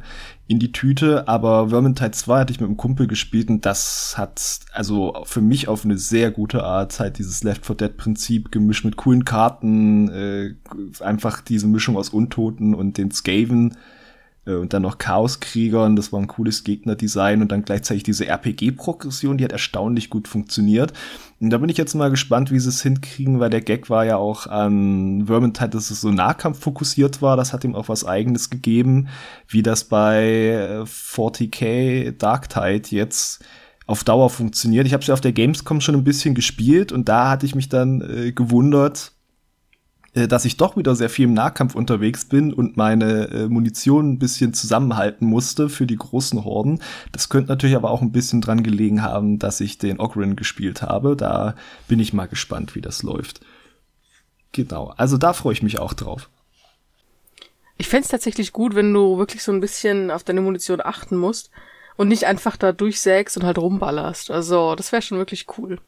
in 0.49 0.59
die 0.59 0.73
Tüte. 0.73 1.29
Aber 1.29 1.69
Vermintide 1.69 2.11
2 2.11 2.40
hatte 2.40 2.53
ich 2.53 2.61
mit 2.61 2.66
einem 2.66 2.77
Kumpel 2.77 3.07
gespielt 3.07 3.49
und 3.49 3.64
das 3.64 4.19
hat 4.19 4.61
also 4.73 5.14
für 5.25 5.40
mich 5.40 5.69
auf 5.69 5.85
eine 5.85 5.99
sehr 5.99 6.33
gute 6.33 6.64
Art 6.64 6.99
halt 6.99 7.19
dieses 7.19 7.45
Left 7.45 7.64
4 7.64 7.77
Dead 7.77 7.97
Prinzip 7.97 8.51
gemischt 8.51 8.85
mit 8.85 8.97
coolen 8.97 9.25
Karten, 9.25 10.09
äh, 10.09 10.55
einfach 11.01 11.40
diese 11.40 11.69
Mischung 11.69 11.97
aus 11.97 12.09
Untoten 12.09 12.75
und 12.75 12.99
den 12.99 13.12
Skaven 13.12 13.71
äh, 13.71 13.95
und 14.54 14.72
dann 14.72 14.82
noch 14.82 14.98
Chaoskriegern, 14.98 15.96
das 15.96 16.12
war 16.12 16.20
ein 16.20 16.28
cooles 16.28 16.62
Gegnerdesign 16.62 17.42
und 17.42 17.50
dann 17.50 17.64
gleichzeitig 17.64 18.04
diese 18.04 18.26
RPG-Progression, 18.26 19.38
die 19.38 19.44
hat 19.44 19.52
erstaunlich 19.52 20.09
gut 20.09 20.28
funktioniert. 20.28 20.92
Und 21.40 21.50
da 21.50 21.59
bin 21.59 21.68
ich 21.68 21.76
jetzt 21.76 21.94
mal 21.94 22.11
gespannt, 22.11 22.50
wie 22.50 22.59
sie 22.59 22.68
es 22.68 22.82
hinkriegen, 22.82 23.40
weil 23.40 23.50
der 23.50 23.61
Gag 23.61 23.90
war 23.90 24.06
ja 24.06 24.16
auch 24.16 24.46
an 24.46 25.26
Vermintide, 25.26 25.70
dass 25.70 25.90
es 25.90 26.00
so 26.00 26.11
Nahkampf 26.11 26.61
fokussiert 26.61 27.20
war, 27.20 27.37
das 27.37 27.52
hat 27.52 27.64
ihm 27.64 27.74
auch 27.74 27.88
was 27.88 28.06
eigenes 28.06 28.48
gegeben, 28.48 29.09
wie 29.48 29.62
das 29.62 29.85
bei 29.85 30.82
40k 30.85 31.64
äh, 31.64 32.12
Dark 32.12 32.48
Tide 32.48 32.88
jetzt 32.90 33.44
auf 33.87 34.04
Dauer 34.04 34.30
funktioniert. 34.30 34.87
Ich 34.87 34.92
habe 34.92 35.02
es 35.02 35.06
ja 35.09 35.14
auf 35.14 35.20
der 35.20 35.32
Gamescom 35.32 35.80
schon 35.80 35.94
ein 35.94 36.04
bisschen 36.04 36.35
gespielt 36.35 36.92
und 36.92 37.09
da 37.09 37.30
hatte 37.30 37.46
ich 37.46 37.54
mich 37.54 37.68
dann 37.68 38.00
äh, 38.00 38.32
gewundert, 38.32 39.12
äh, 39.12 39.15
dass 40.26 40.44
ich 40.44 40.57
doch 40.57 40.76
wieder 40.76 40.94
sehr 40.96 41.11
viel 41.11 41.26
im 41.26 41.35
Nahkampf 41.35 41.74
unterwegs 41.74 42.24
bin 42.24 42.52
und 42.52 42.76
meine 42.76 43.29
äh, 43.29 43.48
Munition 43.48 44.12
ein 44.12 44.18
bisschen 44.18 44.55
zusammenhalten 44.55 45.26
musste 45.26 45.68
für 45.68 45.87
die 45.87 45.96
großen 45.96 46.44
Horden. 46.44 46.83
Das 47.12 47.29
könnte 47.29 47.50
natürlich 47.50 47.76
aber 47.76 47.90
auch 47.90 48.00
ein 48.00 48.12
bisschen 48.12 48.40
dran 48.40 48.62
gelegen 48.62 49.02
haben, 49.02 49.38
dass 49.38 49.61
ich 49.61 49.79
den 49.79 50.00
Ogren 50.00 50.35
gespielt 50.37 50.83
habe. 50.83 51.16
Da 51.16 51.55
bin 51.87 52.00
ich 52.00 52.12
mal 52.12 52.26
gespannt, 52.26 52.74
wie 52.74 52.81
das 52.81 53.02
läuft. 53.02 53.40
Genau, 54.52 54.94
also 54.96 55.18
da 55.18 55.35
freue 55.35 55.52
ich 55.52 55.62
mich 55.62 55.79
auch 55.79 55.92
drauf. 55.92 56.31
Ich 57.79 57.88
fände 57.88 58.09
tatsächlich 58.09 58.52
gut, 58.52 58.74
wenn 58.74 58.92
du 58.92 59.18
wirklich 59.18 59.42
so 59.42 59.52
ein 59.52 59.61
bisschen 59.61 60.11
auf 60.11 60.24
deine 60.24 60.40
Munition 60.40 60.81
achten 60.83 61.16
musst 61.16 61.50
und 61.96 62.09
nicht 62.09 62.24
einfach 62.24 62.57
da 62.57 62.72
durchsägst 62.72 63.37
und 63.37 63.44
halt 63.44 63.59
rumballerst. 63.59 64.31
Also, 64.31 64.74
das 64.74 64.92
wäre 64.92 65.02
schon 65.02 65.18
wirklich 65.18 65.46
cool. 65.59 65.79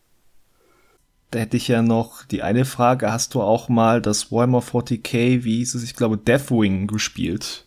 Da 1.30 1.40
hätte 1.40 1.56
ich 1.56 1.68
ja 1.68 1.82
noch 1.82 2.24
die 2.24 2.42
eine 2.42 2.64
Frage, 2.64 3.12
hast 3.12 3.34
du 3.34 3.42
auch 3.42 3.68
mal 3.68 4.00
das 4.00 4.32
Warhammer 4.32 4.60
40k, 4.60 5.44
wie 5.44 5.58
hieß 5.58 5.74
es, 5.74 5.82
ich 5.82 5.94
glaube, 5.94 6.16
Deathwing 6.16 6.86
gespielt? 6.86 7.66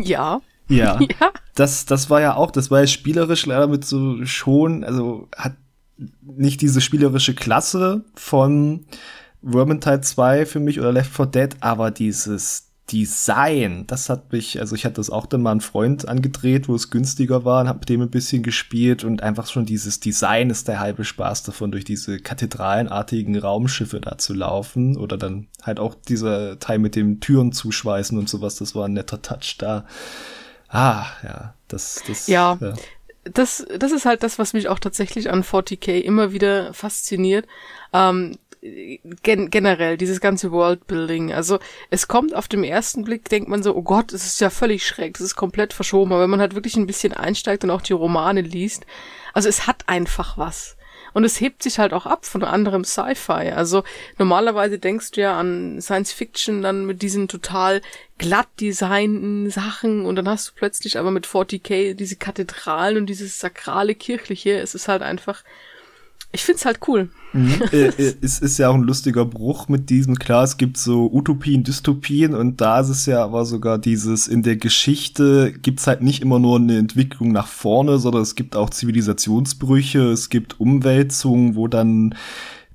Ja. 0.00 0.40
Ja. 0.68 0.98
ja. 1.20 1.32
Das, 1.54 1.84
das 1.84 2.08
war 2.08 2.20
ja 2.20 2.34
auch, 2.34 2.50
das 2.50 2.70
war 2.70 2.80
ja 2.80 2.86
spielerisch 2.86 3.44
leider 3.44 3.66
mit 3.66 3.84
so 3.84 4.24
schon, 4.24 4.84
also 4.84 5.28
hat 5.36 5.56
nicht 6.22 6.62
diese 6.62 6.80
spielerische 6.80 7.34
Klasse 7.34 8.04
von 8.14 8.86
Vermintide 9.44 10.00
2 10.00 10.46
für 10.46 10.60
mich 10.60 10.80
oder 10.80 10.92
Left 10.92 11.12
4 11.14 11.26
Dead, 11.26 11.56
aber 11.60 11.90
dieses 11.90 12.71
Design, 12.90 13.86
das 13.86 14.08
hat 14.08 14.32
mich, 14.32 14.58
also 14.60 14.74
ich 14.74 14.84
hatte 14.84 14.96
das 14.96 15.08
auch 15.08 15.26
dann 15.26 15.40
mal 15.40 15.52
einen 15.52 15.60
Freund 15.60 16.08
angedreht, 16.08 16.68
wo 16.68 16.74
es 16.74 16.90
günstiger 16.90 17.44
war 17.44 17.62
und 17.62 17.68
habe 17.68 17.78
mit 17.78 17.88
dem 17.88 18.02
ein 18.02 18.10
bisschen 18.10 18.42
gespielt 18.42 19.04
und 19.04 19.22
einfach 19.22 19.46
schon 19.46 19.64
dieses 19.64 20.00
Design 20.00 20.50
ist 20.50 20.66
der 20.68 20.80
halbe 20.80 21.04
Spaß 21.04 21.44
davon, 21.44 21.70
durch 21.70 21.84
diese 21.84 22.18
kathedralenartigen 22.18 23.38
Raumschiffe 23.38 24.00
da 24.00 24.18
zu 24.18 24.34
laufen 24.34 24.96
oder 24.96 25.16
dann 25.16 25.46
halt 25.62 25.78
auch 25.78 25.94
dieser 25.94 26.58
Teil 26.58 26.80
mit 26.80 26.96
dem 26.96 27.20
Türen 27.20 27.52
zuschweißen 27.52 28.18
und 28.18 28.28
sowas, 28.28 28.56
das 28.56 28.74
war 28.74 28.86
ein 28.86 28.94
netter 28.94 29.22
Touch 29.22 29.56
da. 29.58 29.86
Ah, 30.68 31.06
ja, 31.22 31.54
das, 31.68 32.02
das. 32.06 32.26
Ja. 32.26 32.58
ja. 32.60 32.74
Das, 33.24 33.64
das 33.78 33.92
ist 33.92 34.04
halt 34.04 34.24
das, 34.24 34.40
was 34.40 34.52
mich 34.52 34.68
auch 34.68 34.80
tatsächlich 34.80 35.30
an 35.30 35.44
40k 35.44 36.00
immer 36.00 36.32
wieder 36.32 36.74
fasziniert. 36.74 37.46
Ähm, 37.92 38.36
gen 38.62 39.50
generell, 39.50 39.96
dieses 39.96 40.20
ganze 40.20 40.52
Worldbuilding. 40.52 41.32
Also 41.32 41.58
es 41.90 42.06
kommt 42.06 42.34
auf 42.34 42.46
dem 42.46 42.62
ersten 42.62 43.04
Blick, 43.04 43.28
denkt 43.28 43.48
man 43.48 43.62
so, 43.62 43.74
oh 43.74 43.82
Gott, 43.82 44.12
es 44.12 44.24
ist 44.24 44.40
ja 44.40 44.50
völlig 44.50 44.86
schräg, 44.86 45.16
es 45.16 45.20
ist 45.20 45.36
komplett 45.36 45.72
verschoben. 45.72 46.12
Aber 46.12 46.22
wenn 46.22 46.30
man 46.30 46.40
halt 46.40 46.54
wirklich 46.54 46.76
ein 46.76 46.86
bisschen 46.86 47.12
einsteigt 47.12 47.64
und 47.64 47.70
auch 47.70 47.82
die 47.82 47.92
Romane 47.92 48.40
liest, 48.40 48.86
also 49.34 49.48
es 49.48 49.66
hat 49.66 49.88
einfach 49.88 50.38
was. 50.38 50.76
Und 51.14 51.24
es 51.24 51.40
hebt 51.40 51.62
sich 51.62 51.78
halt 51.78 51.92
auch 51.92 52.06
ab 52.06 52.24
von 52.24 52.42
anderem 52.42 52.84
Sci-Fi. 52.84 53.50
Also 53.50 53.82
normalerweise 54.16 54.78
denkst 54.78 55.10
du 55.10 55.20
ja 55.20 55.38
an 55.38 55.80
Science 55.80 56.12
Fiction 56.12 56.62
dann 56.62 56.86
mit 56.86 57.02
diesen 57.02 57.28
total 57.28 57.82
glatt 58.16 58.48
designten 58.60 59.50
Sachen 59.50 60.06
und 60.06 60.16
dann 60.16 60.28
hast 60.28 60.48
du 60.48 60.52
plötzlich 60.54 60.98
aber 60.98 61.10
mit 61.10 61.26
40k 61.26 61.94
diese 61.94 62.16
Kathedralen 62.16 62.96
und 62.96 63.06
dieses 63.06 63.40
sakrale 63.40 63.94
Kirchliche. 63.94 64.58
Es 64.58 64.74
ist 64.74 64.88
halt 64.88 65.02
einfach 65.02 65.42
ich 66.32 66.42
find's 66.44 66.64
halt 66.64 66.80
cool. 66.88 67.10
Mhm. 67.32 67.54
äh, 67.72 67.86
äh, 67.88 68.14
es 68.20 68.38
ist 68.40 68.58
ja 68.58 68.70
auch 68.70 68.74
ein 68.74 68.82
lustiger 68.82 69.24
Bruch 69.24 69.68
mit 69.68 69.90
diesem. 69.90 70.16
Klar, 70.16 70.44
es 70.44 70.56
gibt 70.56 70.78
so 70.78 71.10
Utopien, 71.12 71.62
Dystopien 71.62 72.34
und 72.34 72.60
da 72.60 72.80
ist 72.80 72.88
es 72.88 73.06
ja 73.06 73.22
aber 73.22 73.44
sogar 73.44 73.78
dieses, 73.78 74.28
in 74.28 74.42
der 74.42 74.56
Geschichte 74.56 75.52
gibt's 75.52 75.86
halt 75.86 76.02
nicht 76.02 76.22
immer 76.22 76.38
nur 76.38 76.56
eine 76.56 76.78
Entwicklung 76.78 77.32
nach 77.32 77.46
vorne, 77.46 77.98
sondern 77.98 78.22
es 78.22 78.34
gibt 78.34 78.56
auch 78.56 78.70
Zivilisationsbrüche, 78.70 80.10
es 80.10 80.30
gibt 80.30 80.58
Umwälzungen, 80.58 81.54
wo 81.54 81.68
dann 81.68 82.14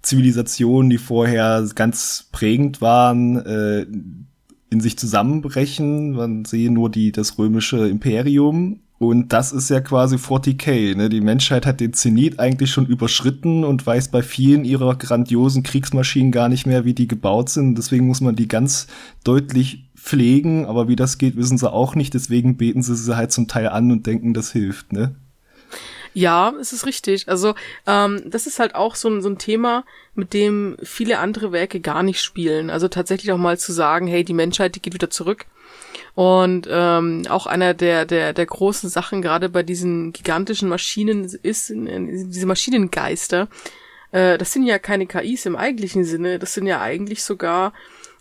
Zivilisationen, 0.04 0.90
die 0.90 1.00
vorher 1.00 1.68
ganz 1.76 2.30
prägend 2.32 2.80
waren, 2.80 3.38
äh, 3.38 3.86
in 4.70 4.80
sich 4.80 4.98
zusammenbrechen. 4.98 6.12
Man 6.12 6.46
sehe 6.46 6.72
nur 6.72 6.90
die, 6.90 7.12
das 7.12 7.38
römische 7.38 7.88
Imperium 7.88 8.82
und 9.00 9.32
das 9.32 9.52
ist 9.52 9.70
ja 9.70 9.80
quasi 9.80 10.16
40k. 10.16 10.96
Ne? 10.96 11.10
Die 11.10 11.22
Menschheit 11.22 11.68
hat 11.68 11.80
den 11.80 11.94
Zenit 11.94 12.40
eigentlich 12.40 12.72
schon 12.72 12.88
überschritten 12.88 13.64
und 13.64 13.86
weiß 13.86 14.10
bei 14.10 14.24
vielen 14.24 14.66
ihrer 14.66 14.96
grandiosen 14.96 15.62
Kriegsmaschinen 15.62 16.32
gar 16.32 16.50
nicht 16.50 16.66
mehr, 16.66 16.84
wie 16.84 16.96
die 16.96 17.08
gebaut 17.08 17.50
sind. 17.50 17.78
Deswegen 17.78 18.08
muss 18.08 18.22
man 18.22 18.36
die 18.36 18.48
ganz 18.48 18.88
deutlich 19.24 19.84
pflegen. 19.96 20.66
Aber 20.66 20.88
wie 20.88 20.96
das 20.96 21.20
geht, 21.20 21.36
wissen 21.36 21.60
sie 21.60 21.72
auch 21.72 21.94
nicht. 21.94 22.16
Deswegen 22.16 22.58
beten 22.58 22.82
sie 22.82 22.96
sie 22.96 23.16
halt 23.16 23.32
zum 23.32 23.48
Teil 23.48 23.70
an 23.70 23.92
und 23.92 24.08
denken, 24.08 24.34
das 24.34 24.52
hilft. 24.52 24.92
Ne? 24.92 25.14
Ja, 26.16 26.52
es 26.60 26.74
ist 26.74 26.88
richtig. 26.88 27.30
Also 27.30 27.54
ähm, 27.86 28.24
das 28.26 28.48
ist 28.48 28.58
halt 28.58 28.74
auch 28.74 28.96
so 28.96 29.10
ein, 29.10 29.22
so 29.22 29.30
ein 29.30 29.38
Thema, 29.38 29.86
mit 30.16 30.34
dem 30.34 30.76
viele 30.82 31.20
andere 31.20 31.52
Werke 31.52 31.82
gar 31.82 32.02
nicht 32.02 32.24
spielen. 32.24 32.72
Also 32.72 32.88
tatsächlich 32.88 33.32
auch 33.32 33.38
mal 33.38 33.60
zu 33.60 33.74
sagen, 33.74 34.08
hey, 34.08 34.24
die 34.24 34.34
Menschheit, 34.34 34.74
die 34.74 34.82
geht 34.82 34.96
wieder 34.96 35.12
zurück 35.12 35.46
und 36.16 36.68
ähm, 36.70 37.24
auch 37.30 37.48
einer 37.48 37.74
der, 37.74 38.06
der, 38.06 38.34
der 38.34 38.46
großen 38.46 38.90
Sachen, 38.90 39.22
gerade 39.22 39.50
bei 39.50 39.64
diesen 39.64 40.14
gigantischen 40.14 40.70
Maschinen, 40.70 41.26
ist 41.44 41.72
diese 41.74 42.46
Maschinengeister. 42.46 43.48
Äh, 44.12 44.38
das 44.38 44.54
sind 44.54 44.64
ja 44.64 44.80
keine 44.80 45.08
KIs 45.08 45.46
im 45.46 45.56
eigentlichen 45.56 46.04
Sinne, 46.04 46.40
das 46.40 46.54
sind 46.54 46.68
ja 46.68 46.82
eigentlich 46.82 47.24
sogar 47.24 47.74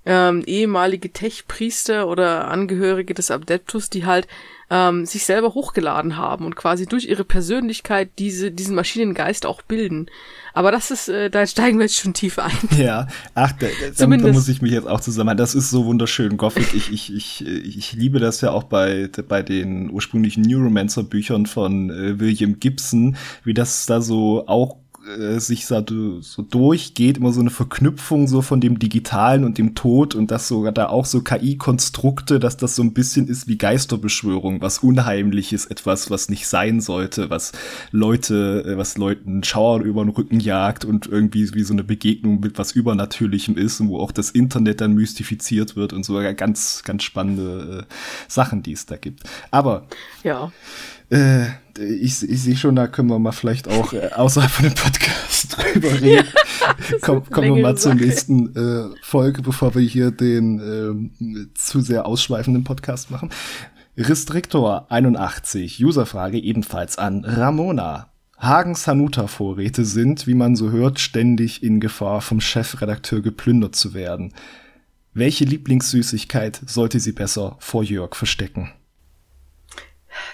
ähm, 0.05 0.45
ehemalige 0.47 1.13
Tech-Priester 1.13 2.07
oder 2.07 2.49
Angehörige 2.49 3.13
des 3.13 3.31
Adeptus, 3.31 3.91
die 3.91 4.07
halt 4.07 4.29
ähm, 4.71 5.07
sich 5.07 5.25
selber 5.25 5.55
hochgeladen 5.55 6.17
haben 6.17 6.45
und 6.45 6.57
quasi 6.57 6.87
durch 6.87 7.07
ihre 7.07 7.25
Persönlichkeit 7.25 8.11
diese, 8.19 8.51
diesen 8.51 8.75
Maschinengeist 8.75 9.47
auch 9.47 9.63
bilden. 9.63 10.07
Aber 10.55 10.73
das 10.73 10.91
ist, 10.91 11.09
äh, 11.09 11.31
da 11.31 11.47
steigen 11.47 11.79
wir 11.79 11.85
jetzt 11.85 11.97
schon 11.97 12.15
tief 12.15 12.39
ein. 12.39 12.53
Ja, 12.77 13.07
ach, 13.35 13.53
da, 13.53 13.67
da, 13.97 14.07
da 14.07 14.33
muss 14.33 14.49
ich 14.49 14.63
mich 14.63 14.73
jetzt 14.73 14.89
auch 14.89 15.01
zusammen. 15.01 15.37
Das 15.37 15.55
ist 15.55 15.71
so 15.71 15.85
wunderschön, 15.85 16.37
Gothic. 16.37 16.75
Ich, 16.75 16.93
ich, 16.93 17.15
ich, 17.15 17.47
ich 17.47 17.93
liebe 17.93 18.19
das 18.19 18.41
ja 18.41 18.51
auch 18.53 18.65
bei, 18.65 19.09
bei 19.29 19.43
den 19.43 19.91
ursprünglichen 19.91 20.43
Neuromancer-Büchern 20.43 21.47
von 21.47 21.91
äh, 21.91 22.19
William 22.19 22.59
Gibson, 22.59 23.17
wie 23.45 23.55
das 23.55 23.87
da 23.87 24.01
so 24.01 24.47
auch 24.47 24.77
äh, 25.07 25.39
sich 25.41 25.67
so, 25.67 25.83
so 26.21 26.43
durchgeht, 26.43 27.19
immer 27.19 27.33
so 27.33 27.41
eine 27.41 27.51
Verknüpfung 27.51 28.29
so 28.29 28.43
von 28.43 28.61
dem 28.61 28.79
Digitalen 28.79 29.45
und 29.45 29.59
dem 29.59 29.75
Tod 29.75 30.15
und 30.15 30.31
das 30.31 30.49
sogar 30.49 30.73
da 30.73 30.89
auch 30.89 31.05
so 31.05 31.21
KI-Konstrukte, 31.21 32.41
dass 32.41 32.57
das 32.57 32.77
so 32.77 32.83
ein 32.83 32.93
bisschen 32.93 33.29
ist 33.29 33.49
wie 33.49 33.59
Geisterbeschwörung, 33.59 34.61
was 34.61 34.79
Unheimliches, 34.79 35.67
etwas, 35.67 36.11
was 36.11 36.29
nicht 36.29 36.47
sein 36.47 36.81
sollte, 36.81 37.31
was 37.31 37.53
Leute, 37.91 38.65
äh, 38.67 38.77
was 38.77 38.99
Leuten 38.99 39.43
Schauer 39.45 39.81
über 39.83 40.05
den 40.05 40.11
Rücken 40.11 40.41
jagt 40.41 40.85
und 40.85 41.07
irgendwie 41.07 41.53
wie 41.55 41.63
so 41.63 41.73
eine 41.73 41.85
Begegnung 41.85 42.41
mit 42.41 42.59
was 42.59 42.73
Übernatürlichem 42.73 43.57
ist 43.57 43.81
und 43.81 43.89
wo 43.89 44.01
auch 44.01 44.13
das 44.13 44.31
Internet 44.31 44.81
dann 44.81 44.95
mystifiziert 44.95 45.77
wird 45.77 45.93
und 45.93 46.05
so 46.05 46.15
ganz, 46.37 46.83
ganz 46.85 47.03
spannende 47.03 47.87
äh, 47.89 47.95
Sachen, 48.29 48.63
die 48.63 48.73
es 48.73 48.87
da 48.87 48.97
gibt. 48.97 49.23
Aber 49.51 49.87
ja. 50.23 50.51
Äh, 51.11 51.47
ich, 51.79 52.29
ich 52.29 52.43
sehe 52.43 52.57
schon, 52.57 52.77
da 52.77 52.87
können 52.87 53.09
wir 53.09 53.19
mal 53.19 53.33
vielleicht 53.33 53.69
auch 53.69 53.93
äh, 53.93 54.11
außerhalb 54.15 54.51
von 54.51 54.65
dem 54.65 54.75
Podcast 54.75 55.57
drüber 55.75 55.93
reden. 56.01 56.27
Ja, 56.27 56.75
Komm, 57.01 57.29
kommen 57.31 57.55
wir 57.55 57.63
mal 57.63 57.77
zur 57.77 57.95
nächsten 57.95 58.55
äh, 58.57 58.95
Folge, 59.03 59.43
bevor 59.43 59.75
wir 59.75 59.83
hier 59.83 60.11
den 60.11 61.11
äh, 61.21 61.55
zu 61.55 61.81
sehr 61.81 62.07
ausschweifenden 62.07 62.65
Podcast 62.65 63.11
machen. 63.11 63.31
Restriktor 63.97 64.91
81, 64.91 65.83
Userfrage 65.85 66.39
ebenfalls 66.39 66.99
an 66.99 67.25
Ramona. 67.25 68.11
Hagens 68.37 68.87
Hanuta-Vorräte 68.87 69.87
sind, 69.87 70.27
wie 70.27 70.35
man 70.35 70.57
so 70.57 70.71
hört, 70.71 71.01
ständig 71.01 71.63
in 71.63 71.81
Gefahr, 71.81 72.21
vom 72.21 72.41
Chefredakteur 72.41 73.23
geplündert 73.23 73.75
zu 73.75 73.95
werden. 73.95 74.35
Welche 75.15 75.47
Lieblingssüßigkeit 75.47 76.61
sollte 76.67 77.01
sie 77.01 77.13
besser 77.13 77.57
vor 77.59 77.83
Jörg 77.83 78.15
verstecken? 78.15 78.73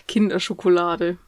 Kinderschokolade 0.07 1.19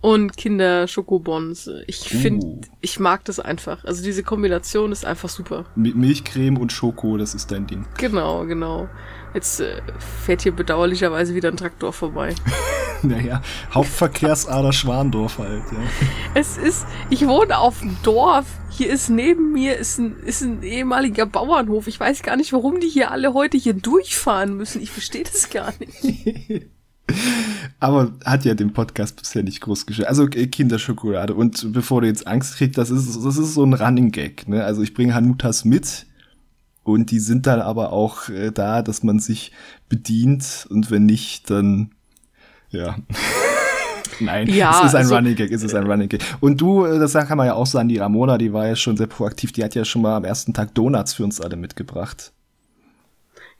und 0.00 0.36
Kinderschokobons. 0.36 1.70
Ich 1.86 2.00
finde, 2.00 2.46
uh. 2.46 2.60
ich 2.80 3.00
mag 3.00 3.24
das 3.24 3.40
einfach. 3.40 3.84
Also 3.84 4.04
diese 4.04 4.22
Kombination 4.22 4.92
ist 4.92 5.04
einfach 5.04 5.28
super. 5.28 5.64
Milchcreme 5.74 6.58
und 6.58 6.72
Schoko, 6.72 7.16
das 7.16 7.34
ist 7.34 7.50
dein 7.50 7.66
Ding. 7.66 7.86
Genau, 7.98 8.44
genau. 8.46 8.88
Jetzt 9.34 9.60
äh, 9.60 9.82
fährt 10.24 10.42
hier 10.42 10.52
bedauerlicherweise 10.52 11.34
wieder 11.34 11.48
ein 11.48 11.56
Traktor 11.56 11.92
vorbei. 11.92 12.34
naja, 13.02 13.42
Hauptverkehrsader 13.72 14.72
Schwandorf 14.72 15.38
halt, 15.38 15.64
ja. 15.72 15.78
Es 16.34 16.56
ist, 16.56 16.86
ich 17.10 17.26
wohne 17.26 17.58
auf 17.58 17.80
dem 17.80 17.96
Dorf. 18.02 18.46
Hier 18.70 18.90
ist 18.90 19.08
neben 19.08 19.52
mir 19.52 19.76
ist 19.76 19.98
ein, 19.98 20.20
ist 20.20 20.42
ein 20.42 20.62
ehemaliger 20.62 21.26
Bauernhof. 21.26 21.86
Ich 21.86 21.98
weiß 21.98 22.22
gar 22.22 22.36
nicht, 22.36 22.52
warum 22.52 22.78
die 22.80 22.88
hier 22.88 23.10
alle 23.10 23.34
heute 23.34 23.56
hier 23.56 23.74
durchfahren 23.74 24.56
müssen. 24.56 24.82
Ich 24.82 24.90
verstehe 24.90 25.24
das 25.24 25.50
gar 25.50 25.72
nicht. 25.80 26.66
Aber 27.78 28.12
hat 28.24 28.44
ja 28.44 28.54
den 28.54 28.72
Podcast 28.72 29.16
bisher 29.16 29.42
nicht 29.42 29.60
groß 29.60 29.86
geschafft. 29.86 30.08
Also 30.08 30.26
äh, 30.28 30.46
Kinderschokolade. 30.46 31.34
Und 31.34 31.72
bevor 31.72 32.00
du 32.00 32.06
jetzt 32.06 32.26
Angst 32.26 32.56
kriegst, 32.56 32.78
das 32.78 32.90
ist, 32.90 33.24
das 33.24 33.36
ist 33.36 33.54
so 33.54 33.64
ein 33.64 33.74
Running 33.74 34.12
Gag. 34.12 34.48
Ne? 34.48 34.64
Also 34.64 34.82
ich 34.82 34.94
bringe 34.94 35.14
Hanutas 35.14 35.64
mit 35.64 36.06
und 36.82 37.10
die 37.10 37.18
sind 37.18 37.46
dann 37.46 37.60
aber 37.60 37.92
auch 37.92 38.28
äh, 38.28 38.50
da, 38.50 38.82
dass 38.82 39.02
man 39.02 39.18
sich 39.18 39.52
bedient 39.88 40.66
und 40.70 40.90
wenn 40.90 41.04
nicht, 41.04 41.50
dann 41.50 41.90
ja. 42.70 42.96
Nein, 44.20 44.48
ja, 44.48 44.80
es 44.80 44.86
ist 44.86 44.94
ein 44.94 45.02
also, 45.02 45.14
Running 45.16 45.34
Gag, 45.34 45.50
es 45.50 45.62
ist 45.62 45.74
ein 45.74 45.86
Running 45.86 46.08
Gag. 46.08 46.22
Und 46.40 46.60
du, 46.60 46.86
äh, 46.86 46.98
das 46.98 47.12
kann 47.12 47.36
man 47.36 47.46
ja 47.46 47.54
auch 47.54 47.66
sagen, 47.66 47.88
die 47.88 47.98
Ramona, 47.98 48.38
die 48.38 48.52
war 48.52 48.66
ja 48.66 48.76
schon 48.76 48.96
sehr 48.96 49.06
proaktiv, 49.06 49.52
die 49.52 49.62
hat 49.62 49.74
ja 49.74 49.84
schon 49.84 50.02
mal 50.02 50.16
am 50.16 50.24
ersten 50.24 50.54
Tag 50.54 50.74
Donuts 50.74 51.14
für 51.14 51.24
uns 51.24 51.40
alle 51.40 51.56
mitgebracht. 51.56 52.32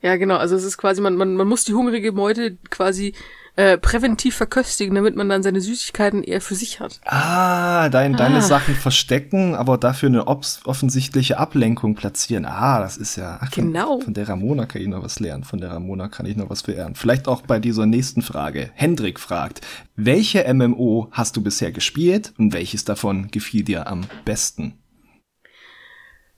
Ja, 0.01 0.15
genau. 0.15 0.37
Also 0.37 0.55
es 0.55 0.63
ist 0.63 0.77
quasi, 0.77 1.01
man, 1.01 1.15
man, 1.15 1.35
man 1.35 1.47
muss 1.47 1.63
die 1.63 1.73
hungrige 1.73 2.11
Meute 2.11 2.57
quasi 2.69 3.13
äh, 3.57 3.79
präventiv 3.79 4.35
verköstigen, 4.35 4.93
damit 4.93 5.15
man 5.15 5.27
dann 5.29 5.41
seine 5.41 5.61
Süßigkeiten 5.61 6.23
eher 6.23 6.41
für 6.41 6.53
sich 6.53 6.79
hat. 6.79 7.01
Ah, 7.05 7.89
dein, 7.89 8.13
ah. 8.13 8.17
deine 8.17 8.43
Sachen 8.43 8.75
verstecken, 8.75 9.55
aber 9.55 9.79
dafür 9.79 10.09
eine 10.09 10.27
offensichtliche 10.27 11.39
Ablenkung 11.39 11.95
platzieren. 11.95 12.45
Ah, 12.45 12.79
das 12.79 12.97
ist 12.97 13.15
ja. 13.15 13.39
Ach, 13.41 13.49
genau. 13.55 13.95
Von, 13.95 14.01
von, 14.03 14.13
der 14.13 14.29
Ramona 14.29 14.67
kann 14.67 14.83
ich 14.83 14.87
noch 14.87 15.03
was 15.03 15.19
lernen. 15.19 15.43
Von 15.43 15.59
der 15.59 15.71
Ramona 15.71 16.07
kann 16.07 16.27
ich 16.27 16.37
noch 16.37 16.51
was 16.51 16.61
verehren. 16.61 16.93
Vielleicht 16.93 17.27
auch 17.27 17.41
bei 17.41 17.57
dieser 17.57 17.87
nächsten 17.87 18.21
Frage. 18.21 18.69
Hendrik 18.75 19.19
fragt, 19.19 19.61
welche 19.95 20.53
MMO 20.53 21.07
hast 21.11 21.35
du 21.35 21.41
bisher 21.41 21.71
gespielt 21.71 22.33
und 22.37 22.53
welches 22.53 22.85
davon 22.85 23.29
gefiel 23.31 23.63
dir 23.63 23.87
am 23.87 24.01
besten? 24.23 24.75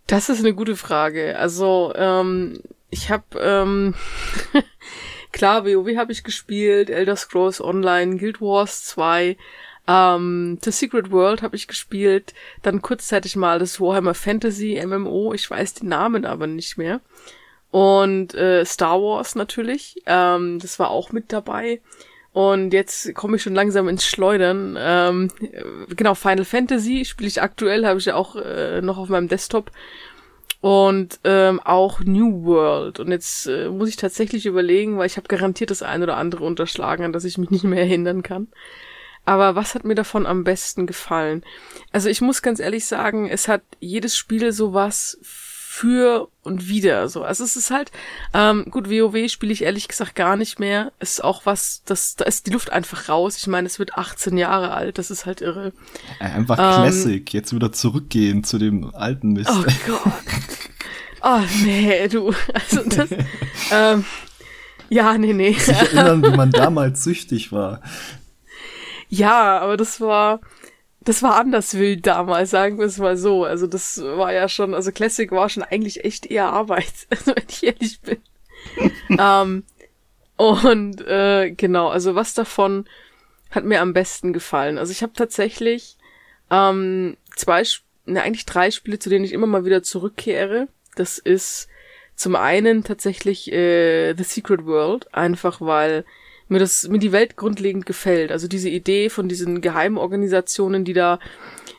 Das 0.10 0.28
ist 0.28 0.40
eine 0.40 0.56
gute 0.56 0.76
Frage. 0.76 1.38
Also, 1.38 1.94
ähm, 1.96 2.64
ich 2.90 3.12
habe 3.12 3.40
ähm, 3.40 3.94
klar, 5.32 5.66
WoW 5.66 5.96
habe 5.98 6.12
ich 6.12 6.24
gespielt, 6.24 6.90
Elder 6.90 7.16
Scrolls 7.16 7.62
Online, 7.62 8.18
Guild 8.18 8.42
Wars 8.42 8.86
2, 8.86 9.38
ähm, 9.88 10.58
The 10.64 10.72
Secret 10.72 11.12
World 11.12 11.44
habe 11.44 11.56
ich 11.56 11.68
gespielt, 11.68 12.34
dann 12.64 12.82
kurzzeitig 12.82 13.36
mal 13.36 13.60
das 13.60 13.80
Warhammer 13.80 14.16
Fantasy 14.16 14.84
MMO, 14.84 15.36
ich 15.36 15.48
weiß 15.48 15.76
den 15.76 15.90
Namen 15.90 16.26
aber 16.26 16.48
nicht 16.48 16.80
mehr. 16.80 17.02
Und 17.70 18.34
äh, 18.34 18.66
Star 18.66 19.00
Wars 19.00 19.36
natürlich, 19.36 20.02
ähm, 20.08 20.58
das 20.58 20.80
war 20.80 20.90
auch 20.90 21.12
mit 21.12 21.32
dabei. 21.32 21.82
Und 22.40 22.72
jetzt 22.72 23.14
komme 23.16 23.36
ich 23.36 23.44
schon 23.44 23.54
langsam 23.54 23.90
ins 23.90 24.06
Schleudern. 24.06 24.78
Ähm, 24.80 25.30
genau, 25.94 26.16
Final 26.16 26.46
Fantasy 26.46 27.04
spiele 27.04 27.28
ich 27.28 27.42
aktuell, 27.42 27.86
habe 27.86 28.00
ich 28.00 28.06
ja 28.06 28.16
auch 28.16 28.38
äh, 28.38 28.82
noch 28.82 28.98
auf 28.98 29.10
meinem 29.10 29.28
Desktop 29.28 29.74
und 30.62 31.20
ähm, 31.26 31.60
auch 31.60 32.00
New 32.00 32.46
World. 32.46 33.02
Und 33.02 33.12
jetzt 33.12 33.48
äh, 33.48 33.68
muss 33.68 33.90
ich 33.90 33.98
tatsächlich 33.98 34.46
überlegen, 34.46 34.98
weil 34.98 35.08
ich 35.08 35.18
habe 35.18 35.28
garantiert 35.28 35.70
das 35.70 35.84
ein 35.84 36.02
oder 36.02 36.16
andere 36.16 36.46
unterschlagen, 36.46 37.04
an 37.04 37.12
das 37.12 37.26
ich 37.26 37.38
mich 37.38 37.50
nicht 37.50 37.66
mehr 37.66 37.82
erinnern 37.82 38.24
kann. 38.24 38.48
Aber 39.26 39.56
was 39.56 39.76
hat 39.76 39.84
mir 39.84 39.96
davon 39.96 40.26
am 40.26 40.46
besten 40.46 40.88
gefallen? 40.88 41.44
Also 41.92 42.08
ich 42.08 42.22
muss 42.22 42.42
ganz 42.42 42.62
ehrlich 42.62 42.86
sagen, 42.86 43.30
es 43.30 43.50
hat 43.50 43.64
jedes 43.82 44.16
Spiel 44.16 44.54
sowas 44.54 45.20
für 45.72 46.30
und 46.42 46.68
wieder 46.68 47.08
so. 47.10 47.22
Also 47.22 47.44
es 47.44 47.56
ist 47.56 47.70
halt, 47.70 47.92
ähm, 48.34 48.66
gut, 48.72 48.90
WoW 48.90 49.30
spiele 49.30 49.54
ich 49.54 49.64
ehrlich 49.64 49.88
gesagt 49.88 50.16
gar 50.16 50.36
nicht 50.36 50.60
mehr. 50.60 50.92
Ist 51.00 51.24
auch 51.24 51.46
was, 51.46 51.84
das, 51.86 52.16
da 52.16 52.26
ist 52.26 52.48
die 52.48 52.52
Luft 52.52 52.72
einfach 52.72 53.08
raus. 53.08 53.38
Ich 53.38 53.46
meine, 53.46 53.68
es 53.68 53.78
wird 53.78 53.94
18 53.94 54.36
Jahre 54.36 54.72
alt, 54.72 54.98
das 54.98 55.12
ist 55.12 55.28
halt 55.28 55.42
irre. 55.42 55.72
Einfach 56.20 56.58
ähm, 56.58 56.82
Classic, 56.82 57.34
jetzt 57.34 57.54
wieder 57.54 57.72
zurückgehen 57.72 58.44
zu 58.44 58.58
dem 58.58 58.96
alten 58.96 59.34
Mist. 59.34 59.52
Oh 59.52 59.64
Gott. 59.86 60.14
Oh 61.22 61.42
nee, 61.64 62.08
du. 62.08 62.34
Also 62.52 62.90
das, 62.90 63.10
ähm, 63.72 64.06
ja, 64.90 65.20
nee, 65.20 65.34
nee. 65.34 65.54
Sich 65.54 65.78
erinnern, 65.78 66.24
wie 66.24 66.36
man 66.36 66.50
damals 66.52 67.04
süchtig 67.04 67.52
war. 67.52 67.84
Ja, 69.08 69.60
aber 69.60 69.78
das 69.78 70.02
war, 70.02 70.40
das 71.10 71.24
war 71.24 71.40
anders 71.40 71.74
wild 71.74 72.06
damals, 72.06 72.52
sagen 72.52 72.78
wir 72.78 72.86
es 72.86 73.00
mal 73.00 73.18
so. 73.18 73.44
Also 73.44 73.66
das 73.66 74.00
war 74.00 74.32
ja 74.32 74.48
schon, 74.48 74.76
also 74.76 74.92
Classic 74.92 75.32
war 75.32 75.50
schon 75.50 75.64
eigentlich 75.64 76.06
echt 76.06 76.28
eher 76.28 76.54
Arbeit, 76.54 76.94
also 77.10 77.36
wenn 77.36 77.46
ich 77.50 77.64
ehrlich 77.64 78.00
bin. 78.02 78.20
ähm, 79.20 79.64
und 80.38 81.02
äh, 81.08 81.50
genau, 81.50 81.88
also 81.88 82.14
was 82.14 82.36
davon 82.36 82.86
hat 83.50 83.66
mir 83.66 83.82
am 83.82 83.94
besten 83.94 84.34
gefallen. 84.34 84.78
Also 84.78 84.92
ich 84.92 85.02
habe 85.02 85.14
tatsächlich 85.14 85.98
ähm, 86.52 87.18
zwei, 87.36 87.64
ne, 88.06 88.22
eigentlich 88.22 88.46
drei 88.46 88.70
Spiele, 88.70 89.00
zu 89.00 89.10
denen 89.10 89.26
ich 89.26 89.34
immer 89.34 89.48
mal 89.48 89.66
wieder 89.66 89.82
zurückkehre. 89.82 90.68
Das 90.96 91.18
ist 91.18 91.70
zum 92.16 92.36
einen 92.36 92.84
tatsächlich 92.84 93.52
äh, 93.52 94.14
The 94.16 94.24
Secret 94.24 94.68
World, 94.68 95.12
einfach 95.12 95.60
weil 95.60 96.06
mir 96.50 96.60
das, 96.60 96.88
mir 96.88 97.00
die 97.00 97.12
Welt 97.12 97.36
grundlegend 97.36 97.86
gefällt. 97.86 98.32
Also 98.32 98.48
diese 98.48 98.70
Idee 98.70 99.10
von 99.10 99.30
diesen 99.30 99.62
Geheimorganisationen, 99.62 100.84
die 100.84 100.94
da 100.94 101.20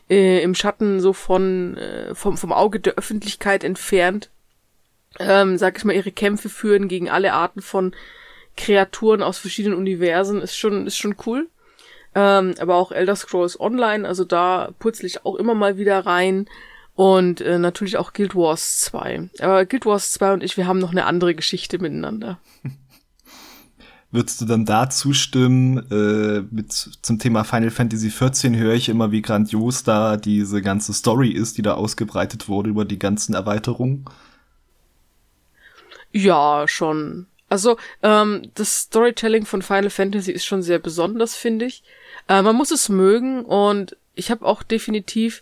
äh, 0.09 0.41
im 0.41 0.55
Schatten 0.55 0.99
so 0.99 1.13
von, 1.13 1.77
äh, 1.77 2.15
vom, 2.15 2.37
vom 2.37 2.51
Auge 2.51 2.79
der 2.79 2.95
Öffentlichkeit 2.95 3.63
entfernt, 3.63 4.29
ähm, 5.19 5.57
sag 5.57 5.77
ich 5.77 5.83
mal, 5.83 5.95
ihre 5.95 6.11
Kämpfe 6.11 6.49
führen 6.49 6.87
gegen 6.87 7.09
alle 7.09 7.33
Arten 7.33 7.61
von 7.61 7.93
Kreaturen 8.57 9.21
aus 9.21 9.37
verschiedenen 9.37 9.77
Universen, 9.77 10.41
ist 10.41 10.57
schon, 10.57 10.87
ist 10.87 10.97
schon 10.97 11.15
cool. 11.25 11.47
Ähm, 12.13 12.55
aber 12.59 12.75
auch 12.75 12.91
Elder 12.91 13.15
Scrolls 13.15 13.59
Online, 13.59 14.07
also 14.07 14.25
da 14.25 14.73
purzel 14.79 15.05
ich 15.05 15.25
auch 15.25 15.35
immer 15.35 15.55
mal 15.55 15.77
wieder 15.77 16.05
rein. 16.05 16.47
Und 16.93 17.39
äh, 17.41 17.57
natürlich 17.57 17.97
auch 17.97 18.11
Guild 18.13 18.35
Wars 18.35 18.79
2. 18.79 19.29
Aber 19.39 19.65
Guild 19.65 19.85
Wars 19.85 20.11
2 20.11 20.33
und 20.33 20.43
ich, 20.43 20.57
wir 20.57 20.67
haben 20.67 20.79
noch 20.79 20.91
eine 20.91 21.05
andere 21.05 21.33
Geschichte 21.35 21.79
miteinander. 21.79 22.39
Würdest 24.11 24.41
du 24.41 24.45
dann 24.45 24.65
da 24.65 24.89
zustimmen? 24.89 25.77
Äh, 25.89 26.43
mit 26.53 26.73
zum 26.73 27.17
Thema 27.17 27.45
Final 27.45 27.71
Fantasy 27.71 28.09
XIV 28.09 28.57
höre 28.57 28.73
ich 28.73 28.89
immer, 28.89 29.11
wie 29.11 29.21
grandios 29.21 29.83
da 29.83 30.17
diese 30.17 30.61
ganze 30.61 30.93
Story 30.93 31.29
ist, 31.29 31.57
die 31.57 31.61
da 31.61 31.75
ausgebreitet 31.75 32.49
wurde 32.49 32.69
über 32.69 32.83
die 32.83 32.99
ganzen 32.99 33.33
Erweiterungen. 33.33 34.05
Ja, 36.11 36.67
schon. 36.67 37.27
Also 37.47 37.77
ähm, 38.03 38.49
das 38.55 38.79
Storytelling 38.79 39.45
von 39.45 39.61
Final 39.61 39.89
Fantasy 39.89 40.31
ist 40.31 40.45
schon 40.45 40.61
sehr 40.61 40.79
besonders, 40.79 41.35
finde 41.35 41.65
ich. 41.65 41.83
Äh, 42.27 42.41
man 42.41 42.55
muss 42.55 42.71
es 42.71 42.89
mögen 42.89 43.45
und 43.45 43.95
ich 44.15 44.29
habe 44.29 44.45
auch 44.45 44.61
definitiv 44.63 45.41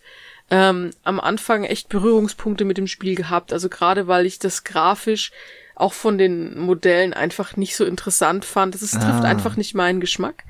ähm, 0.52 0.92
am 1.04 1.20
Anfang 1.20 1.64
echt 1.64 1.90
Berührungspunkte 1.90 2.66
mit 2.66 2.78
dem 2.78 2.88
Spiel 2.88 3.16
gehabt. 3.16 3.54
Also 3.54 3.70
gerade 3.70 4.08
weil 4.08 4.26
ich 4.26 4.40
das 4.40 4.64
grafisch 4.64 5.32
auch 5.80 5.94
von 5.94 6.18
den 6.18 6.60
Modellen 6.60 7.14
einfach 7.14 7.56
nicht 7.56 7.76
so 7.76 7.86
interessant 7.86 8.46
fand. 8.46 8.76
Es 8.76 8.96
ah. 8.96 9.00
trifft 9.00 9.24
einfach 9.24 9.56
nicht 9.56 9.76
meinen 9.76 10.00
Geschmack. 10.00 10.44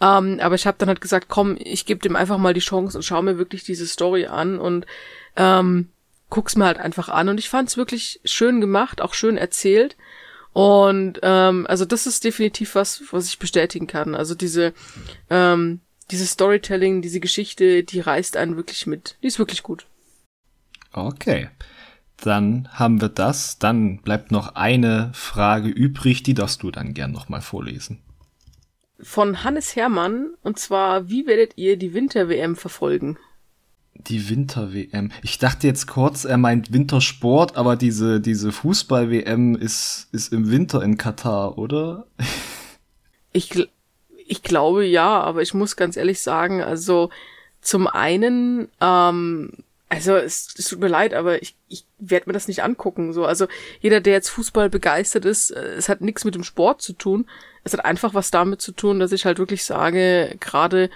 Ähm, 0.00 0.38
aber 0.40 0.54
ich 0.54 0.66
habe 0.66 0.76
dann 0.78 0.88
halt 0.88 1.00
gesagt, 1.00 1.28
komm, 1.28 1.56
ich 1.58 1.86
gebe 1.86 2.00
dem 2.00 2.16
einfach 2.16 2.38
mal 2.38 2.54
die 2.54 2.60
Chance 2.60 2.98
und 2.98 3.02
schau 3.02 3.22
mir 3.22 3.38
wirklich 3.38 3.64
diese 3.64 3.86
Story 3.86 4.26
an 4.26 4.58
und 4.58 4.86
ähm, 5.36 5.88
guck's 6.28 6.56
mir 6.56 6.66
halt 6.66 6.78
einfach 6.78 7.08
an. 7.08 7.28
Und 7.28 7.38
ich 7.38 7.48
fand's 7.48 7.76
wirklich 7.76 8.20
schön 8.24 8.60
gemacht, 8.60 9.00
auch 9.00 9.14
schön 9.14 9.36
erzählt. 9.36 9.96
Und 10.52 11.20
ähm, 11.22 11.66
also 11.68 11.84
das 11.84 12.06
ist 12.06 12.24
definitiv 12.24 12.74
was, 12.74 13.02
was 13.10 13.28
ich 13.28 13.38
bestätigen 13.38 13.86
kann. 13.86 14.14
Also 14.14 14.34
diese 14.34 14.72
ähm, 15.30 15.80
dieses 16.10 16.30
Storytelling, 16.30 17.02
diese 17.02 17.20
Geschichte, 17.20 17.82
die 17.82 18.00
reißt 18.00 18.36
einen 18.36 18.56
wirklich 18.56 18.86
mit. 18.86 19.16
Die 19.22 19.26
ist 19.26 19.38
wirklich 19.38 19.62
gut. 19.62 19.86
Okay. 20.92 21.48
Dann 22.16 22.68
haben 22.72 23.00
wir 23.00 23.08
das. 23.08 23.58
Dann 23.58 23.98
bleibt 23.98 24.30
noch 24.30 24.54
eine 24.54 25.10
Frage 25.12 25.68
übrig, 25.68 26.22
die 26.22 26.34
darfst 26.34 26.62
du 26.62 26.70
dann 26.70 26.94
gern 26.94 27.12
nochmal 27.12 27.42
vorlesen. 27.42 28.00
Von 28.98 29.44
Hannes 29.44 29.76
Hermann, 29.76 30.30
und 30.42 30.58
zwar, 30.58 31.10
wie 31.10 31.26
werdet 31.26 31.52
ihr 31.56 31.76
die 31.76 31.92
Winter-WM 31.92 32.56
verfolgen? 32.56 33.18
Die 33.94 34.30
Winter-WM. 34.30 35.12
Ich 35.22 35.38
dachte 35.38 35.66
jetzt 35.66 35.86
kurz, 35.86 36.24
er 36.24 36.38
meint 36.38 36.72
Wintersport, 36.72 37.56
aber 37.56 37.76
diese, 37.76 38.20
diese 38.20 38.52
Fußball-WM 38.52 39.54
ist, 39.54 40.08
ist 40.12 40.32
im 40.32 40.50
Winter 40.50 40.82
in 40.82 40.96
Katar, 40.96 41.58
oder? 41.58 42.06
Ich, 43.32 43.52
ich 44.26 44.42
glaube 44.42 44.86
ja, 44.86 45.20
aber 45.20 45.42
ich 45.42 45.52
muss 45.52 45.76
ganz 45.76 45.98
ehrlich 45.98 46.20
sagen, 46.20 46.62
also 46.62 47.10
zum 47.60 47.86
einen 47.86 48.68
ähm, 48.80 49.50
also 49.88 50.16
es, 50.16 50.54
es 50.58 50.68
tut 50.68 50.80
mir 50.80 50.88
leid, 50.88 51.14
aber 51.14 51.40
ich, 51.42 51.56
ich 51.68 51.86
werde 51.98 52.28
mir 52.28 52.32
das 52.32 52.48
nicht 52.48 52.62
angucken. 52.62 53.12
So, 53.12 53.24
also 53.24 53.46
jeder, 53.80 54.00
der 54.00 54.14
jetzt 54.14 54.30
Fußball 54.30 54.68
begeistert 54.68 55.24
ist, 55.24 55.50
äh, 55.50 55.74
es 55.74 55.88
hat 55.88 56.00
nichts 56.00 56.24
mit 56.24 56.34
dem 56.34 56.44
Sport 56.44 56.82
zu 56.82 56.92
tun. 56.92 57.28
Es 57.62 57.72
hat 57.72 57.84
einfach 57.84 58.14
was 58.14 58.30
damit 58.30 58.60
zu 58.60 58.72
tun, 58.72 58.98
dass 58.98 59.12
ich 59.12 59.26
halt 59.26 59.38
wirklich 59.38 59.64
sage, 59.64 60.36
gerade 60.40 60.90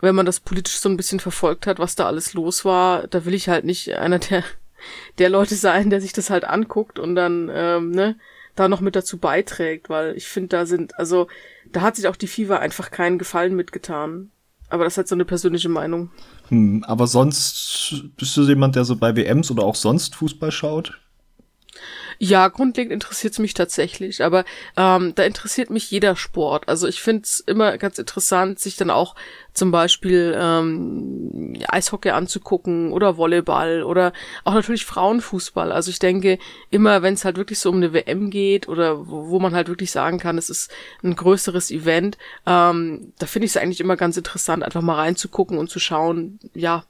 wenn 0.00 0.14
man 0.14 0.26
das 0.26 0.40
politisch 0.40 0.78
so 0.78 0.88
ein 0.88 0.96
bisschen 0.96 1.20
verfolgt 1.20 1.66
hat, 1.66 1.78
was 1.78 1.96
da 1.96 2.06
alles 2.06 2.32
los 2.34 2.64
war, 2.64 3.08
da 3.08 3.24
will 3.24 3.34
ich 3.34 3.48
halt 3.48 3.64
nicht 3.64 3.94
einer 3.94 4.18
der 4.18 4.44
der 5.18 5.28
Leute 5.28 5.56
sein, 5.56 5.90
der 5.90 6.00
sich 6.00 6.12
das 6.12 6.30
halt 6.30 6.44
anguckt 6.44 7.00
und 7.00 7.16
dann 7.16 7.50
ähm, 7.52 7.90
ne 7.90 8.16
da 8.54 8.68
noch 8.68 8.80
mit 8.80 8.96
dazu 8.96 9.18
beiträgt, 9.18 9.88
weil 9.88 10.16
ich 10.16 10.26
finde, 10.28 10.48
da 10.48 10.66
sind 10.66 10.98
also 10.98 11.28
da 11.66 11.80
hat 11.80 11.96
sich 11.96 12.06
auch 12.08 12.16
die 12.16 12.28
FIFA 12.28 12.58
einfach 12.58 12.90
keinen 12.90 13.18
Gefallen 13.18 13.54
mitgetan. 13.54 14.30
Aber 14.70 14.84
das 14.84 14.94
ist 14.94 14.98
halt 14.98 15.08
so 15.08 15.14
eine 15.14 15.24
persönliche 15.24 15.68
Meinung. 15.68 16.10
Hm, 16.48 16.84
aber 16.86 17.06
sonst 17.06 18.04
bist 18.16 18.36
du 18.36 18.42
jemand, 18.42 18.76
der 18.76 18.84
so 18.84 18.96
bei 18.96 19.16
WMs 19.16 19.50
oder 19.50 19.64
auch 19.64 19.74
sonst 19.74 20.14
Fußball 20.16 20.50
schaut? 20.50 20.98
Ja, 22.20 22.48
grundlegend 22.48 22.92
interessiert 22.92 23.34
es 23.34 23.38
mich 23.38 23.54
tatsächlich, 23.54 24.24
aber 24.24 24.44
ähm, 24.76 25.14
da 25.14 25.22
interessiert 25.22 25.70
mich 25.70 25.88
jeder 25.88 26.16
Sport. 26.16 26.68
Also 26.68 26.88
ich 26.88 27.00
finde 27.00 27.22
es 27.22 27.38
immer 27.38 27.78
ganz 27.78 27.96
interessant, 27.96 28.58
sich 28.58 28.74
dann 28.74 28.90
auch 28.90 29.14
zum 29.54 29.70
Beispiel 29.70 30.36
ähm, 30.36 31.54
Eishockey 31.68 32.10
anzugucken 32.10 32.92
oder 32.92 33.16
Volleyball 33.16 33.84
oder 33.84 34.12
auch 34.42 34.54
natürlich 34.54 34.84
Frauenfußball. 34.84 35.70
Also 35.70 35.90
ich 35.90 36.00
denke, 36.00 36.40
immer 36.70 37.02
wenn 37.02 37.14
es 37.14 37.24
halt 37.24 37.36
wirklich 37.36 37.60
so 37.60 37.70
um 37.70 37.76
eine 37.76 37.92
WM 37.92 38.30
geht 38.30 38.66
oder 38.66 39.06
wo, 39.06 39.28
wo 39.28 39.38
man 39.38 39.54
halt 39.54 39.68
wirklich 39.68 39.92
sagen 39.92 40.18
kann, 40.18 40.38
es 40.38 40.50
ist 40.50 40.72
ein 41.04 41.14
größeres 41.14 41.70
Event, 41.70 42.18
ähm, 42.46 43.12
da 43.20 43.26
finde 43.26 43.46
ich 43.46 43.52
es 43.52 43.56
eigentlich 43.56 43.80
immer 43.80 43.96
ganz 43.96 44.16
interessant, 44.16 44.64
einfach 44.64 44.82
mal 44.82 44.96
reinzugucken 44.96 45.56
und 45.56 45.70
zu 45.70 45.78
schauen, 45.78 46.40
ja, 46.52 46.84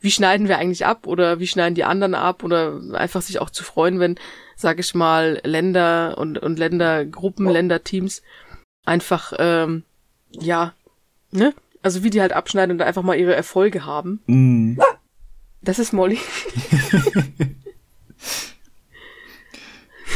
wie 0.00 0.10
schneiden 0.10 0.48
wir 0.48 0.58
eigentlich 0.58 0.86
ab 0.86 1.06
oder 1.06 1.38
wie 1.38 1.46
schneiden 1.46 1.74
die 1.74 1.84
anderen 1.84 2.14
ab 2.14 2.42
oder 2.44 2.80
einfach 2.92 3.22
sich 3.22 3.40
auch 3.40 3.50
zu 3.50 3.64
freuen, 3.64 4.00
wenn, 4.00 4.16
sag 4.56 4.78
ich 4.78 4.94
mal, 4.94 5.40
Länder 5.44 6.16
und, 6.18 6.38
und 6.38 6.58
Ländergruppen, 6.58 7.48
Länderteams 7.48 8.22
einfach, 8.84 9.32
ähm, 9.38 9.84
ja, 10.30 10.74
ne? 11.30 11.54
Also 11.82 12.04
wie 12.04 12.10
die 12.10 12.20
halt 12.20 12.32
abschneiden 12.32 12.76
und 12.76 12.82
einfach 12.82 13.02
mal 13.02 13.18
ihre 13.18 13.34
Erfolge 13.34 13.84
haben. 13.84 14.20
Mm. 14.26 14.78
Das 15.62 15.78
ist 15.78 15.92
Molly. 15.92 16.18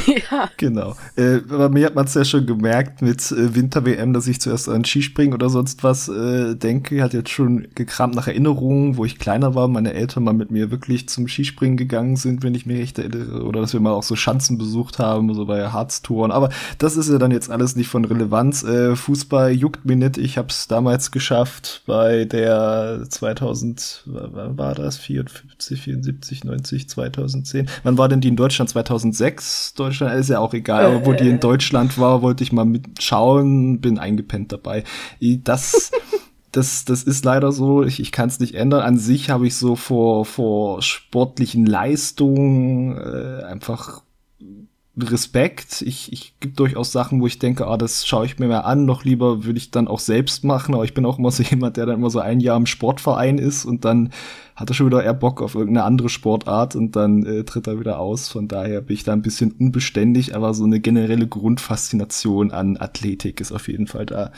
ja. 0.31 0.51
Genau. 0.57 0.95
Äh, 1.17 1.39
bei 1.39 1.69
mir 1.69 1.87
hat 1.87 1.95
man 1.95 2.07
es 2.07 2.15
ja 2.15 2.25
schon 2.25 2.47
gemerkt 2.47 3.03
mit 3.03 3.31
äh, 3.33 3.55
Winter-WM, 3.55 4.13
dass 4.13 4.27
ich 4.27 4.41
zuerst 4.41 4.69
an 4.69 4.85
Skispringen 4.85 5.35
oder 5.35 5.49
sonst 5.49 5.83
was 5.85 6.09
äh, 6.09 6.55
denke. 6.55 7.03
Hat 7.03 7.15
jetzt 7.15 7.31
schon 7.31 7.69
gekramt 7.75 8.15
nach 8.15 8.29
Erinnerungen, 8.29 8.97
wo 8.97 9.05
ich 9.05 9.19
kleiner 9.19 9.55
war, 9.55 9.69
meine 9.69 9.95
Eltern 9.95 10.25
mal 10.25 10.35
mit 10.35 10.51
mir 10.51 10.71
wirklich 10.71 11.09
zum 11.09 11.29
Skispringen 11.29 11.77
gegangen 11.77 12.17
sind, 12.17 12.43
wenn 12.43 12.55
ich 12.55 12.67
mich 12.67 12.79
recht 12.79 12.99
erinnere. 12.99 13.45
Oder 13.45 13.61
dass 13.61 13.73
wir 13.73 13.81
mal 13.81 13.93
auch 13.93 14.03
so 14.03 14.17
Schanzen 14.17 14.59
besucht 14.59 14.99
haben, 14.99 15.33
so 15.35 15.47
bei 15.47 15.69
Harztouren. 15.69 16.31
Aber 16.31 16.51
das 16.79 16.97
ist 16.97 17.11
ja 17.11 17.19
dann 17.19 17.31
jetzt 17.31 17.51
alles 17.51 17.77
nicht 17.77 17.89
von 17.89 18.05
Relevanz. 18.05 18.63
Äh, 18.63 18.97
Fußball 18.97 19.53
juckt 19.53 19.85
mir 19.85 19.97
nicht. 19.97 20.19
Ich 20.19 20.39
habe 20.39 20.49
es 20.49 20.69
damals 20.69 21.11
geschafft 21.11 21.83
bei 21.87 22.25
der 22.25 23.05
2000, 23.09 24.05
wann 24.07 24.59
war 24.59 24.75
das? 24.75 24.97
54, 24.97 25.81
74, 25.81 26.45
90, 26.45 26.89
2010. 26.89 27.69
Wann 27.83 27.99
war 27.99 28.09
denn 28.09 28.21
die 28.21 28.29
in 28.29 28.37
Deutschland? 28.37 28.71
2006? 28.71 29.75
Deutschland, 29.75 29.96
ist 30.01 30.29
ja 30.29 30.39
auch 30.39 30.55
egal, 30.55 30.87
aber 30.87 31.07
wo 31.07 31.13
die 31.13 31.29
in 31.29 31.41
Deutschland 31.41 31.99
war, 31.99 32.23
wollte 32.23 32.43
ich 32.45 32.53
mal 32.53 32.65
mitschauen, 32.65 33.81
bin 33.81 33.99
eingepennt 33.99 34.53
dabei. 34.53 34.85
Das, 35.21 35.91
das, 36.53 36.85
das 36.85 37.03
ist 37.03 37.25
leider 37.25 37.53
so, 37.53 37.83
ich, 37.83 38.01
ich 38.01 38.13
kann 38.13 38.29
es 38.29 38.41
nicht 38.41 38.55
ändern. 38.55 38.83
An 38.83 38.99
sich 38.99 39.31
habe 39.31 39.47
ich 39.47 39.57
so 39.57 39.77
vor, 39.77 40.25
vor 40.25 40.83
sportlichen 40.83 41.67
Leistungen 41.67 42.97
äh, 42.97 43.45
einfach 43.45 44.03
Respekt. 44.99 45.83
Ich, 45.83 46.13
ich 46.13 46.35
gibt 46.41 46.59
durchaus 46.59 46.91
Sachen, 46.91 47.21
wo 47.21 47.27
ich 47.27 47.39
denke, 47.39 47.67
ah, 47.67 47.77
das 47.77 48.07
schaue 48.07 48.25
ich 48.25 48.39
mir 48.39 48.49
mal 48.49 48.61
an, 48.61 48.87
noch 48.87 49.05
lieber 49.05 49.45
würde 49.45 49.59
ich 49.59 49.71
dann 49.71 49.89
auch 49.89 49.99
selbst 49.99 50.43
machen, 50.43 50.75
aber 50.75 50.85
ich 50.85 50.95
bin 50.95 51.05
auch 51.05 51.19
immer 51.19 51.31
so 51.31 51.43
jemand, 51.51 51.77
der 51.77 51.87
dann 51.87 51.97
immer 51.97 52.11
so 52.11 52.21
ein 52.21 52.41
Jahr 52.41 52.57
im 52.57 52.67
Sportverein 52.67 53.39
ist 53.39 53.65
und 53.67 53.85
dann 53.85 54.11
hat 54.55 54.71
er 54.71 54.75
schon 54.75 54.87
wieder 54.87 55.05
eher 55.05 55.13
Bock 55.13 55.43
auf 55.43 55.55
irgendeine 55.55 55.85
andere 55.85 56.09
Sportart 56.09 56.77
und 56.77 56.97
dann 56.97 57.27
äh, 57.27 57.45
tritt 57.45 57.67
er 57.67 57.79
wieder 57.79 57.99
aus. 57.99 58.29
Von 58.29 58.49
daher 58.49 58.81
bin 58.81 58.95
ich 58.95 59.05
da 59.05 59.13
ein 59.13 59.21
bisschen 59.21 59.53
unbeständig, 59.53 60.35
aber 60.35 60.55
so 60.55 60.65
eine 60.65 60.81
generelle 60.81 61.27
Grundfaszination 61.27 62.51
an 62.51 62.79
Athletik 62.79 63.43
ist 63.43 63.53
auf 63.53 63.69
jeden 63.69 63.87
Fall 63.87 64.07
da. 64.07 64.33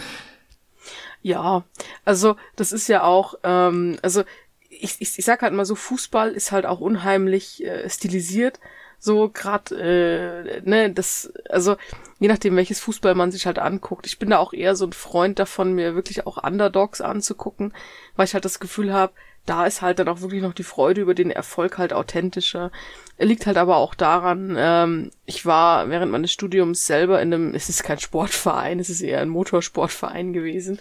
Ja, 1.22 1.64
also 2.04 2.34
das 2.56 2.72
ist 2.72 2.88
ja 2.88 3.04
auch, 3.04 3.34
ähm, 3.44 3.96
also 4.02 4.24
ich, 4.70 4.96
ich, 5.00 5.18
ich 5.18 5.24
sag 5.24 5.42
halt 5.42 5.54
mal 5.54 5.64
so, 5.64 5.76
Fußball 5.76 6.32
ist 6.32 6.50
halt 6.50 6.66
auch 6.66 6.80
unheimlich 6.80 7.64
äh, 7.64 7.88
stilisiert 7.88 8.58
so 8.98 9.30
grad, 9.32 9.70
äh, 9.72 10.60
ne, 10.64 10.90
das, 10.92 11.32
also 11.48 11.76
je 12.18 12.28
nachdem, 12.28 12.56
welches 12.56 12.80
Fußball 12.80 13.14
man 13.14 13.30
sich 13.30 13.46
halt 13.46 13.58
anguckt. 13.58 14.06
Ich 14.06 14.18
bin 14.18 14.30
da 14.30 14.38
auch 14.38 14.52
eher 14.52 14.74
so 14.74 14.86
ein 14.86 14.92
Freund 14.92 15.38
davon, 15.38 15.72
mir 15.72 15.94
wirklich 15.94 16.26
auch 16.26 16.42
Underdogs 16.42 17.00
anzugucken, 17.00 17.72
weil 18.16 18.26
ich 18.26 18.34
halt 18.34 18.44
das 18.44 18.60
Gefühl 18.60 18.92
habe, 18.92 19.12
da 19.46 19.64
ist 19.64 19.80
halt 19.80 19.98
dann 19.98 20.08
auch 20.08 20.20
wirklich 20.20 20.42
noch 20.42 20.52
die 20.52 20.62
Freude 20.62 21.00
über 21.00 21.14
den 21.14 21.30
Erfolg 21.30 21.78
halt 21.78 21.92
authentischer. 21.92 22.70
Er 23.16 23.26
liegt 23.26 23.46
halt 23.46 23.56
aber 23.56 23.76
auch 23.76 23.94
daran, 23.94 24.54
ähm, 24.58 25.10
ich 25.24 25.46
war 25.46 25.88
während 25.88 26.12
meines 26.12 26.32
Studiums 26.32 26.86
selber 26.86 27.22
in 27.22 27.32
einem, 27.32 27.54
es 27.54 27.68
ist 27.68 27.84
kein 27.84 27.98
Sportverein, 27.98 28.78
es 28.78 28.90
ist 28.90 29.00
eher 29.00 29.20
ein 29.20 29.28
Motorsportverein 29.28 30.32
gewesen. 30.32 30.78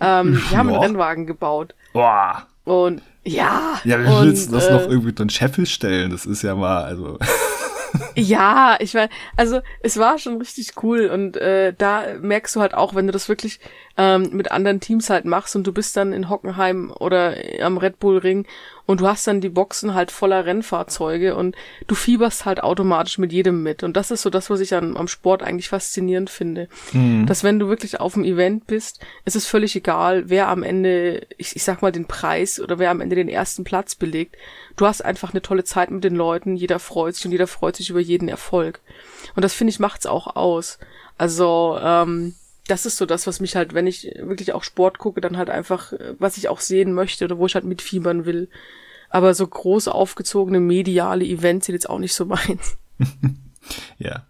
Ähm, 0.00 0.42
wir 0.50 0.58
haben 0.58 0.68
einen 0.68 0.82
Rennwagen 0.82 1.26
gebaut. 1.26 1.74
Boah. 1.92 2.46
Und 2.64 3.02
ja. 3.24 3.80
Ja, 3.84 4.00
wie 4.00 4.26
willst 4.26 4.48
du 4.48 4.54
das 4.54 4.66
äh, 4.66 4.72
noch 4.72 4.82
irgendwie 4.82 5.12
dann 5.12 5.30
Scheffel 5.30 5.66
stellen? 5.66 6.10
Das 6.10 6.26
ist 6.26 6.42
ja 6.42 6.54
mal, 6.54 6.82
also. 6.82 7.18
ja, 8.14 8.76
ich 8.80 8.94
meine, 8.94 9.10
also 9.36 9.60
es 9.80 9.96
war 9.98 10.18
schon 10.18 10.38
richtig 10.38 10.82
cool 10.82 11.06
und 11.06 11.36
äh, 11.36 11.74
da 11.76 12.04
merkst 12.20 12.56
du 12.56 12.60
halt 12.60 12.74
auch, 12.74 12.94
wenn 12.94 13.06
du 13.06 13.12
das 13.12 13.28
wirklich 13.28 13.60
ähm, 13.96 14.30
mit 14.32 14.50
anderen 14.50 14.80
Teams 14.80 15.10
halt 15.10 15.24
machst 15.24 15.56
und 15.56 15.66
du 15.66 15.72
bist 15.72 15.96
dann 15.96 16.12
in 16.12 16.28
Hockenheim 16.28 16.92
oder 16.98 17.36
am 17.60 17.78
Red 17.78 17.98
Bull 17.98 18.18
Ring 18.18 18.46
und 18.86 19.00
du 19.00 19.06
hast 19.06 19.26
dann 19.26 19.40
die 19.40 19.48
Boxen 19.48 19.94
halt 19.94 20.10
voller 20.10 20.44
Rennfahrzeuge 20.44 21.36
und 21.36 21.54
du 21.86 21.94
fieberst 21.94 22.44
halt 22.44 22.62
automatisch 22.62 23.18
mit 23.18 23.32
jedem 23.32 23.62
mit. 23.62 23.82
Und 23.82 23.96
das 23.96 24.10
ist 24.10 24.22
so 24.22 24.30
das, 24.30 24.50
was 24.50 24.60
ich 24.60 24.74
an, 24.74 24.96
am 24.96 25.08
Sport 25.08 25.42
eigentlich 25.42 25.68
faszinierend 25.68 26.30
finde. 26.30 26.68
Mhm. 26.92 27.26
Dass 27.26 27.44
wenn 27.44 27.58
du 27.58 27.68
wirklich 27.68 28.00
auf 28.00 28.14
dem 28.14 28.24
Event 28.24 28.66
bist, 28.66 29.00
ist 29.24 29.36
es 29.36 29.46
völlig 29.46 29.76
egal, 29.76 30.28
wer 30.28 30.48
am 30.48 30.62
Ende, 30.62 31.26
ich, 31.38 31.54
ich 31.54 31.62
sag 31.62 31.80
mal, 31.80 31.92
den 31.92 32.06
Preis 32.06 32.60
oder 32.60 32.78
wer 32.78 32.90
am 32.90 33.00
Ende 33.00 33.16
den 33.16 33.28
ersten 33.28 33.62
Platz 33.62 33.94
belegt. 33.94 34.36
Du 34.76 34.86
hast 34.86 35.04
einfach 35.04 35.32
eine 35.32 35.42
tolle 35.42 35.64
Zeit 35.64 35.90
mit 35.90 36.02
den 36.02 36.16
Leuten, 36.16 36.56
jeder 36.56 36.78
freut 36.78 37.14
sich 37.14 37.24
und 37.24 37.32
jeder 37.32 37.46
freut 37.46 37.76
sich 37.76 37.90
über 37.90 38.00
jeden 38.00 38.28
Erfolg. 38.28 38.80
Und 39.36 39.44
das 39.44 39.54
finde 39.54 39.70
ich 39.70 39.80
macht's 39.80 40.06
auch 40.06 40.34
aus. 40.34 40.78
Also, 41.18 41.78
ähm, 41.80 42.34
das 42.68 42.86
ist 42.86 42.96
so 42.96 43.06
das, 43.06 43.26
was 43.26 43.40
mich 43.40 43.56
halt, 43.56 43.74
wenn 43.74 43.86
ich 43.86 44.04
wirklich 44.20 44.52
auch 44.52 44.62
Sport 44.62 44.98
gucke, 44.98 45.20
dann 45.20 45.36
halt 45.36 45.50
einfach, 45.50 45.92
was 46.18 46.36
ich 46.36 46.48
auch 46.48 46.60
sehen 46.60 46.92
möchte 46.92 47.24
oder 47.24 47.38
wo 47.38 47.46
ich 47.46 47.54
halt 47.54 47.64
mitfiebern 47.64 48.24
will. 48.24 48.48
Aber 49.10 49.34
so 49.34 49.46
groß 49.46 49.88
aufgezogene 49.88 50.60
mediale 50.60 51.24
Events 51.24 51.66
sind 51.66 51.74
jetzt 51.74 51.90
auch 51.90 51.98
nicht 51.98 52.14
so 52.14 52.24
meins. 52.26 52.78
ja. 53.98 54.26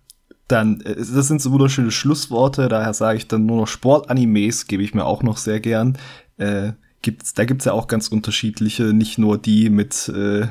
Dann, 0.48 0.80
äh, 0.80 0.96
das 0.96 1.28
sind 1.28 1.40
so 1.40 1.52
wunderschöne 1.52 1.90
Schlussworte, 1.90 2.68
daher 2.68 2.94
sage 2.94 3.18
ich 3.18 3.28
dann 3.28 3.46
nur 3.46 3.58
noch 3.58 3.68
Sportanimes, 3.68 4.66
gebe 4.66 4.82
ich 4.82 4.92
mir 4.94 5.04
auch 5.04 5.22
noch 5.22 5.36
sehr 5.36 5.60
gern. 5.60 5.98
Äh, 6.36 6.72
gibt's, 7.00 7.34
da 7.34 7.44
gibt's 7.44 7.64
ja 7.64 7.72
auch 7.72 7.86
ganz 7.86 8.08
unterschiedliche, 8.08 8.92
nicht 8.92 9.18
nur 9.18 9.38
die 9.38 9.70
mit, 9.70 10.08
äh, 10.08 10.48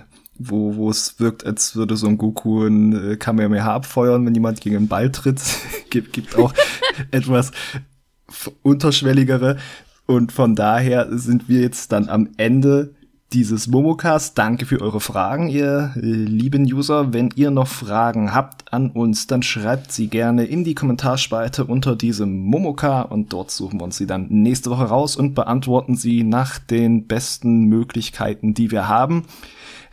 wo, 0.50 0.76
wo 0.76 0.89
es 0.89 1.20
wirkt, 1.20 1.46
als 1.46 1.76
würde 1.76 1.96
so 1.96 2.08
ein 2.08 2.18
Goku 2.18 2.66
ein 2.66 3.12
äh, 3.12 3.16
Kamehameha 3.18 3.74
abfeuern, 3.74 4.26
wenn 4.26 4.36
jemand 4.36 4.62
gegen 4.62 4.78
einen 4.78 4.88
Ball 4.88 5.12
tritt. 5.12 5.42
gibt, 5.89 6.14
gibt 6.14 6.38
auch 6.38 6.54
etwas 7.12 7.52
unterschwelligere. 8.64 9.58
Und 10.06 10.32
von 10.32 10.56
daher 10.56 11.08
sind 11.18 11.48
wir 11.48 11.62
jetzt 11.62 11.92
dann 11.92 12.10
am 12.10 12.30
Ende 12.38 12.94
dieses 13.34 13.68
Momocast. 13.68 14.38
Danke 14.38 14.66
für 14.66 14.82
eure 14.82 15.00
Fragen, 15.00 15.48
ihr 15.48 15.94
äh, 15.96 16.00
lieben 16.00 16.64
User. 16.64 17.14
Wenn 17.14 17.30
ihr 17.36 17.50
noch 17.50 17.68
Fragen 17.68 18.34
habt 18.34 18.74
an 18.74 18.92
uns, 18.92 19.28
dann 19.28 19.42
schreibt 19.42 19.92
sie 19.92 20.08
gerne 20.08 20.44
in 20.44 20.64
die 20.64 20.76
Kommentarspalte 20.76 21.66
unter 21.66 21.96
diesem 21.96 22.42
Momoka 22.42 23.04
und 23.04 23.32
dort 23.32 23.52
suchen 23.52 23.80
wir 23.80 23.86
uns 23.86 23.98
sie 23.98 24.08
dann 24.08 24.28
nächste 24.30 24.70
Woche 24.70 24.84
raus 24.84 25.16
und 25.16 25.34
beantworten 25.34 25.96
sie 25.96 26.24
nach 26.24 26.60
den 26.60 27.08
besten 27.08 27.66
Möglichkeiten, 27.66 28.54
die 28.54 28.72
wir 28.72 28.88
haben. 28.88 29.24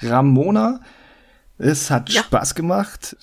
Ramona, 0.02 0.80
es 1.58 1.90
hat 1.90 2.10
ja. 2.10 2.22
Spaß 2.22 2.54
gemacht. 2.54 3.16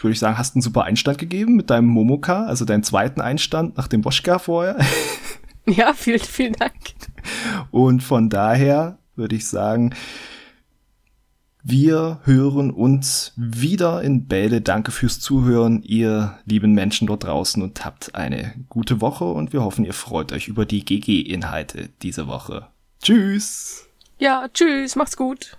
Würde 0.00 0.12
ich 0.12 0.18
sagen, 0.18 0.38
hast 0.38 0.54
einen 0.54 0.62
super 0.62 0.84
Einstand 0.84 1.18
gegeben 1.18 1.56
mit 1.56 1.70
deinem 1.70 1.88
Momoka, 1.88 2.46
also 2.46 2.64
deinen 2.64 2.84
zweiten 2.84 3.20
Einstand 3.20 3.76
nach 3.76 3.88
dem 3.88 4.02
Boschka 4.02 4.38
vorher. 4.38 4.78
Ja, 5.66 5.92
vielen, 5.92 6.20
vielen 6.20 6.54
Dank. 6.54 6.72
Und 7.70 8.02
von 8.02 8.28
daher 8.28 8.98
würde 9.14 9.36
ich 9.36 9.46
sagen, 9.46 9.94
wir 11.62 12.20
hören 12.24 12.70
uns 12.70 13.32
wieder 13.36 14.02
in 14.02 14.26
Bälle. 14.26 14.62
Danke 14.62 14.90
fürs 14.90 15.20
Zuhören, 15.20 15.82
ihr 15.82 16.38
lieben 16.46 16.72
Menschen 16.72 17.06
dort 17.06 17.24
draußen 17.24 17.62
und 17.62 17.84
habt 17.84 18.14
eine 18.14 18.54
gute 18.68 19.00
Woche 19.00 19.26
und 19.26 19.52
wir 19.52 19.62
hoffen, 19.62 19.84
ihr 19.84 19.92
freut 19.92 20.32
euch 20.32 20.48
über 20.48 20.64
die 20.64 20.84
GG-Inhalte 20.84 21.90
diese 22.02 22.26
Woche. 22.26 22.68
Tschüss! 23.02 23.86
Ja, 24.18 24.48
tschüss, 24.52 24.96
macht's 24.96 25.16
gut. 25.16 25.58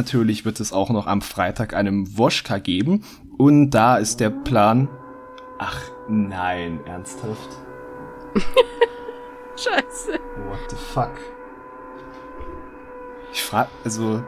natürlich 0.00 0.46
wird 0.46 0.60
es 0.60 0.72
auch 0.72 0.88
noch 0.88 1.06
am 1.06 1.20
Freitag 1.20 1.74
einem 1.74 2.16
Woschka 2.16 2.56
geben. 2.58 3.04
Und 3.36 3.70
da 3.70 3.98
ist 3.98 4.18
der 4.18 4.30
Plan. 4.30 4.88
Ach 5.58 5.78
nein, 6.08 6.80
ernsthaft? 6.86 7.50
Scheiße. 9.56 10.12
What 10.48 10.70
the 10.70 10.76
fuck? 10.76 11.12
Ich 13.32 13.42
frag, 13.42 13.68
also. 13.84 14.22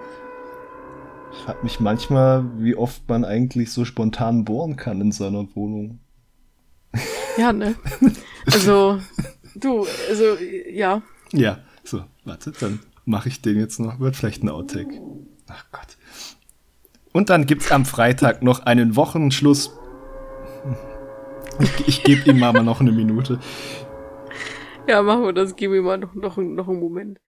Ich 1.33 1.39
frag 1.39 1.65
mich 1.65 1.81
manchmal, 1.81 2.45
wie 2.59 2.77
oft 2.77 3.09
man 3.09 3.25
eigentlich 3.25 3.73
so 3.73 3.87
spontan 3.87 4.45
bohren 4.45 4.77
kann 4.77 5.01
in 5.01 5.13
seiner 5.13 5.47
Wohnung. 5.55 6.01
Ja, 7.39 7.51
ne? 7.51 7.77
Also, 8.45 8.99
du, 9.55 9.87
also, 10.11 10.37
ja. 10.71 11.01
Ja, 11.33 11.61
so, 11.83 12.05
warte, 12.27 12.53
dann 12.61 12.81
mache 13.07 13.31
ich 13.31 13.41
den 13.41 13.59
jetzt 13.59 13.81
noch. 13.81 14.01
Wird 14.01 14.17
vielleicht 14.17 14.43
ein 14.43 14.51
Outtake. 14.51 15.01
Ach 15.53 15.65
Gott. 15.71 15.99
Und 17.13 17.29
dann 17.29 17.47
gibt's 17.47 17.71
am 17.71 17.85
Freitag 17.85 18.43
noch 18.43 18.61
einen 18.61 18.97
Wochenschluss. 18.97 19.77
Ich, 21.59 21.89
ich 21.89 22.05
gebe 22.05 22.31
ihm 22.31 22.39
mal 22.39 22.53
noch 22.63 22.81
eine 22.81 22.93
Minute. 22.93 23.39
Ja, 24.89 25.03
machen 25.03 25.25
wir 25.25 25.33
das. 25.33 25.55
Gib 25.55 25.73
ihm 25.73 25.85
mal 25.85 25.99
noch, 25.99 26.15
noch, 26.15 26.37
noch 26.39 26.69
einen 26.69 26.81
Moment. 26.81 27.21